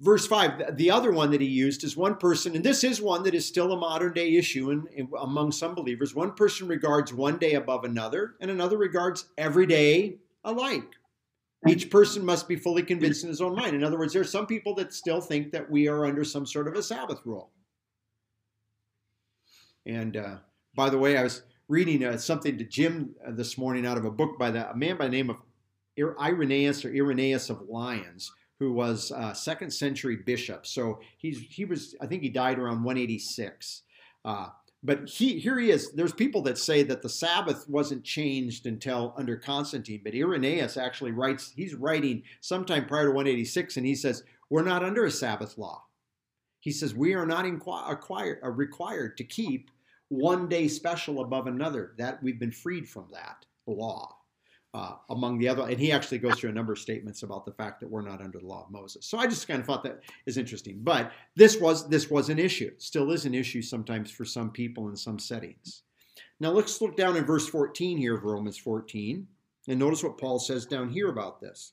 verse 0.00 0.26
5. 0.26 0.76
The 0.76 0.90
other 0.90 1.12
one 1.12 1.30
that 1.30 1.40
he 1.40 1.46
used 1.46 1.84
is 1.84 1.96
one 1.96 2.16
person, 2.16 2.54
and 2.54 2.64
this 2.64 2.84
is 2.84 3.00
one 3.00 3.22
that 3.24 3.34
is 3.34 3.46
still 3.46 3.72
a 3.72 3.76
modern 3.76 4.12
day 4.12 4.36
issue 4.36 4.70
in, 4.70 4.86
in, 4.94 5.08
among 5.20 5.52
some 5.52 5.74
believers. 5.74 6.14
One 6.14 6.32
person 6.32 6.68
regards 6.68 7.12
one 7.12 7.38
day 7.38 7.54
above 7.54 7.84
another, 7.84 8.34
and 8.40 8.50
another 8.50 8.78
regards 8.78 9.26
every 9.38 9.66
day 9.66 10.16
alike. 10.44 10.94
Each 11.66 11.90
person 11.90 12.24
must 12.24 12.46
be 12.46 12.56
fully 12.56 12.82
convinced 12.82 13.24
in 13.24 13.28
his 13.28 13.40
own 13.40 13.56
mind. 13.56 13.74
In 13.74 13.82
other 13.82 13.98
words, 13.98 14.12
there 14.12 14.22
are 14.22 14.24
some 14.24 14.46
people 14.46 14.74
that 14.76 14.92
still 14.92 15.20
think 15.20 15.50
that 15.52 15.68
we 15.68 15.88
are 15.88 16.06
under 16.06 16.22
some 16.22 16.46
sort 16.46 16.68
of 16.68 16.74
a 16.74 16.82
Sabbath 16.82 17.20
rule. 17.24 17.50
And 19.84 20.16
uh, 20.16 20.36
by 20.74 20.90
the 20.90 20.98
way, 20.98 21.16
I 21.16 21.22
was 21.22 21.42
reading 21.68 22.04
uh, 22.04 22.18
something 22.18 22.58
to 22.58 22.64
Jim 22.64 23.14
uh, 23.26 23.32
this 23.32 23.58
morning 23.58 23.86
out 23.86 23.98
of 23.98 24.04
a 24.04 24.10
book 24.10 24.38
by 24.38 24.50
the, 24.50 24.70
a 24.70 24.76
man 24.76 24.96
by 24.96 25.06
the 25.06 25.12
name 25.12 25.30
of 25.30 25.36
Irenaeus 25.98 26.84
or 26.84 26.94
Irenaeus 26.94 27.50
of 27.50 27.62
Lyons, 27.68 28.30
who 28.58 28.72
was 28.72 29.12
a 29.14 29.34
second 29.34 29.70
century 29.70 30.16
bishop. 30.16 30.66
So 30.66 31.00
he's 31.18 31.40
he 31.40 31.64
was 31.64 31.94
I 32.00 32.06
think 32.06 32.22
he 32.22 32.28
died 32.28 32.58
around 32.58 32.82
186. 32.84 33.82
Uh, 34.24 34.48
but 34.82 35.08
he, 35.08 35.38
here 35.38 35.58
he 35.58 35.70
is. 35.70 35.92
There's 35.92 36.12
people 36.12 36.42
that 36.42 36.58
say 36.58 36.82
that 36.84 37.02
the 37.02 37.08
Sabbath 37.08 37.68
wasn't 37.68 38.04
changed 38.04 38.66
until 38.66 39.14
under 39.16 39.36
Constantine, 39.36 40.00
but 40.04 40.14
Irenaeus 40.14 40.76
actually 40.76 41.12
writes, 41.12 41.52
he's 41.56 41.74
writing 41.74 42.22
sometime 42.40 42.86
prior 42.86 43.06
to 43.06 43.10
186, 43.10 43.76
and 43.76 43.86
he 43.86 43.94
says, 43.94 44.22
We're 44.48 44.62
not 44.62 44.84
under 44.84 45.04
a 45.04 45.10
Sabbath 45.10 45.58
law. 45.58 45.82
He 46.60 46.70
says, 46.70 46.94
We 46.94 47.14
are 47.14 47.26
not 47.26 47.46
acquired, 47.46 48.40
uh, 48.44 48.50
required 48.50 49.16
to 49.16 49.24
keep 49.24 49.70
one 50.08 50.48
day 50.48 50.68
special 50.68 51.20
above 51.20 51.46
another. 51.46 51.94
That 51.98 52.22
we've 52.22 52.38
been 52.38 52.52
freed 52.52 52.88
from 52.88 53.06
that 53.12 53.44
law 53.66 54.15
uh, 54.76 54.96
among 55.08 55.38
the 55.38 55.48
other. 55.48 55.62
And 55.62 55.80
he 55.80 55.90
actually 55.90 56.18
goes 56.18 56.38
through 56.38 56.50
a 56.50 56.52
number 56.52 56.74
of 56.74 56.78
statements 56.78 57.22
about 57.22 57.46
the 57.46 57.52
fact 57.52 57.80
that 57.80 57.90
we're 57.90 58.02
not 58.02 58.20
under 58.20 58.38
the 58.38 58.46
law 58.46 58.64
of 58.64 58.70
Moses. 58.70 59.06
So 59.06 59.16
I 59.16 59.26
just 59.26 59.48
kind 59.48 59.58
of 59.58 59.66
thought 59.66 59.82
that 59.84 60.02
is 60.26 60.36
interesting. 60.36 60.80
But 60.82 61.12
this 61.34 61.58
was 61.58 61.88
this 61.88 62.10
was 62.10 62.28
an 62.28 62.38
issue. 62.38 62.72
Still 62.76 63.10
is 63.10 63.24
an 63.24 63.34
issue 63.34 63.62
sometimes 63.62 64.10
for 64.10 64.26
some 64.26 64.50
people 64.50 64.90
in 64.90 64.96
some 64.96 65.18
settings. 65.18 65.82
Now 66.40 66.50
let's 66.50 66.82
look 66.82 66.94
down 66.94 67.16
in 67.16 67.24
verse 67.24 67.48
14 67.48 67.96
here 67.96 68.16
of 68.16 68.24
Romans 68.24 68.58
14 68.58 69.26
and 69.66 69.78
notice 69.78 70.04
what 70.04 70.18
Paul 70.18 70.38
says 70.38 70.66
down 70.66 70.90
here 70.90 71.08
about 71.08 71.40
this. 71.40 71.72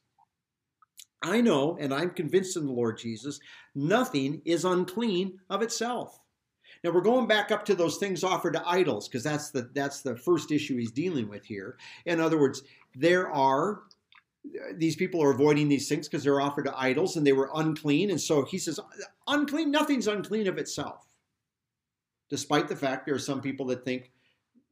I 1.21 1.41
know, 1.41 1.77
and 1.79 1.93
I'm 1.93 2.11
convinced 2.11 2.55
in 2.55 2.65
the 2.65 2.71
Lord 2.71 2.97
Jesus, 2.97 3.39
nothing 3.75 4.41
is 4.45 4.63
unclean 4.63 5.39
of 5.49 5.61
itself. 5.61 6.19
Now 6.83 6.91
we're 6.91 7.01
going 7.01 7.27
back 7.27 7.51
up 7.51 7.65
to 7.65 7.75
those 7.75 7.97
things 7.97 8.23
offered 8.23 8.53
to 8.53 8.67
idols 8.67 9.07
because 9.07 9.23
that's 9.23 9.51
the 9.51 9.69
that's 9.73 10.01
the 10.01 10.15
first 10.15 10.51
issue 10.51 10.77
he's 10.77 10.91
dealing 10.91 11.29
with 11.29 11.45
here. 11.45 11.77
In 12.05 12.19
other 12.19 12.37
words, 12.37 12.63
there 12.95 13.31
are 13.31 13.83
these 14.75 14.97
people 14.97 15.23
are 15.23 15.31
avoiding 15.31 15.69
these 15.69 15.87
things 15.87 16.07
because 16.07 16.23
they're 16.23 16.41
offered 16.41 16.65
to 16.65 16.77
idols 16.77 17.15
and 17.15 17.25
they 17.25 17.31
were 17.31 17.49
unclean, 17.55 18.11
and 18.11 18.19
so 18.19 18.43
he 18.43 18.57
says, 18.57 18.79
unclean, 19.27 19.71
nothing's 19.71 20.07
unclean 20.07 20.47
of 20.47 20.57
itself. 20.57 21.07
Despite 22.29 22.67
the 22.67 22.75
fact 22.75 23.05
there 23.05 23.15
are 23.15 23.19
some 23.19 23.41
people 23.41 23.65
that 23.67 23.85
think 23.85 24.11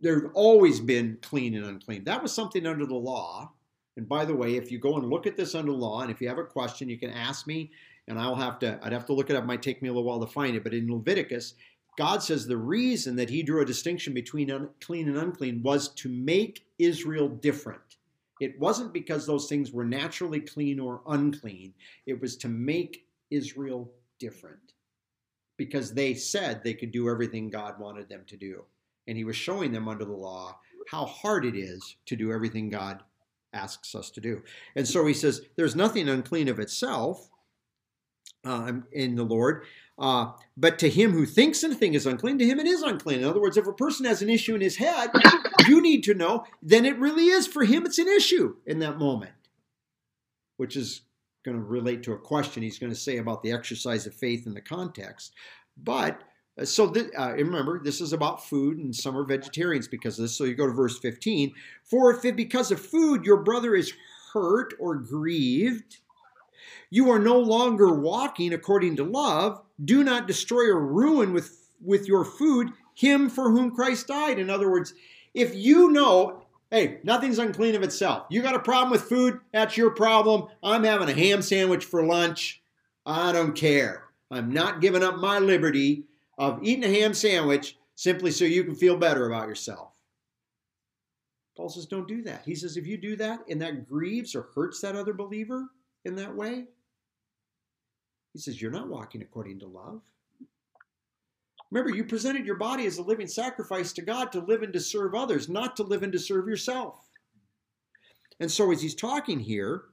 there've 0.02 0.32
always 0.34 0.80
been 0.82 1.18
clean 1.22 1.56
and 1.56 1.66
unclean. 1.66 2.04
That 2.04 2.22
was 2.22 2.34
something 2.34 2.66
under 2.66 2.86
the 2.86 2.96
law. 2.96 3.54
And 3.98 4.10
by 4.10 4.26
the 4.26 4.36
way, 4.36 4.56
if 4.56 4.72
you 4.72 4.80
go 4.80 4.98
and 4.98 5.10
look 5.10 5.28
at 5.28 5.38
this 5.38 5.54
under 5.54 5.72
law, 5.72 6.02
and 6.02 6.12
if 6.12 6.22
you 6.22 6.28
have 6.28 6.38
a 6.38 6.44
question, 6.44 6.90
you 6.90 6.98
can 6.98 7.12
ask 7.12 7.46
me, 7.46 7.72
and 8.08 8.20
I'll 8.20 8.36
have 8.36 8.58
to. 8.60 8.80
I'd 8.82 8.94
have 8.94 9.06
to 9.06 9.14
look 9.14 9.30
it 9.30 9.36
up. 9.36 9.44
It 9.44 9.48
might 9.48 9.62
take 9.62 9.82
me 9.82 9.90
a 9.90 9.92
little 9.92 10.08
while 10.08 10.20
to 10.20 10.32
find 10.32 10.56
it. 10.56 10.64
But 10.64 10.74
in 10.74 10.92
Leviticus, 10.92 11.54
God 11.98 12.24
says 12.24 12.48
the 12.48 12.58
reason 12.58 13.16
that 13.18 13.30
he 13.30 13.44
drew 13.44 13.62
a 13.62 13.66
distinction 13.66 14.14
between 14.14 14.70
clean 14.80 15.08
and 15.08 15.18
unclean 15.18 15.62
was 15.62 15.90
to 15.96 16.10
make 16.10 16.66
Israel 16.80 17.28
different. 17.28 17.98
It 18.40 18.60
wasn't 18.60 18.94
because 18.94 19.26
those 19.26 19.48
things 19.48 19.72
were 19.72 19.86
naturally 19.86 20.40
clean 20.40 20.80
or 20.80 21.02
unclean, 21.08 21.74
it 22.06 22.20
was 22.20 22.38
to 22.38 22.48
make 22.48 23.06
Israel 23.30 23.92
different. 24.20 24.74
Because 25.58 25.94
they 25.94 26.16
said 26.16 26.64
they 26.64 26.74
could 26.74 26.92
do 26.92 27.08
everything 27.08 27.50
God 27.50 27.80
wanted 27.80 28.10
them 28.10 28.24
to 28.28 28.38
do. 28.38 28.64
And 29.08 29.16
he 29.16 29.24
was 29.24 29.36
showing 29.36 29.72
them 29.72 29.88
under 29.88 30.06
the 30.06 30.12
law 30.12 30.58
how 30.90 31.06
hard 31.06 31.46
it 31.46 31.56
is 31.56 31.98
to 32.08 32.16
do 32.16 32.32
everything 32.32 32.70
God 32.70 33.04
asks 33.54 33.94
us 33.94 34.10
to 34.12 34.22
do. 34.22 34.42
And 34.76 34.88
so 34.88 35.06
he 35.06 35.14
says, 35.14 35.42
There's 35.56 35.76
nothing 35.76 36.10
unclean 36.10 36.48
of 36.48 36.60
itself 36.60 37.30
uh, 38.44 38.74
in 38.92 39.16
the 39.16 39.24
Lord, 39.24 39.66
uh, 40.02 40.32
but 40.58 40.80
to 40.80 40.90
him 40.90 41.12
who 41.12 41.28
thinks 41.28 41.64
anything 41.64 41.94
is 41.94 42.08
unclean, 42.08 42.40
to 42.40 42.46
him 42.46 42.60
it 42.60 42.66
is 42.66 42.82
unclean. 42.82 43.20
In 43.20 43.26
other 43.26 43.40
words, 43.40 43.56
if 43.56 43.68
a 43.68 43.74
person 43.74 44.08
has 44.08 44.24
an 44.24 44.32
issue 44.32 44.56
in 44.56 44.62
his 44.62 44.76
head, 44.76 45.12
you 45.68 45.80
need 45.80 46.04
to 46.06 46.16
know, 46.16 46.44
then 46.64 46.86
it 46.86 46.98
really 46.98 47.28
is 47.28 47.46
for 47.46 47.64
him, 47.64 47.86
it's 47.86 48.00
an 48.00 48.08
issue 48.08 48.56
in 48.66 48.80
that 48.80 48.98
moment, 48.98 49.32
which 50.58 50.76
is 50.76 51.02
going 51.46 51.56
to 51.56 51.64
relate 51.64 52.02
to 52.04 52.14
a 52.14 52.18
question 52.18 52.64
he's 52.64 52.80
going 52.80 52.92
to 52.92 52.98
say 52.98 53.18
about 53.18 53.44
the 53.44 53.52
exercise 53.52 54.08
of 54.08 54.14
faith 54.16 54.48
in 54.48 54.56
the 54.56 54.62
context. 54.62 55.34
But 55.78 56.24
uh, 56.60 56.66
so 56.66 56.90
th- 56.90 57.12
uh, 57.16 57.34
remember, 57.34 57.80
this 57.84 58.02
is 58.02 58.12
about 58.12 58.44
food, 58.44 58.80
and 58.80 58.96
some 58.96 59.16
are 59.16 59.24
vegetarians 59.24 59.88
because 59.88 60.18
of 60.18 60.24
this. 60.24 60.36
So 60.36 60.46
you 60.46 60.56
go 60.56 60.66
to 60.66 60.74
verse 60.74 60.98
15. 60.98 61.54
For 61.84 62.12
if 62.12 62.26
it, 62.26 62.36
because 62.36 62.72
of 62.72 62.82
food 62.82 63.24
your 63.24 63.44
brother 63.44 63.76
is 63.76 63.94
hurt 64.34 64.74
or 64.80 64.96
grieved, 64.96 66.00
you 66.92 67.10
are 67.10 67.20
no 67.20 67.40
longer 67.40 67.96
walking 67.96 68.54
according 68.54 68.98
to 68.98 69.04
love. 69.04 69.62
Do 69.84 70.04
not 70.04 70.28
destroy 70.28 70.68
or 70.68 70.86
ruin 70.86 71.34
with, 71.34 71.72
with 71.84 72.08
your 72.08 72.24
food 72.24 72.72
him 72.94 73.30
for 73.30 73.50
whom 73.50 73.74
Christ 73.74 74.08
died. 74.08 74.38
In 74.38 74.50
other 74.50 74.70
words, 74.70 74.94
if 75.34 75.56
you 75.56 75.90
know, 75.90 76.44
hey, 76.70 77.00
nothing's 77.04 77.40
unclean 77.40 77.76
of 77.76 77.82
itself. 77.82 78.28
You 78.30 78.42
got 78.42 78.56
a 78.56 78.60
problem 78.60 78.92
with 78.92 79.04
food, 79.04 79.40
that's 79.54 79.78
your 79.78 79.92
problem. 79.92 80.48
I'm 80.62 80.84
having 80.84 81.10
a 81.10 81.14
ham 81.14 81.42
sandwich 81.42 81.86
for 81.86 82.06
lunch. 82.06 82.62
I 83.06 83.32
don't 83.32 83.56
care. 83.56 84.04
I'm 84.30 84.52
not 84.52 84.82
giving 84.82 85.02
up 85.02 85.18
my 85.18 85.40
liberty 85.40 86.04
of 86.38 86.60
eating 86.62 86.84
a 86.84 87.00
ham 87.00 87.14
sandwich 87.14 87.78
simply 87.96 88.32
so 88.32 88.46
you 88.46 88.64
can 88.64 88.76
feel 88.76 88.98
better 88.98 89.28
about 89.28 89.48
yourself. 89.48 89.90
Paul 91.56 91.70
says, 91.70 91.86
don't 91.86 92.08
do 92.08 92.22
that. 92.24 92.44
He 92.46 92.56
says, 92.56 92.78
if 92.78 92.88
you 92.88 92.98
do 92.98 93.16
that 93.18 93.40
and 93.50 93.62
that 93.62 93.88
grieves 93.88 94.36
or 94.36 94.50
hurts 94.56 94.82
that 94.82 94.96
other 94.96 95.14
believer 95.14 95.70
in 96.06 96.16
that 96.16 96.36
way, 96.36 96.66
he 98.34 98.40
says, 98.40 98.62
You're 98.62 98.72
not 98.72 98.88
walking 98.88 99.22
according 99.22 99.60
to 99.60 99.68
love. 99.68 100.02
Remember, 101.70 101.96
you 101.96 102.04
presented 102.04 102.46
your 102.46 102.58
body 102.58 102.86
as 102.86 102.98
a 102.98 103.02
living 103.02 103.28
sacrifice 103.28 103.94
to 103.94 104.02
God 104.02 104.32
to 104.34 104.42
live 104.42 104.62
and 104.62 104.74
to 104.74 104.80
serve 104.80 105.16
others, 105.16 105.48
not 105.48 105.78
to 105.78 105.84
live 105.84 106.04
and 106.04 106.12
to 106.12 106.20
serve 106.20 106.48
yourself. 106.48 107.08
And 108.40 108.52
so, 108.52 108.72
as 108.72 108.82
he's 108.82 108.96
talking 108.96 109.40
here, 109.40 109.84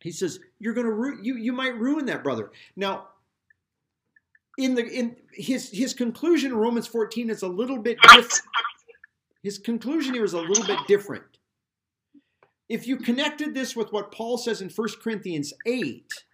he 0.00 0.10
says, 0.10 0.40
"You're 0.58 0.74
going 0.74 0.86
to 0.86 0.92
ru- 0.92 1.22
you 1.22 1.36
you 1.36 1.52
might 1.52 1.78
ruin 1.78 2.04
that 2.06 2.22
brother." 2.22 2.52
Now, 2.76 3.08
in 4.58 4.74
the 4.74 4.86
in 4.86 5.16
his 5.32 5.70
his 5.70 5.94
conclusion 5.94 6.52
in 6.52 6.58
Romans 6.58 6.86
14 6.86 7.30
is 7.30 7.42
a 7.42 7.48
little 7.48 7.78
bit 7.78 7.98
different. 8.02 8.42
His 9.42 9.58
conclusion 9.58 10.14
here 10.14 10.24
is 10.24 10.32
a 10.32 10.40
little 10.40 10.64
bit 10.64 10.78
different. 10.86 11.24
If 12.68 12.86
you 12.86 12.96
connected 12.96 13.52
this 13.52 13.76
with 13.76 13.92
what 13.92 14.10
Paul 14.10 14.38
says 14.38 14.62
in 14.62 14.70
1 14.70 14.88
Corinthians 15.02 15.52
8, 15.66 16.24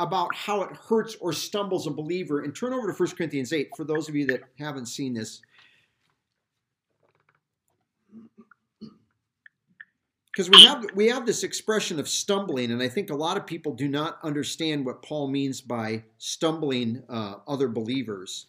about 0.00 0.34
how 0.34 0.62
it 0.62 0.74
hurts 0.88 1.16
or 1.20 1.32
stumbles 1.32 1.86
a 1.86 1.90
believer. 1.90 2.40
And 2.40 2.56
turn 2.56 2.72
over 2.72 2.90
to 2.90 2.98
1 2.98 3.10
Corinthians 3.10 3.52
8 3.52 3.70
for 3.76 3.84
those 3.84 4.08
of 4.08 4.14
you 4.14 4.26
that 4.26 4.42
haven't 4.58 4.86
seen 4.86 5.14
this. 5.14 5.42
Because 10.32 10.48
we 10.48 10.64
have 10.64 10.86
we 10.94 11.08
have 11.08 11.26
this 11.26 11.42
expression 11.42 11.98
of 11.98 12.08
stumbling, 12.08 12.70
and 12.70 12.80
I 12.80 12.88
think 12.88 13.10
a 13.10 13.16
lot 13.16 13.36
of 13.36 13.46
people 13.46 13.74
do 13.74 13.88
not 13.88 14.18
understand 14.22 14.86
what 14.86 15.02
Paul 15.02 15.28
means 15.28 15.60
by 15.60 16.04
stumbling 16.18 17.02
uh, 17.08 17.34
other 17.46 17.68
believers. 17.68 18.46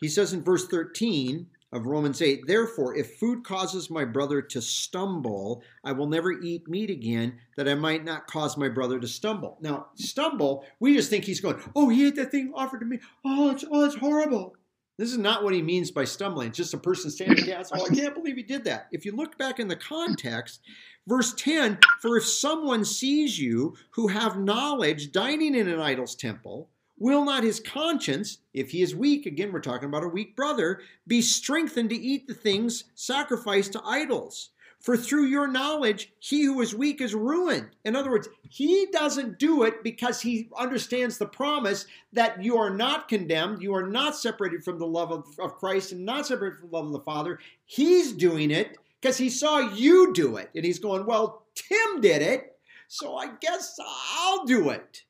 He 0.00 0.08
says 0.08 0.32
in 0.32 0.42
verse 0.42 0.66
13, 0.68 1.48
of 1.72 1.86
Romans 1.86 2.20
8. 2.20 2.46
Therefore, 2.46 2.96
if 2.96 3.16
food 3.16 3.44
causes 3.44 3.90
my 3.90 4.04
brother 4.04 4.42
to 4.42 4.60
stumble, 4.60 5.62
I 5.84 5.92
will 5.92 6.08
never 6.08 6.32
eat 6.32 6.68
meat 6.68 6.90
again, 6.90 7.38
that 7.56 7.68
I 7.68 7.74
might 7.74 8.04
not 8.04 8.26
cause 8.26 8.56
my 8.56 8.68
brother 8.68 8.98
to 8.98 9.08
stumble. 9.08 9.58
Now, 9.60 9.88
stumble, 9.94 10.64
we 10.80 10.94
just 10.94 11.10
think 11.10 11.24
he's 11.24 11.40
going, 11.40 11.60
oh, 11.76 11.88
he 11.88 12.06
ate 12.06 12.16
that 12.16 12.30
thing 12.30 12.52
offered 12.54 12.80
to 12.80 12.86
me. 12.86 12.98
Oh, 13.24 13.50
it's, 13.50 13.64
oh, 13.70 13.84
it's 13.84 13.96
horrible. 13.96 14.56
This 14.98 15.12
is 15.12 15.18
not 15.18 15.42
what 15.42 15.54
he 15.54 15.62
means 15.62 15.90
by 15.90 16.04
stumbling. 16.04 16.48
It's 16.48 16.58
just 16.58 16.74
a 16.74 16.78
person 16.78 17.10
standing 17.10 17.46
there. 17.46 17.62
Oh, 17.72 17.86
I 17.86 17.94
can't 17.94 18.14
believe 18.14 18.36
he 18.36 18.42
did 18.42 18.64
that. 18.64 18.88
If 18.92 19.06
you 19.06 19.12
look 19.12 19.38
back 19.38 19.58
in 19.58 19.66
the 19.66 19.76
context, 19.76 20.60
verse 21.06 21.32
10 21.32 21.78
For 22.02 22.18
if 22.18 22.26
someone 22.26 22.84
sees 22.84 23.38
you 23.38 23.76
who 23.92 24.08
have 24.08 24.38
knowledge 24.38 25.10
dining 25.10 25.54
in 25.54 25.68
an 25.68 25.80
idol's 25.80 26.14
temple, 26.14 26.68
Will 27.00 27.24
not 27.24 27.44
his 27.44 27.60
conscience, 27.60 28.40
if 28.52 28.72
he 28.72 28.82
is 28.82 28.94
weak, 28.94 29.24
again, 29.24 29.52
we're 29.52 29.60
talking 29.60 29.88
about 29.88 30.04
a 30.04 30.08
weak 30.08 30.36
brother, 30.36 30.82
be 31.06 31.22
strengthened 31.22 31.88
to 31.88 31.96
eat 31.96 32.28
the 32.28 32.34
things 32.34 32.84
sacrificed 32.94 33.72
to 33.72 33.82
idols? 33.86 34.50
For 34.80 34.98
through 34.98 35.24
your 35.24 35.48
knowledge, 35.48 36.12
he 36.18 36.44
who 36.44 36.60
is 36.60 36.74
weak 36.74 37.00
is 37.00 37.14
ruined. 37.14 37.70
In 37.86 37.96
other 37.96 38.10
words, 38.10 38.28
he 38.50 38.86
doesn't 38.92 39.38
do 39.38 39.62
it 39.62 39.82
because 39.82 40.20
he 40.20 40.50
understands 40.58 41.16
the 41.16 41.24
promise 41.24 41.86
that 42.12 42.44
you 42.44 42.58
are 42.58 42.68
not 42.68 43.08
condemned, 43.08 43.62
you 43.62 43.74
are 43.74 43.88
not 43.88 44.14
separated 44.14 44.62
from 44.62 44.78
the 44.78 44.86
love 44.86 45.10
of, 45.10 45.24
of 45.38 45.56
Christ, 45.56 45.92
and 45.92 46.04
not 46.04 46.26
separated 46.26 46.58
from 46.58 46.70
the 46.70 46.76
love 46.76 46.86
of 46.86 46.92
the 46.92 47.00
Father. 47.00 47.38
He's 47.64 48.12
doing 48.12 48.50
it 48.50 48.76
because 49.00 49.16
he 49.16 49.30
saw 49.30 49.58
you 49.58 50.12
do 50.12 50.36
it. 50.36 50.50
And 50.54 50.66
he's 50.66 50.78
going, 50.78 51.06
Well, 51.06 51.44
Tim 51.54 52.02
did 52.02 52.20
it, 52.20 52.58
so 52.88 53.16
I 53.16 53.30
guess 53.40 53.78
I'll 54.18 54.44
do 54.44 54.68
it. 54.68 55.04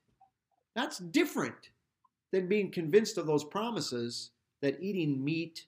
That's 0.77 0.99
different 0.99 1.71
than 2.33 2.49
being 2.49 2.71
convinced 2.71 3.19
of 3.19 3.27
those 3.27 3.45
promises 3.45 4.31
that 4.63 4.81
eating 4.81 5.25
meat, 5.25 5.67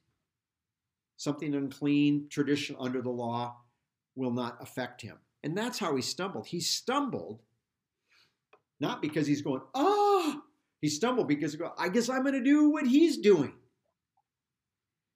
something 1.16 1.54
unclean, 1.54 2.26
tradition 2.28 2.76
under 2.78 3.02
the 3.02 3.10
law, 3.10 3.56
will 4.14 4.30
not 4.30 4.58
affect 4.60 5.00
him. 5.00 5.18
And 5.42 5.56
that's 5.56 5.78
how 5.78 5.96
he 5.96 6.02
stumbled. 6.02 6.46
He 6.46 6.60
stumbled 6.60 7.40
not 8.80 9.02
because 9.02 9.26
he's 9.26 9.42
going, 9.42 9.62
oh, 9.74 10.42
he 10.80 10.88
stumbled 10.88 11.28
because 11.28 11.52
he 11.52 11.58
go, 11.58 11.72
I 11.78 11.88
guess 11.88 12.08
I'm 12.08 12.22
going 12.22 12.34
to 12.34 12.44
do 12.44 12.70
what 12.70 12.86
he's 12.86 13.18
doing. 13.18 13.54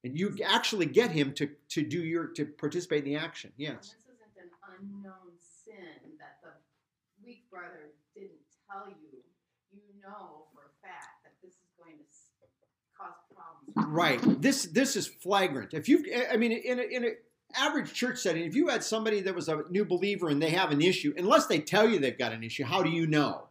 And 0.05 0.16
you 0.16 0.36
actually 0.44 0.86
get 0.86 1.11
him 1.11 1.32
to, 1.34 1.51
to 1.70 1.82
do 1.82 1.99
your 1.99 2.28
to 2.28 2.44
participate 2.47 3.05
in 3.05 3.12
the 3.12 3.16
action. 3.16 3.53
Yes. 3.57 3.97
This 3.97 4.14
isn't 4.14 4.36
an 4.38 4.51
unknown 4.78 5.34
sin 5.40 6.14
that 6.18 6.38
the 6.42 6.51
weak 7.24 7.51
brother 7.51 7.90
didn't 8.14 8.38
tell 8.70 8.86
you. 8.88 9.18
You 9.72 9.82
know 10.01 10.47
Right. 13.74 14.20
This 14.40 14.64
this 14.66 14.97
is 14.97 15.07
flagrant. 15.07 15.74
If 15.74 15.88
you, 15.88 16.05
I 16.30 16.36
mean, 16.36 16.53
in 16.53 16.78
a, 16.78 16.82
in 16.82 17.05
an 17.05 17.16
average 17.55 17.92
church 17.92 18.18
setting, 18.18 18.44
if 18.44 18.55
you 18.55 18.68
had 18.68 18.82
somebody 18.82 19.20
that 19.20 19.34
was 19.34 19.49
a 19.49 19.64
new 19.70 19.84
believer 19.84 20.28
and 20.28 20.40
they 20.40 20.51
have 20.51 20.70
an 20.70 20.80
issue, 20.80 21.12
unless 21.16 21.47
they 21.47 21.59
tell 21.59 21.88
you 21.88 21.99
they've 21.99 22.16
got 22.16 22.32
an 22.32 22.42
issue, 22.42 22.64
how 22.64 22.82
do 22.82 22.90
you 22.90 23.07
know? 23.07 23.49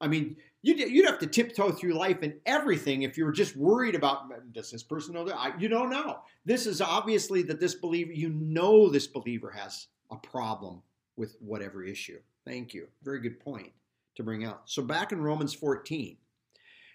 I 0.00 0.08
mean, 0.08 0.36
you'd, 0.62 0.78
you'd 0.78 1.06
have 1.06 1.18
to 1.18 1.26
tiptoe 1.26 1.72
through 1.72 1.94
life 1.94 2.18
and 2.22 2.34
everything 2.46 3.02
if 3.02 3.18
you 3.18 3.24
were 3.24 3.32
just 3.32 3.56
worried 3.56 3.94
about 3.94 4.24
does 4.52 4.70
this 4.70 4.82
person 4.82 5.14
know 5.14 5.24
that? 5.24 5.36
I, 5.36 5.52
you 5.58 5.68
don't 5.68 5.90
know. 5.90 6.20
This 6.44 6.66
is 6.66 6.80
obviously 6.80 7.42
that 7.44 7.60
this 7.60 7.74
believer, 7.74 8.12
you 8.12 8.30
know, 8.30 8.88
this 8.88 9.06
believer 9.06 9.50
has 9.50 9.88
a 10.10 10.16
problem 10.16 10.82
with 11.16 11.36
whatever 11.40 11.82
issue. 11.82 12.18
Thank 12.46 12.72
you. 12.72 12.88
Very 13.02 13.20
good 13.20 13.40
point 13.40 13.72
to 14.16 14.22
bring 14.22 14.44
out. 14.44 14.62
So 14.66 14.82
back 14.82 15.12
in 15.12 15.20
Romans 15.20 15.54
14, 15.54 16.16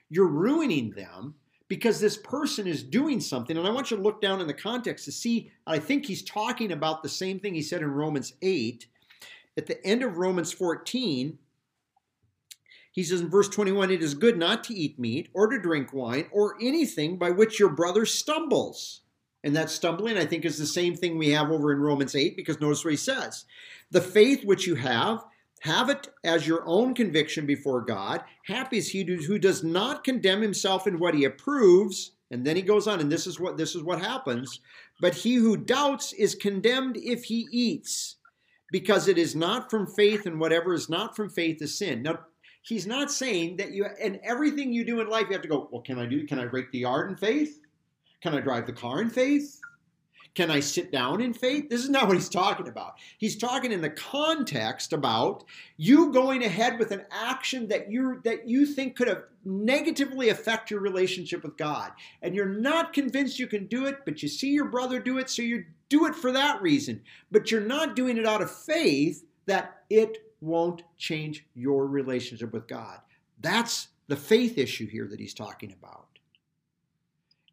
you're 0.10 0.28
ruining 0.28 0.92
them 0.92 1.36
because 1.68 2.00
this 2.00 2.18
person 2.18 2.68
is 2.68 2.84
doing 2.84 3.20
something. 3.20 3.58
And 3.58 3.68
I 3.68 3.72
want 3.72 3.90
you 3.90 3.98
to 3.98 4.04
look 4.04 4.22
down 4.22 4.42
in 4.42 4.48
the 4.48 4.54
context 4.54 5.06
to 5.06 5.12
see, 5.12 5.52
I 5.66 5.80
think 5.80 6.06
he's 6.06 6.22
talking 6.22 6.72
about 6.72 7.02
the 7.02 7.10
same 7.10 7.40
thing 7.40 7.56
he 7.56 7.62
said 7.62 7.82
in 7.82 7.92
Romans 7.92 8.34
8. 8.42 8.86
At 9.58 9.68
the 9.68 9.84
end 9.86 10.04
of 10.04 10.18
Romans 10.18 10.52
14, 10.52 11.40
He 12.92 13.04
says 13.04 13.22
in 13.22 13.30
verse 13.30 13.50
21 13.50 13.90
It 13.90 14.04
is 14.04 14.14
good 14.14 14.38
not 14.38 14.64
to 14.66 14.74
eat 14.74 15.00
meat 15.00 15.30
or 15.34 15.48
to 15.48 15.60
drink 15.60 15.92
wine 15.92 16.28
or 16.32 16.56
anything 16.62 17.18
by 17.18 17.32
which 17.32 17.60
your 17.60 17.70
brother 17.70 18.06
stumbles. 18.06 19.02
And 19.44 19.56
that 19.56 19.70
stumbling, 19.70 20.18
I 20.18 20.26
think, 20.26 20.44
is 20.44 20.58
the 20.58 20.66
same 20.66 20.96
thing 20.96 21.18
we 21.18 21.30
have 21.30 21.52
over 21.52 21.72
in 21.72 21.80
Romans 21.80 22.16
8, 22.16 22.36
because 22.36 22.60
notice 22.60 22.84
what 22.84 22.92
he 22.92 22.98
says. 22.98 23.46
The 23.92 24.02
faith 24.02 24.44
which 24.44 24.66
you 24.66 24.76
have, 24.76 25.24
have 25.66 25.90
it 25.90 26.10
as 26.24 26.48
your 26.48 26.64
own 26.66 26.94
conviction 26.94 27.46
before 27.46 27.82
God. 27.82 28.24
Happy 28.46 28.78
is 28.78 28.90
he 28.90 29.04
who 29.04 29.40
does 29.40 29.64
not 29.64 30.04
condemn 30.04 30.42
himself 30.42 30.86
in 30.86 31.00
what 31.00 31.16
he 31.16 31.26
approves. 31.26 32.12
And 32.30 32.46
then 32.46 32.56
he 32.56 32.62
goes 32.62 32.88
on, 32.88 33.00
and 33.00 33.12
this 33.12 33.26
is 33.26 33.40
what 33.40 33.58
this 33.58 33.76
is 33.76 33.84
what 33.84 34.00
happens. 34.00 34.60
But 35.02 35.16
he 35.16 35.36
who 35.36 35.58
doubts 35.58 36.14
is 36.14 36.36
condemned 36.36 36.98
if 36.98 37.24
he 37.24 37.48
eats, 37.52 38.18
because 38.72 39.08
it 39.08 39.18
is 39.18 39.36
not 39.36 39.70
from 39.70 39.88
faith, 39.88 40.26
and 40.26 40.40
whatever 40.40 40.74
is 40.74 40.88
not 40.88 41.16
from 41.16 41.30
faith 41.30 41.62
is 41.62 41.78
sin. 41.78 42.04
Now, 42.04 42.20
he's 42.62 42.86
not 42.86 43.12
saying 43.12 43.58
that 43.58 43.72
you 43.72 43.88
and 44.02 44.20
everything 44.24 44.72
you 44.72 44.86
do 44.86 45.02
in 45.02 45.10
life 45.10 45.26
you 45.28 45.34
have 45.34 45.42
to 45.42 45.48
go, 45.48 45.68
well, 45.72 45.82
can 45.82 45.98
I 46.00 46.06
do? 46.06 46.26
Can 46.26 46.40
I 46.40 46.44
rake 46.44 46.72
the 46.72 46.80
yard 46.80 47.10
in 47.10 47.18
faith? 47.18 47.60
Can 48.22 48.36
I 48.36 48.40
drive 48.40 48.66
the 48.68 48.74
car 48.74 49.02
in 49.02 49.10
faith? 49.10 49.60
Can 50.36 50.52
I 50.52 50.60
sit 50.60 50.92
down 50.92 51.22
in 51.22 51.34
faith? 51.34 51.70
This 51.70 51.82
is 51.82 51.90
not 51.90 52.08
what 52.08 52.18
he's 52.18 52.28
talking 52.28 52.68
about. 52.68 52.96
He's 53.18 53.38
talking 53.38 53.72
in 53.72 53.80
the 53.80 53.90
context 53.90 54.92
about 54.92 55.46
you 55.78 56.12
going 56.12 56.44
ahead 56.44 56.78
with 56.78 56.92
an 56.92 57.06
action 57.10 57.70
that 57.70 57.90
you 57.90 58.22
that 58.26 58.48
you 58.48 58.66
think 58.66 58.98
could 58.98 59.08
have 59.08 59.24
negatively 59.46 60.28
affect 60.28 60.70
your 60.70 60.82
relationship 60.82 61.42
with 61.42 61.56
God. 61.56 61.92
And 62.22 62.36
you're 62.36 62.46
not 62.46 62.92
convinced 62.92 63.40
you 63.40 63.48
can 63.48 63.68
do 63.68 63.86
it, 63.86 64.00
but 64.04 64.22
you 64.22 64.28
see 64.28 64.50
your 64.50 64.66
brother 64.66 65.00
do 65.00 65.20
it, 65.20 65.30
so 65.30 65.42
you 65.42 65.64
do 65.88 66.06
it 66.06 66.16
for 66.16 66.34
that 66.34 66.62
reason. 66.62 67.02
But 67.32 67.50
you're 67.50 67.62
not 67.62 67.96
doing 67.96 68.18
it 68.18 68.26
out 68.26 68.42
of 68.42 68.52
faith 68.52 69.24
that 69.46 69.84
it 69.90 70.34
won't 70.42 70.84
change 70.98 71.46
your 71.56 71.88
relationship 71.88 72.52
with 72.52 72.68
God. 72.68 73.00
That's 73.40 73.88
the 74.08 74.18
faith 74.18 74.58
issue 74.58 74.88
here 74.88 75.08
that 75.08 75.20
he's 75.20 75.34
talking 75.34 75.72
about. 75.72 76.05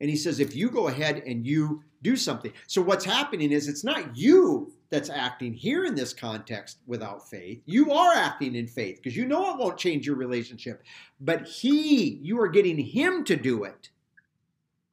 And 0.02 0.10
he 0.10 0.16
says, 0.16 0.40
if 0.40 0.54
you 0.54 0.68
go 0.68 0.88
ahead 0.88 1.22
and 1.26 1.46
you 1.46 1.82
do 2.02 2.16
something. 2.16 2.52
So 2.66 2.82
what's 2.82 3.04
happening 3.04 3.52
is 3.52 3.68
it's 3.68 3.84
not 3.84 4.16
you 4.16 4.72
that's 4.90 5.08
acting 5.08 5.54
here 5.54 5.84
in 5.84 5.94
this 5.94 6.12
context 6.12 6.78
without 6.88 7.30
faith. 7.30 7.62
You 7.64 7.92
are 7.92 8.12
acting 8.12 8.56
in 8.56 8.66
faith 8.66 8.96
because 8.96 9.16
you 9.16 9.24
know 9.24 9.52
it 9.52 9.58
won't 9.58 9.78
change 9.78 10.04
your 10.04 10.16
relationship. 10.16 10.82
But 11.20 11.46
he, 11.46 12.18
you 12.20 12.40
are 12.40 12.48
getting 12.48 12.76
him 12.76 13.22
to 13.24 13.36
do 13.36 13.62
it 13.62 13.90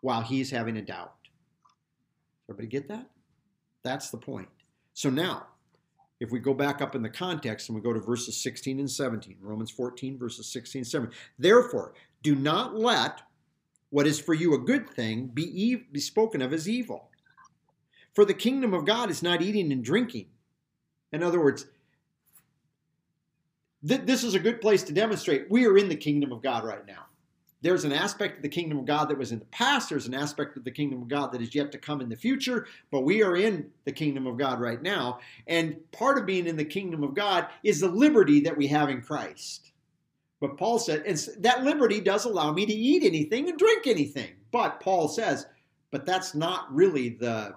while 0.02 0.22
he's 0.22 0.52
having 0.52 0.78
a 0.78 0.82
doubt. 0.82 1.16
Everybody 2.48 2.68
get 2.68 2.88
that? 2.90 3.10
That's 3.84 4.12
the 4.12 4.18
point. 4.18 4.50
So 4.94 5.10
now, 5.10 5.48
if 6.20 6.32
we 6.32 6.40
go 6.40 6.54
back 6.54 6.82
up 6.82 6.96
in 6.96 7.02
the 7.02 7.10
context 7.10 7.70
and 7.70 7.76
we 7.76 7.82
go 7.82 7.94
to 7.94 8.00
verses 8.00 8.38
16 8.38 8.80
and 8.80 8.92
17, 8.92 9.38
Romans 9.42 9.72
14, 9.72 10.20
verses 10.20 10.52
16 10.52 10.82
and 10.82 10.88
17. 10.88 11.18
Therefore, 11.40 11.94
do 12.22 12.36
not 12.36 12.76
let 12.76 13.22
what 13.90 14.08
is 14.08 14.20
for 14.20 14.34
you 14.34 14.54
a 14.54 14.60
good 14.60 14.90
thing 14.90 15.28
be, 15.28 15.76
be 15.92 16.00
spoken 16.00 16.42
of 16.42 16.54
as 16.54 16.70
evil. 16.70 17.10
For 18.14 18.26
the 18.26 18.34
kingdom 18.34 18.74
of 18.74 18.86
God 18.86 19.10
is 19.10 19.24
not 19.24 19.42
eating 19.42 19.72
and 19.72 19.84
drinking. 19.84 20.28
In 21.12 21.24
other 21.24 21.40
words, 21.40 21.66
th- 23.88 24.02
this 24.02 24.24
is 24.24 24.36
a 24.36 24.40
good 24.40 24.62
place 24.62 24.84
to 24.84 24.94
demonstrate 24.94 25.50
we 25.50 25.66
are 25.66 25.78
in 25.78 25.90
the 25.90 25.96
kingdom 25.96 26.32
of 26.32 26.42
God 26.42 26.64
right 26.64 26.86
now. 26.86 27.06
There's 27.62 27.84
an 27.84 27.92
aspect 27.92 28.38
of 28.38 28.42
the 28.42 28.50
kingdom 28.50 28.80
of 28.80 28.86
God 28.86 29.10
that 29.10 29.18
was 29.18 29.34
in 29.34 29.40
the 29.40 29.46
past. 29.46 29.90
There's 29.90 30.08
an 30.08 30.14
aspect 30.14 30.56
of 30.56 30.64
the 30.64 30.72
kingdom 30.72 31.02
of 31.02 31.10
God 31.10 31.34
that 31.34 31.42
is 31.42 31.54
yet 31.54 31.74
to 31.74 31.78
come 31.78 32.00
in 32.00 32.08
the 32.08 32.16
future, 32.16 32.68
but 32.90 33.02
we 33.02 33.22
are 33.22 33.36
in 33.36 33.70
the 33.84 33.92
kingdom 33.92 34.28
of 34.28 34.38
God 34.38 34.62
right 34.62 34.82
now. 34.82 35.20
And 35.46 35.92
part 35.92 36.18
of 36.18 36.26
being 36.26 36.48
in 36.48 36.56
the 36.56 36.64
kingdom 36.64 37.04
of 37.04 37.14
God 37.14 37.48
is 37.62 37.82
the 37.82 37.90
liberty 37.90 38.40
that 38.42 38.56
we 38.56 38.68
have 38.68 38.90
in 38.90 39.02
Christ. 39.02 39.72
But 40.42 40.58
Paul 40.58 40.80
said, 40.80 41.04
and 41.06 41.18
that 41.40 41.64
liberty 41.64 42.00
does 42.00 42.26
allow 42.26 42.54
me 42.54 42.66
to 42.66 42.74
eat 42.74 43.04
anything 43.04 43.50
and 43.50 43.58
drink 43.58 43.88
anything. 43.88 44.32
But 44.52 44.80
Paul 44.80 45.08
says, 45.08 45.46
but 45.92 46.06
that's 46.06 46.34
not 46.34 46.74
really 46.74 47.10
the 47.10 47.56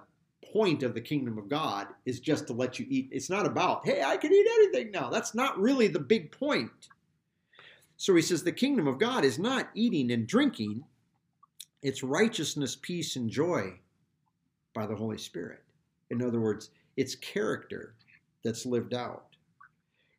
point 0.51 0.83
of 0.83 0.93
the 0.93 1.01
kingdom 1.01 1.37
of 1.37 1.49
God, 1.49 1.87
is 2.05 2.19
just 2.19 2.45
to 2.47 2.53
let 2.53 2.77
you 2.77 2.85
eat. 2.89 3.09
It's 3.11 3.29
not 3.29 3.45
about, 3.45 3.85
hey, 3.85 4.03
I 4.03 4.17
can 4.17 4.31
eat 4.33 4.47
anything 4.55 4.91
now. 4.91 5.09
That's 5.09 5.33
not 5.33 5.57
really 5.57 5.87
the 5.87 5.99
big 5.99 6.31
point. 6.31 6.71
So 7.97 8.13
he 8.15 8.21
says, 8.21 8.43
the 8.43 8.51
kingdom 8.51 8.87
of 8.87 8.99
God 8.99 9.23
is 9.23 9.39
not 9.39 9.69
eating 9.73 10.11
and 10.11 10.27
drinking, 10.27 10.83
it's 11.81 12.03
righteousness, 12.03 12.77
peace, 12.81 13.15
and 13.15 13.29
joy 13.29 13.73
by 14.73 14.85
the 14.85 14.95
Holy 14.95 15.17
Spirit. 15.17 15.63
In 16.09 16.21
other 16.21 16.39
words, 16.39 16.69
it's 16.97 17.15
character 17.15 17.95
that's 18.43 18.65
lived 18.65 18.93
out. 18.93 19.27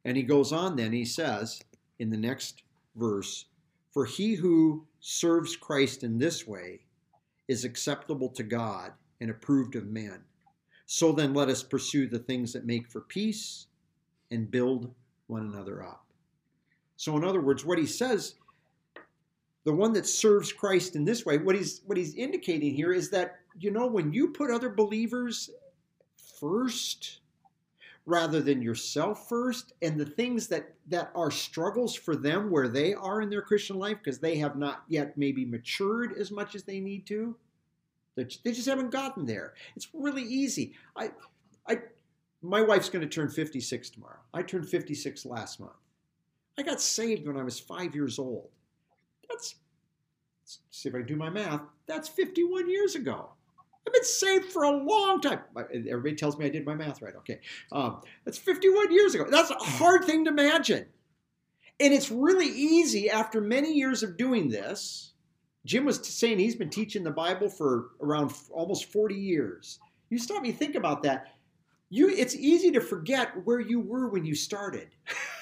And 0.05 0.17
he 0.17 0.23
goes 0.23 0.53
on 0.53 0.77
then, 0.77 0.93
he 0.93 1.05
says, 1.05 1.61
in 1.99 2.11
the 2.11 2.17
next 2.17 2.63
verse 2.97 3.47
For 3.93 4.05
he 4.05 4.35
who 4.35 4.87
serves 5.01 5.57
Christ 5.57 6.03
in 6.03 6.19
this 6.19 6.47
way 6.47 6.81
is 7.49 7.65
acceptable 7.65 8.29
to 8.31 8.43
God 8.43 8.93
and 9.21 9.31
approved 9.31 9.77
of 9.77 9.87
men. 9.87 10.23
So 10.87 11.13
then 11.13 11.35
let 11.35 11.49
us 11.49 11.63
pursue 11.63 12.07
the 12.09 12.19
things 12.19 12.53
that 12.53 12.67
make 12.67 12.91
for 12.91 13.01
peace 13.01 13.67
and 14.31 14.51
build 14.51 14.93
one 15.27 15.43
another 15.43 15.83
up. 15.83 16.05
So, 16.97 17.17
in 17.17 17.25
other 17.25 17.41
words, 17.41 17.65
what 17.65 17.79
he 17.79 17.87
says, 17.87 18.35
the 19.65 19.73
one 19.73 19.93
that 19.95 20.07
serves 20.07 20.53
Christ 20.53 20.95
in 20.95 21.05
this 21.05 21.25
way, 21.25 21.39
what 21.39 21.57
he's 21.57 21.81
what 21.87 21.99
he's 21.99 22.15
indicating 22.15 22.75
here 22.75 22.93
is 22.93 23.11
that 23.11 23.41
you 23.59 23.71
know 23.71 23.87
when 23.87 24.13
you 24.13 24.29
put 24.29 24.51
other 24.51 24.69
believers 24.69 25.51
first, 26.39 27.21
rather 28.07 28.41
than 28.41 28.61
yourself 28.61 29.29
first 29.29 29.73
and 29.81 29.99
the 29.99 30.05
things 30.05 30.47
that 30.49 30.75
that 30.87 31.11
are 31.15 31.31
struggles 31.31 31.95
for 31.95 32.15
them 32.15 32.51
where 32.51 32.69
they 32.69 32.93
are 32.93 33.23
in 33.23 33.31
their 33.31 33.41
christian 33.41 33.79
life 33.79 33.97
because 34.03 34.19
they 34.19 34.37
have 34.37 34.57
not 34.57 34.85
yet 34.89 35.17
maybe 35.17 35.47
matured 35.47 36.13
as 36.19 36.31
much 36.31 36.55
as 36.55 36.65
they 36.65 36.81
need 36.81 37.07
to 37.07 37.35
they 38.17 38.25
just 38.25 38.69
haven't 38.69 38.91
gotten 38.91 39.27
there. 39.27 39.55
It's 39.77 39.89
really 39.93 40.23
easy. 40.23 40.75
I 40.97 41.11
i 41.67 41.79
my 42.43 42.61
wife's 42.61 42.91
going 42.91 43.01
to 43.03 43.09
turn 43.09 43.31
56 43.31 43.91
tomorrow. 43.91 44.19
I 44.35 44.43
turned 44.43 44.69
56 44.69 45.25
last 45.25 45.61
month. 45.61 45.73
I 46.59 46.63
got 46.63 46.81
saved 46.81 47.27
when 47.27 47.37
i 47.37 47.43
was 47.43 47.59
five 47.59 47.95
years 47.95 48.19
old. 48.19 48.51
That's 49.29 49.57
see 50.71 50.91
if 50.91 50.95
i 50.95 50.99
can 50.99 51.07
do 51.07 51.17
my 51.17 51.31
math 51.31 51.63
that's 51.87 52.07
51 52.07 52.69
years 52.69 52.97
ago 52.97 53.31
I've 53.87 53.93
been 53.93 54.05
saved 54.05 54.47
for 54.47 54.64
a 54.64 54.70
long 54.70 55.20
time. 55.20 55.41
Everybody 55.57 56.14
tells 56.14 56.39
me 56.39 56.47
I 56.47 56.49
did 56.49 56.64
my 56.64 56.74
math 56.74 57.03
right. 57.03 57.14
Okay. 57.16 57.41
Um, 57.70 58.01
that's 58.24 58.39
51 58.39 58.93
years 58.93 59.14
ago. 59.14 59.26
That's 59.30 59.51
a 59.51 59.55
hard 59.55 60.05
thing 60.05 60.24
to 60.24 60.30
imagine. 60.30 60.87
And 61.80 61.93
it's 61.93 62.11
really 62.11 62.47
easy 62.47 63.11
after 63.11 63.41
many 63.41 63.74
years 63.74 64.03
of 64.03 64.16
doing 64.16 64.49
this. 64.49 65.12
Jim 65.66 65.85
was 65.85 66.07
saying 66.07 66.39
he's 66.39 66.57
been 66.57 66.70
teaching 66.70 67.03
the 67.03 67.11
Bible 67.11 67.49
for 67.49 67.91
around 68.01 68.32
almost 68.51 68.93
40 68.93 69.14
years. 69.14 69.78
You 70.11 70.18
stop 70.18 70.43
me 70.43 70.53
think 70.53 70.76
about 70.76 71.03
that. 71.03 71.35
You, 71.91 72.09
it's 72.09 72.35
easy 72.35 72.70
to 72.72 72.80
forget 72.80 73.45
where 73.45 73.61
you 73.61 73.80
were 73.80 74.09
when 74.09 74.24
you 74.24 74.35
started. 74.35 74.89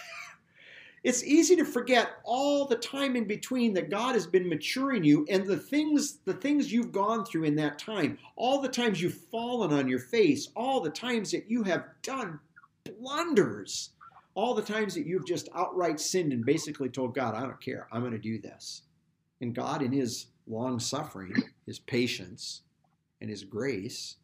it's 1.04 1.24
easy 1.24 1.56
to 1.56 1.64
forget 1.64 2.20
all 2.24 2.64
the 2.64 2.76
time 2.76 3.16
in 3.16 3.24
between 3.24 3.74
that 3.74 3.90
God 3.90 4.14
has 4.14 4.26
been 4.26 4.48
maturing 4.48 5.02
you 5.02 5.26
and 5.28 5.44
the 5.44 5.56
things 5.56 6.18
the 6.24 6.34
things 6.34 6.72
you've 6.72 6.92
gone 6.92 7.24
through 7.24 7.44
in 7.44 7.56
that 7.56 7.78
time, 7.78 8.18
all 8.36 8.60
the 8.60 8.68
times 8.68 9.02
you've 9.02 9.18
fallen 9.30 9.72
on 9.72 9.88
your 9.88 9.98
face, 9.98 10.48
all 10.54 10.80
the 10.80 10.90
times 10.90 11.32
that 11.32 11.50
you 11.50 11.64
have 11.64 11.84
done 12.02 12.38
blunders, 12.84 13.90
all 14.34 14.54
the 14.54 14.62
times 14.62 14.94
that 14.94 15.06
you've 15.06 15.26
just 15.26 15.48
outright 15.54 15.98
sinned 15.98 16.32
and 16.32 16.46
basically 16.46 16.88
told 16.88 17.14
God, 17.14 17.34
I 17.34 17.40
don't 17.40 17.60
care, 17.60 17.88
I'm 17.90 18.00
going 18.00 18.12
to 18.12 18.18
do 18.18 18.40
this. 18.40 18.82
And 19.40 19.54
God 19.54 19.82
in 19.82 19.90
his 19.90 20.26
long 20.46 20.78
suffering, 20.78 21.34
his 21.66 21.80
patience, 21.80 22.62
and 23.20 23.28
his 23.28 23.42
grace 23.44 24.16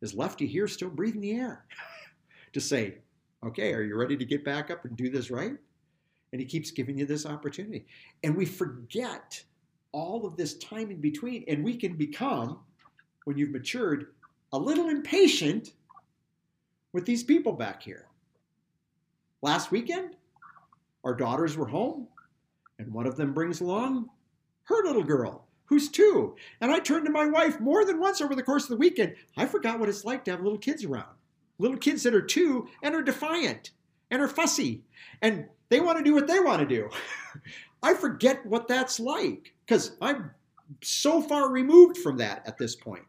has 0.00 0.14
left 0.14 0.40
you 0.40 0.46
here 0.46 0.68
still 0.68 0.90
breathing 0.90 1.22
the 1.22 1.32
air 1.32 1.64
to 2.52 2.60
say, 2.60 2.98
okay, 3.44 3.72
are 3.72 3.82
you 3.82 3.96
ready 3.96 4.16
to 4.16 4.24
get 4.24 4.44
back 4.44 4.70
up 4.70 4.84
and 4.84 4.96
do 4.96 5.08
this 5.10 5.30
right? 5.30 5.54
And 6.32 6.40
he 6.40 6.46
keeps 6.46 6.70
giving 6.70 6.98
you 6.98 7.06
this 7.06 7.26
opportunity. 7.26 7.86
And 8.22 8.36
we 8.36 8.44
forget 8.44 9.42
all 9.92 10.26
of 10.26 10.36
this 10.36 10.54
time 10.58 10.90
in 10.90 11.00
between, 11.00 11.44
and 11.48 11.64
we 11.64 11.76
can 11.76 11.94
become, 11.96 12.60
when 13.24 13.38
you've 13.38 13.50
matured, 13.50 14.08
a 14.52 14.58
little 14.58 14.88
impatient 14.88 15.72
with 16.92 17.06
these 17.06 17.22
people 17.22 17.52
back 17.52 17.82
here. 17.82 18.06
Last 19.40 19.70
weekend, 19.70 20.16
our 21.04 21.14
daughters 21.14 21.56
were 21.56 21.68
home, 21.68 22.08
and 22.78 22.92
one 22.92 23.06
of 23.06 23.16
them 23.16 23.32
brings 23.32 23.60
along 23.60 24.08
her 24.64 24.84
little 24.84 25.04
girl, 25.04 25.46
who's 25.64 25.88
two. 25.88 26.36
And 26.60 26.70
I 26.70 26.78
turned 26.78 27.06
to 27.06 27.12
my 27.12 27.26
wife 27.26 27.60
more 27.60 27.84
than 27.84 28.00
once 28.00 28.20
over 28.20 28.34
the 28.34 28.42
course 28.42 28.64
of 28.64 28.70
the 28.70 28.76
weekend. 28.76 29.14
I 29.36 29.46
forgot 29.46 29.78
what 29.78 29.88
it's 29.88 30.04
like 30.04 30.24
to 30.24 30.30
have 30.32 30.42
little 30.42 30.58
kids 30.58 30.84
around. 30.84 31.14
Little 31.58 31.78
kids 31.78 32.02
that 32.02 32.14
are 32.14 32.22
two 32.22 32.68
and 32.82 32.94
are 32.94 33.02
defiant 33.02 33.70
and 34.10 34.20
are 34.20 34.28
fussy. 34.28 34.82
And 35.22 35.46
they 35.68 35.80
want 35.80 35.98
to 35.98 36.04
do 36.04 36.14
what 36.14 36.26
they 36.26 36.40
want 36.40 36.60
to 36.60 36.66
do. 36.66 36.88
I 37.82 37.94
forget 37.94 38.44
what 38.46 38.68
that's 38.68 38.98
like 38.98 39.54
because 39.64 39.96
I'm 40.00 40.30
so 40.82 41.22
far 41.22 41.50
removed 41.50 41.98
from 41.98 42.16
that 42.18 42.46
at 42.46 42.58
this 42.58 42.74
point. 42.74 43.04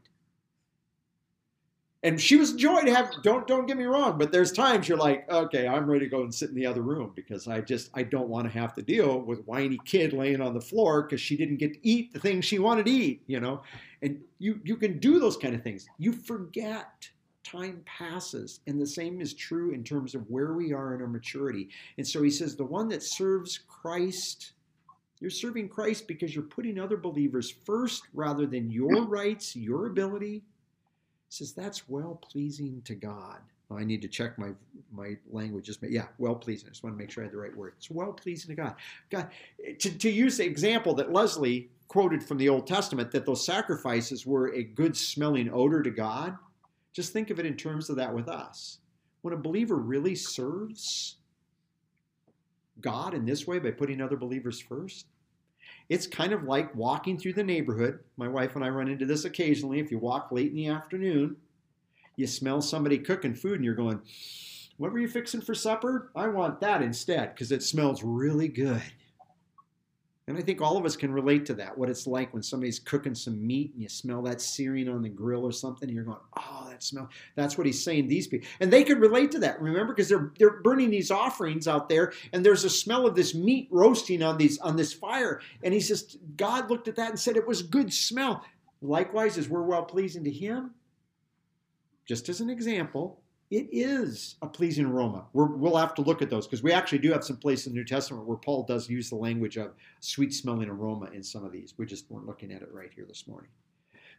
And 2.01 2.19
she 2.19 2.37
was 2.37 2.53
to 2.53 2.93
have. 2.95 3.11
Don't 3.23 3.45
don't 3.45 3.65
get 3.65 3.75
me 3.75 3.83
wrong, 3.83 4.17
but 4.17 4.31
there's 4.31 4.53
times 4.53 4.87
you're 4.87 4.97
like, 4.97 5.29
okay, 5.29 5.67
I'm 5.67 5.85
ready 5.85 6.05
to 6.05 6.09
go 6.09 6.21
and 6.21 6.33
sit 6.33 6.47
in 6.47 6.55
the 6.55 6.65
other 6.65 6.81
room 6.81 7.11
because 7.13 7.45
I 7.45 7.59
just 7.59 7.89
I 7.93 8.03
don't 8.03 8.29
want 8.29 8.45
to 8.45 8.57
have 8.57 8.73
to 8.75 8.81
deal 8.81 9.19
with 9.19 9.43
whiny 9.43 9.77
kid 9.83 10.13
laying 10.13 10.39
on 10.39 10.53
the 10.53 10.61
floor 10.61 11.01
because 11.01 11.19
she 11.19 11.35
didn't 11.35 11.57
get 11.57 11.73
to 11.73 11.87
eat 11.87 12.13
the 12.13 12.19
thing 12.19 12.39
she 12.39 12.57
wanted 12.57 12.85
to 12.85 12.91
eat, 12.91 13.23
you 13.27 13.41
know. 13.41 13.63
And 14.01 14.21
you 14.37 14.61
you 14.63 14.77
can 14.77 14.99
do 14.99 15.19
those 15.19 15.35
kind 15.35 15.53
of 15.53 15.61
things. 15.61 15.87
You 15.97 16.13
forget. 16.13 17.09
Time 17.49 17.81
passes, 17.85 18.59
and 18.67 18.79
the 18.79 18.85
same 18.85 19.21
is 19.21 19.33
true 19.33 19.71
in 19.71 19.83
terms 19.83 20.13
of 20.13 20.29
where 20.29 20.53
we 20.53 20.73
are 20.73 20.93
in 20.93 21.01
our 21.01 21.07
maturity. 21.07 21.69
And 21.97 22.07
so 22.07 22.21
he 22.21 22.29
says, 22.29 22.55
the 22.55 22.65
one 22.65 22.89
that 22.89 23.01
serves 23.01 23.57
Christ 23.57 24.53
you're 25.19 25.29
serving 25.29 25.67
Christ 25.67 26.07
because 26.07 26.33
you're 26.33 26.45
putting 26.45 26.79
other 26.79 26.97
believers 26.97 27.53
first 27.65 28.03
rather 28.13 28.45
than 28.45 28.71
your 28.71 29.03
rights, 29.07 29.55
your 29.55 29.87
ability. 29.87 30.35
He 30.35 30.43
says 31.29 31.53
that's 31.53 31.87
well 31.89 32.15
pleasing 32.15 32.81
to 32.85 32.95
God. 32.95 33.39
I 33.71 33.83
need 33.83 34.01
to 34.01 34.07
check 34.07 34.39
my 34.39 34.49
my 34.91 35.17
language. 35.29 35.65
Just 35.65 35.83
yeah, 35.83 36.07
well 36.17 36.35
pleasing. 36.35 36.67
I 36.67 36.71
just 36.71 36.83
want 36.83 36.95
to 36.95 36.97
make 36.97 37.11
sure 37.11 37.23
I 37.23 37.25
had 37.25 37.33
the 37.33 37.37
right 37.37 37.55
word. 37.55 37.73
It's 37.77 37.91
well 37.91 38.13
pleasing 38.13 38.49
to 38.49 38.55
God. 38.55 38.75
God, 39.11 39.27
to, 39.79 39.91
to 39.91 40.09
use 40.09 40.37
the 40.37 40.45
example 40.45 40.95
that 40.95 41.13
Leslie 41.13 41.69
quoted 41.87 42.23
from 42.23 42.37
the 42.37 42.49
Old 42.49 42.65
Testament, 42.65 43.11
that 43.11 43.25
those 43.25 43.45
sacrifices 43.45 44.25
were 44.25 44.53
a 44.53 44.63
good 44.63 44.97
smelling 44.97 45.51
odor 45.53 45.83
to 45.83 45.91
God. 45.91 46.35
Just 46.93 47.13
think 47.13 47.29
of 47.29 47.39
it 47.39 47.45
in 47.45 47.55
terms 47.55 47.89
of 47.89 47.95
that 47.97 48.13
with 48.13 48.27
us. 48.27 48.79
When 49.21 49.33
a 49.33 49.37
believer 49.37 49.75
really 49.75 50.15
serves 50.15 51.17
God 52.81 53.13
in 53.13 53.25
this 53.25 53.45
way 53.45 53.59
by 53.59 53.71
putting 53.71 54.01
other 54.01 54.17
believers 54.17 54.59
first, 54.59 55.07
it's 55.89 56.07
kind 56.07 56.33
of 56.33 56.43
like 56.43 56.73
walking 56.75 57.17
through 57.17 57.33
the 57.33 57.43
neighborhood. 57.43 57.99
My 58.15 58.27
wife 58.27 58.55
and 58.55 58.63
I 58.63 58.69
run 58.69 58.87
into 58.87 59.05
this 59.05 59.25
occasionally. 59.25 59.79
If 59.79 59.91
you 59.91 59.97
walk 59.97 60.31
late 60.31 60.51
in 60.51 60.55
the 60.55 60.67
afternoon, 60.67 61.35
you 62.15 62.27
smell 62.27 62.61
somebody 62.61 62.97
cooking 62.97 63.33
food 63.33 63.55
and 63.55 63.65
you're 63.65 63.75
going, 63.75 64.01
What 64.77 64.91
were 64.91 64.99
you 64.99 65.07
fixing 65.07 65.41
for 65.41 65.55
supper? 65.55 66.11
I 66.15 66.27
want 66.27 66.61
that 66.61 66.81
instead 66.81 67.33
because 67.33 67.51
it 67.51 67.63
smells 67.63 68.03
really 68.03 68.47
good. 68.47 68.83
And 70.27 70.37
I 70.37 70.41
think 70.41 70.61
all 70.61 70.77
of 70.77 70.85
us 70.85 70.95
can 70.95 71.11
relate 71.11 71.47
to 71.47 71.55
that, 71.55 71.75
what 71.75 71.89
it's 71.89 72.05
like 72.05 72.31
when 72.35 72.43
somebody's 72.43 72.77
cooking 72.77 73.15
some 73.15 73.45
meat 73.45 73.73
and 73.73 73.81
you 73.81 73.89
smell 73.89 74.21
that 74.21 74.41
searing 74.41 74.87
on 74.87 75.01
the 75.01 75.09
grill 75.09 75.43
or 75.43 75.51
something, 75.51 75.89
and 75.89 75.95
you're 75.95 76.05
going, 76.05 76.19
oh, 76.37 76.68
that 76.79 76.85
smell. 76.85 77.09
That's 77.35 77.57
what 77.57 77.67
he's 77.67 77.83
saying, 77.83 78.07
these 78.07 78.27
people. 78.27 78.47
And 78.59 78.71
they 78.71 78.83
could 78.83 78.99
relate 78.99 79.31
to 79.31 79.39
that, 79.39 79.61
remember, 79.61 79.93
because 79.93 80.09
they're 80.09 80.31
they're 80.37 80.61
burning 80.61 80.89
these 80.89 81.11
offerings 81.11 81.67
out 81.67 81.89
there, 81.89 82.13
and 82.33 82.45
there's 82.45 82.63
a 82.63 82.69
smell 82.69 83.05
of 83.05 83.15
this 83.15 83.35
meat 83.35 83.67
roasting 83.71 84.23
on 84.23 84.37
these 84.37 84.57
on 84.59 84.75
this 84.75 84.93
fire. 84.93 85.41
And 85.63 85.73
he 85.73 85.79
says, 85.79 86.17
God 86.37 86.69
looked 86.69 86.87
at 86.87 86.95
that 86.95 87.09
and 87.09 87.19
said 87.19 87.37
it 87.37 87.47
was 87.47 87.61
good 87.61 87.93
smell. 87.93 88.43
Likewise, 88.81 89.37
as 89.37 89.49
we're 89.49 89.63
well 89.63 89.83
pleasing 89.83 90.23
to 90.23 90.31
him, 90.31 90.71
just 92.05 92.29
as 92.29 92.39
an 92.39 92.49
example, 92.49 93.21
it 93.51 93.67
is 93.71 94.35
a 94.41 94.47
pleasing 94.47 94.85
aroma. 94.85 95.25
we 95.33 95.43
will 95.43 95.75
have 95.75 95.95
to 95.95 96.01
look 96.01 96.21
at 96.21 96.29
those 96.29 96.45
because 96.45 96.63
we 96.63 96.71
actually 96.71 96.99
do 96.99 97.11
have 97.11 97.23
some 97.23 97.37
place 97.37 97.65
in 97.65 97.73
the 97.73 97.79
New 97.79 97.85
Testament 97.85 98.25
where 98.25 98.37
Paul 98.37 98.63
does 98.63 98.89
use 98.89 99.09
the 99.09 99.15
language 99.15 99.57
of 99.57 99.73
sweet 99.99 100.33
smelling 100.33 100.69
aroma 100.69 101.09
in 101.13 101.23
some 101.23 101.43
of 101.43 101.51
these. 101.51 101.73
We 101.77 101.85
just 101.85 102.09
weren't 102.09 102.27
looking 102.27 102.53
at 102.53 102.61
it 102.61 102.69
right 102.71 102.91
here 102.95 103.05
this 103.07 103.27
morning. 103.27 103.49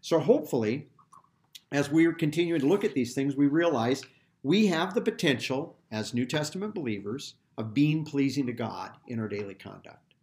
So 0.01 0.19
hopefully, 0.19 0.89
as 1.73 1.91
we're 1.91 2.13
continuing 2.13 2.61
to 2.61 2.67
look 2.67 2.85
at 2.85 2.95
these 2.95 3.15
things, 3.15 3.37
we 3.37 3.47
realize 3.47 4.03
we 4.43 4.67
have 4.67 4.95
the 4.95 5.01
potential 5.01 5.77
as 5.93 6.15
New 6.15 6.27
Testament 6.27 6.75
believers 6.75 7.35
of 7.59 7.75
being 7.75 8.05
pleasing 8.05 8.47
to 8.47 8.53
God 8.53 8.93
in 9.07 9.21
our 9.21 9.29
daily 9.29 9.55
conduct. 9.55 10.15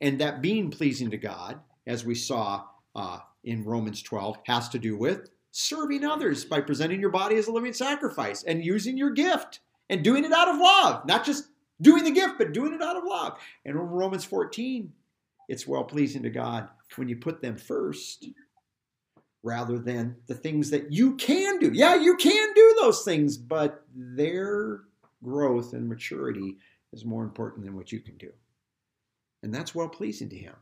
And 0.00 0.18
that 0.20 0.42
being 0.42 0.70
pleasing 0.70 1.10
to 1.10 1.16
God, 1.16 1.60
as 1.86 2.04
we 2.04 2.14
saw 2.14 2.64
uh, 2.94 3.18
in 3.44 3.64
Romans 3.64 4.02
12, 4.02 4.38
has 4.44 4.68
to 4.70 4.78
do 4.78 4.96
with 4.96 5.30
serving 5.52 6.04
others 6.04 6.44
by 6.44 6.60
presenting 6.60 7.00
your 7.00 7.10
body 7.10 7.36
as 7.36 7.46
a 7.46 7.52
living 7.52 7.72
sacrifice 7.72 8.42
and 8.42 8.64
using 8.64 8.96
your 8.96 9.10
gift 9.10 9.60
and 9.88 10.02
doing 10.02 10.24
it 10.24 10.32
out 10.32 10.48
of 10.48 10.58
love, 10.58 11.06
not 11.06 11.24
just 11.24 11.48
doing 11.80 12.04
the 12.04 12.10
gift, 12.10 12.34
but 12.38 12.52
doing 12.52 12.74
it 12.74 12.82
out 12.82 12.96
of 12.96 13.04
love. 13.04 13.38
And 13.64 13.76
in 13.76 13.82
Romans 13.82 14.24
14, 14.24 14.92
it's 15.48 15.66
well 15.66 15.84
pleasing 15.84 16.22
to 16.24 16.30
God 16.30 16.68
when 16.96 17.08
you 17.08 17.16
put 17.16 17.40
them 17.40 17.56
first 17.56 18.26
rather 19.42 19.78
than 19.78 20.16
the 20.26 20.34
things 20.34 20.70
that 20.70 20.92
you 20.92 21.16
can 21.16 21.58
do. 21.58 21.70
Yeah, 21.72 21.94
you 21.94 22.16
can 22.16 22.52
do 22.54 22.76
those 22.80 23.04
things, 23.04 23.36
but 23.36 23.84
their 23.94 24.80
growth 25.22 25.72
and 25.72 25.88
maturity 25.88 26.56
is 26.92 27.04
more 27.04 27.24
important 27.24 27.64
than 27.64 27.76
what 27.76 27.92
you 27.92 28.00
can 28.00 28.16
do. 28.16 28.32
And 29.42 29.54
that's 29.54 29.74
well 29.74 29.88
pleasing 29.88 30.28
to 30.30 30.36
Him. 30.36 30.54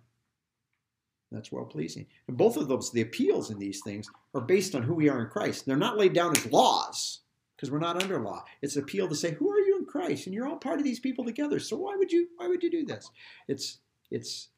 That's 1.32 1.50
well 1.50 1.64
pleasing. 1.64 2.06
And 2.28 2.36
both 2.36 2.56
of 2.56 2.68
those, 2.68 2.92
the 2.92 3.00
appeals 3.00 3.50
in 3.50 3.58
these 3.58 3.80
things, 3.82 4.08
are 4.34 4.40
based 4.40 4.74
on 4.74 4.82
who 4.82 4.94
we 4.94 5.08
are 5.08 5.22
in 5.22 5.30
Christ. 5.30 5.66
They're 5.66 5.76
not 5.76 5.98
laid 5.98 6.12
down 6.12 6.36
as 6.36 6.46
laws 6.46 7.20
because 7.56 7.70
we're 7.70 7.78
not 7.78 8.02
under 8.02 8.20
law. 8.20 8.44
It's 8.62 8.76
an 8.76 8.82
appeal 8.82 9.08
to 9.08 9.16
say, 9.16 9.32
who 9.32 9.50
are 9.50 9.58
you 9.58 9.78
in 9.78 9.86
Christ? 9.86 10.26
And 10.26 10.34
you're 10.34 10.46
all 10.46 10.56
part 10.56 10.78
of 10.78 10.84
these 10.84 11.00
people 11.00 11.24
together. 11.24 11.58
So 11.58 11.76
why 11.76 11.96
would 11.96 12.12
you 12.12 12.28
why 12.36 12.46
would 12.46 12.62
you 12.62 12.70
do 12.70 12.84
this? 12.84 13.10
It's 13.48 13.78
it's 14.10 14.48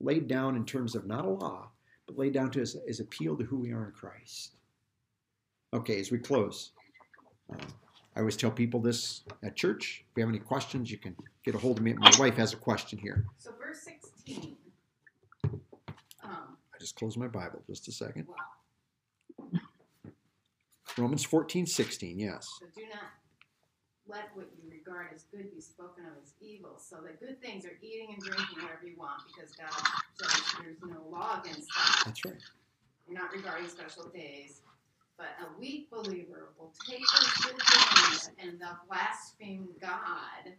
laid 0.00 0.28
down 0.28 0.56
in 0.56 0.64
terms 0.64 0.94
of 0.94 1.06
not 1.06 1.24
a 1.24 1.30
law, 1.30 1.70
but 2.08 2.18
laid 2.18 2.32
down 2.32 2.50
to 2.50 2.62
us 2.62 2.74
as 2.88 2.98
appeal 2.98 3.36
to 3.36 3.44
who 3.44 3.58
we 3.58 3.70
are 3.70 3.84
in 3.84 3.92
Christ. 3.92 4.56
Okay, 5.74 6.00
as 6.00 6.10
we 6.10 6.18
close, 6.18 6.72
uh, 7.52 7.62
I 8.16 8.20
always 8.20 8.36
tell 8.36 8.50
people 8.50 8.80
this 8.80 9.22
at 9.44 9.54
church. 9.54 10.04
If 10.10 10.16
you 10.16 10.22
have 10.22 10.30
any 10.30 10.40
questions, 10.40 10.90
you 10.90 10.96
can 10.96 11.14
get 11.44 11.54
a 11.54 11.58
hold 11.58 11.78
of 11.78 11.84
me. 11.84 11.92
My 11.92 12.10
wife 12.18 12.36
has 12.36 12.54
a 12.54 12.56
question 12.56 12.98
here. 12.98 13.26
So 13.36 13.52
verse 13.62 13.86
16 14.24 14.56
I 16.24 16.80
just 16.80 16.96
closed 16.96 17.18
my 17.18 17.28
Bible 17.28 17.60
just 17.66 17.88
a 17.88 17.92
second. 17.92 18.26
Wow. 18.28 19.60
Romans 20.96 21.24
14, 21.24 21.66
16, 21.66 22.18
yes. 22.18 22.48
So 22.60 22.66
do 22.74 22.82
not 22.88 23.17
let 24.08 24.34
what 24.34 24.48
you 24.56 24.70
regard 24.70 25.08
as 25.14 25.24
good 25.30 25.54
be 25.54 25.60
spoken 25.60 26.04
of 26.06 26.12
as 26.22 26.32
evil. 26.40 26.78
So 26.78 26.96
the 26.96 27.12
good 27.24 27.40
things 27.40 27.64
are 27.64 27.76
eating 27.82 28.08
and 28.14 28.22
drinking 28.22 28.62
whatever 28.62 28.86
you 28.86 28.96
want 28.98 29.20
because 29.28 29.52
God 29.52 29.70
says 30.20 30.42
there's 30.60 30.82
no 30.82 31.02
law 31.10 31.40
against 31.40 31.68
that. 31.76 32.02
That's 32.06 32.24
right. 32.24 32.34
You're 33.06 33.20
not 33.20 33.32
regarding 33.32 33.68
special 33.68 34.08
days. 34.08 34.62
But 35.16 35.28
a 35.40 35.58
weak 35.60 35.90
believer 35.90 36.50
will 36.58 36.72
take 36.88 37.00
those 37.00 37.32
good 37.44 37.60
things 37.60 38.30
and 38.38 38.60
they'll 38.60 38.78
blaspheme 38.88 39.68
God 39.80 40.54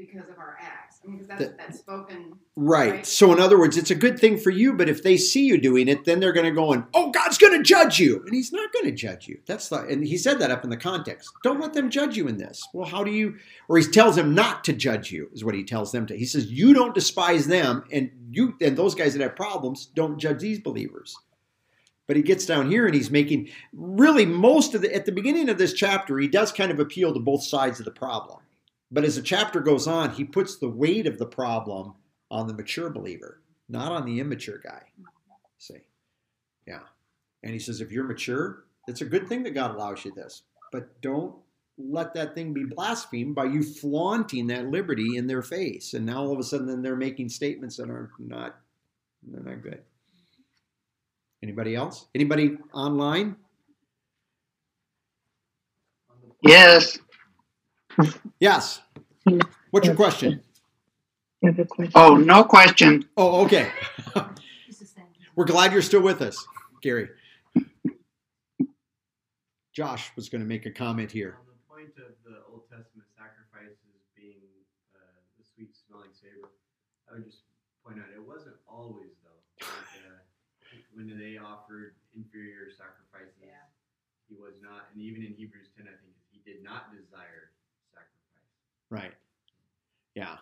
because 0.00 0.28
of 0.28 0.38
our 0.38 0.56
acts. 0.60 1.00
I 1.04 1.08
mean, 1.08 1.18
because 1.18 1.38
that's, 1.38 1.56
that's 1.56 1.78
spoken. 1.78 2.34
Right. 2.56 2.90
right. 2.92 3.06
So, 3.06 3.32
in 3.32 3.40
other 3.40 3.58
words, 3.58 3.76
it's 3.76 3.90
a 3.90 3.94
good 3.94 4.18
thing 4.18 4.38
for 4.38 4.50
you, 4.50 4.72
but 4.72 4.88
if 4.88 5.02
they 5.02 5.16
see 5.16 5.44
you 5.44 5.60
doing 5.60 5.88
it, 5.88 6.04
then 6.04 6.20
they're 6.20 6.32
going 6.32 6.46
to 6.46 6.52
go 6.52 6.72
and, 6.72 6.84
oh, 6.94 7.10
God's 7.10 7.38
going 7.38 7.56
to 7.56 7.62
judge 7.62 7.98
you. 7.98 8.22
And 8.24 8.34
He's 8.34 8.52
not 8.52 8.72
going 8.72 8.86
to 8.86 8.92
judge 8.92 9.28
you. 9.28 9.38
That's 9.46 9.68
the, 9.68 9.80
and 9.80 10.04
He 10.04 10.16
said 10.16 10.38
that 10.40 10.50
up 10.50 10.64
in 10.64 10.70
the 10.70 10.76
context. 10.76 11.30
Don't 11.42 11.60
let 11.60 11.74
them 11.74 11.90
judge 11.90 12.16
you 12.16 12.28
in 12.28 12.38
this. 12.38 12.62
Well, 12.72 12.88
how 12.88 13.04
do 13.04 13.10
you, 13.10 13.36
or 13.68 13.78
He 13.78 13.84
tells 13.84 14.16
them 14.16 14.34
not 14.34 14.64
to 14.64 14.72
judge 14.72 15.12
you, 15.12 15.28
is 15.32 15.44
what 15.44 15.54
He 15.54 15.64
tells 15.64 15.92
them 15.92 16.06
to. 16.06 16.16
He 16.16 16.26
says, 16.26 16.50
you 16.50 16.74
don't 16.74 16.94
despise 16.94 17.46
them, 17.46 17.84
and 17.92 18.10
you, 18.30 18.54
and 18.60 18.76
those 18.76 18.94
guys 18.94 19.14
that 19.14 19.22
have 19.22 19.36
problems, 19.36 19.86
don't 19.86 20.18
judge 20.18 20.40
these 20.40 20.60
believers. 20.60 21.16
But 22.06 22.16
he 22.16 22.24
gets 22.24 22.44
down 22.44 22.68
here 22.68 22.86
and 22.86 22.94
he's 22.94 23.08
making 23.08 23.50
really 23.72 24.26
most 24.26 24.74
of 24.74 24.82
the, 24.82 24.92
at 24.92 25.06
the 25.06 25.12
beginning 25.12 25.48
of 25.48 25.58
this 25.58 25.72
chapter, 25.72 26.18
he 26.18 26.26
does 26.26 26.50
kind 26.50 26.72
of 26.72 26.80
appeal 26.80 27.14
to 27.14 27.20
both 27.20 27.44
sides 27.44 27.78
of 27.78 27.84
the 27.84 27.92
problem 27.92 28.40
but 28.90 29.04
as 29.04 29.16
the 29.16 29.22
chapter 29.22 29.60
goes 29.60 29.86
on, 29.86 30.10
he 30.10 30.24
puts 30.24 30.56
the 30.56 30.68
weight 30.68 31.06
of 31.06 31.18
the 31.18 31.26
problem 31.26 31.94
on 32.30 32.46
the 32.46 32.54
mature 32.54 32.90
believer, 32.90 33.40
not 33.68 33.92
on 33.92 34.04
the 34.04 34.20
immature 34.20 34.60
guy. 34.62 34.82
See? 35.58 35.78
Yeah. 36.66 36.80
And 37.42 37.52
he 37.52 37.58
says, 37.58 37.80
if 37.80 37.90
you're 37.92 38.04
mature, 38.04 38.64
it's 38.88 39.00
a 39.00 39.06
good 39.06 39.28
thing 39.28 39.42
that 39.44 39.54
God 39.54 39.74
allows 39.74 40.04
you 40.04 40.12
this, 40.12 40.42
but 40.72 41.00
don't 41.00 41.34
let 41.78 42.14
that 42.14 42.34
thing 42.34 42.52
be 42.52 42.64
blasphemed 42.64 43.34
by 43.34 43.44
you 43.44 43.62
flaunting 43.62 44.48
that 44.48 44.66
liberty 44.66 45.16
in 45.16 45.26
their 45.26 45.42
face. 45.42 45.94
And 45.94 46.04
now 46.04 46.22
all 46.22 46.32
of 46.32 46.38
a 46.38 46.42
sudden, 46.42 46.66
then 46.66 46.82
they're 46.82 46.96
making 46.96 47.28
statements 47.28 47.76
that 47.76 47.88
are 47.88 48.10
not, 48.18 48.56
they're 49.22 49.42
not 49.42 49.62
good. 49.62 49.82
Anybody 51.42 51.74
else? 51.74 52.06
Anybody 52.14 52.58
online? 52.74 53.36
Yes. 56.42 56.98
Yes. 58.38 58.80
What's 59.70 59.86
your 59.86 59.96
question? 59.96 60.42
Oh, 61.94 62.16
no 62.16 62.44
question. 62.44 63.08
Oh, 63.16 63.44
okay. 63.44 63.70
We're 65.36 65.44
glad 65.46 65.72
you're 65.72 65.82
still 65.82 66.02
with 66.02 66.20
us, 66.20 66.36
Gary. 66.82 67.08
Josh 69.72 70.10
was 70.16 70.28
going 70.28 70.42
to 70.42 70.46
make 70.46 70.66
a 70.66 70.70
comment 70.70 71.10
here. 71.10 71.38
On 71.40 71.46
the 71.46 71.60
point 71.64 71.94
of 71.96 72.12
the 72.26 72.42
Old 72.50 72.68
Testament 72.68 73.08
sacrifices 73.16 74.04
being 74.12 74.42
uh, 74.92 75.00
the 75.38 75.44
sweet 75.46 75.72
smelling 75.72 76.12
savor, 76.12 76.50
I 77.08 77.16
would 77.16 77.24
just 77.24 77.46
point 77.86 78.02
out 78.02 78.10
it 78.12 78.20
wasn't 78.20 78.58
always 78.68 79.14
though. 79.22 79.40
Like, 79.64 80.04
uh, 80.04 80.20
when 80.92 81.08
they 81.08 81.38
offered 81.38 81.94
inferior 82.12 82.68
sacrifices, 82.68 83.38
yeah. 83.40 83.70
he 84.28 84.34
was 84.36 84.58
not, 84.60 84.90
and 84.92 85.00
even 85.00 85.22
in 85.22 85.32
Hebrews 85.32 85.70
10, 85.78 85.86
I 85.86 85.96
think 86.02 86.12
he 86.28 86.42
did 86.42 86.60
not 86.66 86.90
desire 86.92 87.49
Right. 88.90 89.12
Yeah. 90.14 90.36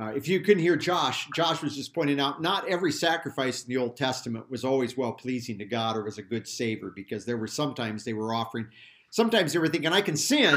Uh, 0.00 0.12
if 0.14 0.28
you 0.28 0.40
couldn't 0.40 0.62
hear 0.62 0.76
Josh, 0.76 1.28
Josh 1.34 1.60
was 1.60 1.74
just 1.74 1.92
pointing 1.92 2.20
out 2.20 2.40
not 2.40 2.68
every 2.68 2.92
sacrifice 2.92 3.64
in 3.64 3.68
the 3.68 3.76
Old 3.76 3.96
Testament 3.96 4.48
was 4.48 4.64
always 4.64 4.96
well 4.96 5.12
pleasing 5.12 5.58
to 5.58 5.64
God 5.64 5.96
or 5.96 6.04
was 6.04 6.18
a 6.18 6.22
good 6.22 6.46
savor 6.46 6.92
because 6.94 7.24
there 7.24 7.36
were 7.36 7.48
sometimes 7.48 8.04
they 8.04 8.12
were 8.12 8.32
offering, 8.32 8.68
sometimes 9.10 9.52
they 9.52 9.58
were 9.58 9.66
thinking, 9.66 9.92
I 9.92 10.00
can 10.00 10.16
sin, 10.16 10.56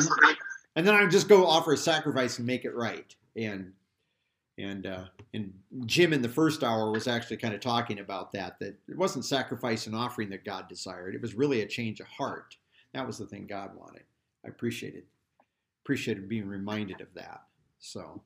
and 0.75 0.87
then 0.87 0.93
I 0.93 1.07
just 1.07 1.27
go 1.27 1.47
offer 1.47 1.73
a 1.73 1.77
sacrifice 1.77 2.37
and 2.37 2.45
make 2.45 2.65
it 2.65 2.75
right. 2.75 3.15
And 3.35 3.73
and 4.59 4.85
uh, 4.85 5.05
and 5.33 5.51
Jim 5.87 6.13
in 6.13 6.21
the 6.21 6.29
first 6.29 6.63
hour 6.63 6.91
was 6.91 7.07
actually 7.07 7.37
kind 7.37 7.55
of 7.55 7.61
talking 7.61 7.97
about 7.97 8.31
that 8.33 8.59
that 8.59 8.77
it 8.87 8.97
wasn't 8.97 9.25
sacrifice 9.25 9.87
and 9.87 9.95
offering 9.95 10.29
that 10.29 10.45
God 10.45 10.67
desired. 10.69 11.15
It 11.15 11.21
was 11.21 11.33
really 11.33 11.61
a 11.61 11.67
change 11.67 11.99
of 11.99 12.05
heart. 12.05 12.55
That 12.93 13.07
was 13.07 13.17
the 13.17 13.25
thing 13.25 13.47
God 13.47 13.71
wanted. 13.75 14.03
I 14.45 14.49
appreciated 14.49 15.05
appreciated 15.83 16.29
being 16.29 16.47
reminded 16.47 17.01
of 17.01 17.07
that. 17.15 17.41
So 17.79 18.21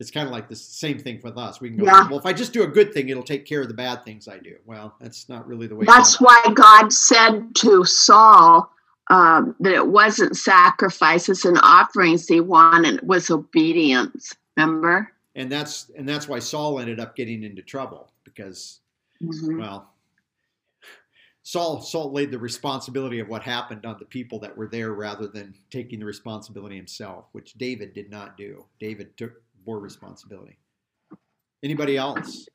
it's 0.00 0.10
kind 0.10 0.26
of 0.26 0.32
like 0.32 0.48
the 0.48 0.56
same 0.56 0.98
thing 0.98 1.20
with 1.22 1.36
us. 1.38 1.60
We 1.60 1.68
can 1.68 1.78
go, 1.78 1.84
Yeah. 1.84 2.08
well, 2.08 2.18
if 2.18 2.26
I 2.26 2.32
just 2.32 2.52
do 2.52 2.62
a 2.62 2.66
good 2.66 2.92
thing, 2.92 3.08
it'll 3.08 3.22
take 3.22 3.46
care 3.46 3.60
of 3.62 3.68
the 3.68 3.74
bad 3.74 4.04
things 4.04 4.28
I 4.28 4.38
do. 4.38 4.56
Well, 4.64 4.94
that's 5.00 5.28
not 5.28 5.46
really 5.46 5.66
the 5.66 5.76
way. 5.76 5.86
That's 5.86 6.20
why 6.20 6.42
God 6.54 6.92
said 6.92 7.54
to 7.56 7.84
Saul 7.84 8.72
um, 9.10 9.56
that 9.60 9.72
it 9.72 9.86
wasn't 9.86 10.36
sacrifices 10.36 11.44
and 11.44 11.58
offerings 11.62 12.28
he 12.28 12.40
wanted, 12.40 12.96
it 12.96 13.04
was 13.04 13.30
obedience. 13.30 14.34
Remember? 14.56 15.12
and 15.36 15.50
that's 15.52 15.88
and 15.96 16.08
that's 16.08 16.26
why 16.26 16.40
Saul 16.40 16.80
ended 16.80 16.98
up 16.98 17.14
getting 17.14 17.44
into 17.44 17.62
trouble 17.62 18.10
because 18.24 18.80
Mhm. 19.22 19.58
well 19.60 19.94
Saul 21.48 21.80
Saul 21.80 22.12
laid 22.12 22.30
the 22.30 22.38
responsibility 22.38 23.20
of 23.20 23.28
what 23.30 23.42
happened 23.42 23.86
on 23.86 23.96
the 23.98 24.04
people 24.04 24.38
that 24.40 24.54
were 24.54 24.68
there 24.68 24.92
rather 24.92 25.26
than 25.26 25.54
taking 25.70 25.98
the 25.98 26.04
responsibility 26.04 26.76
himself, 26.76 27.24
which 27.32 27.54
David 27.54 27.94
did 27.94 28.10
not 28.10 28.36
do. 28.36 28.66
David 28.78 29.16
took 29.16 29.32
more 29.66 29.80
responsibility. 29.80 30.58
Anybody 31.62 31.96
else? 31.96 32.46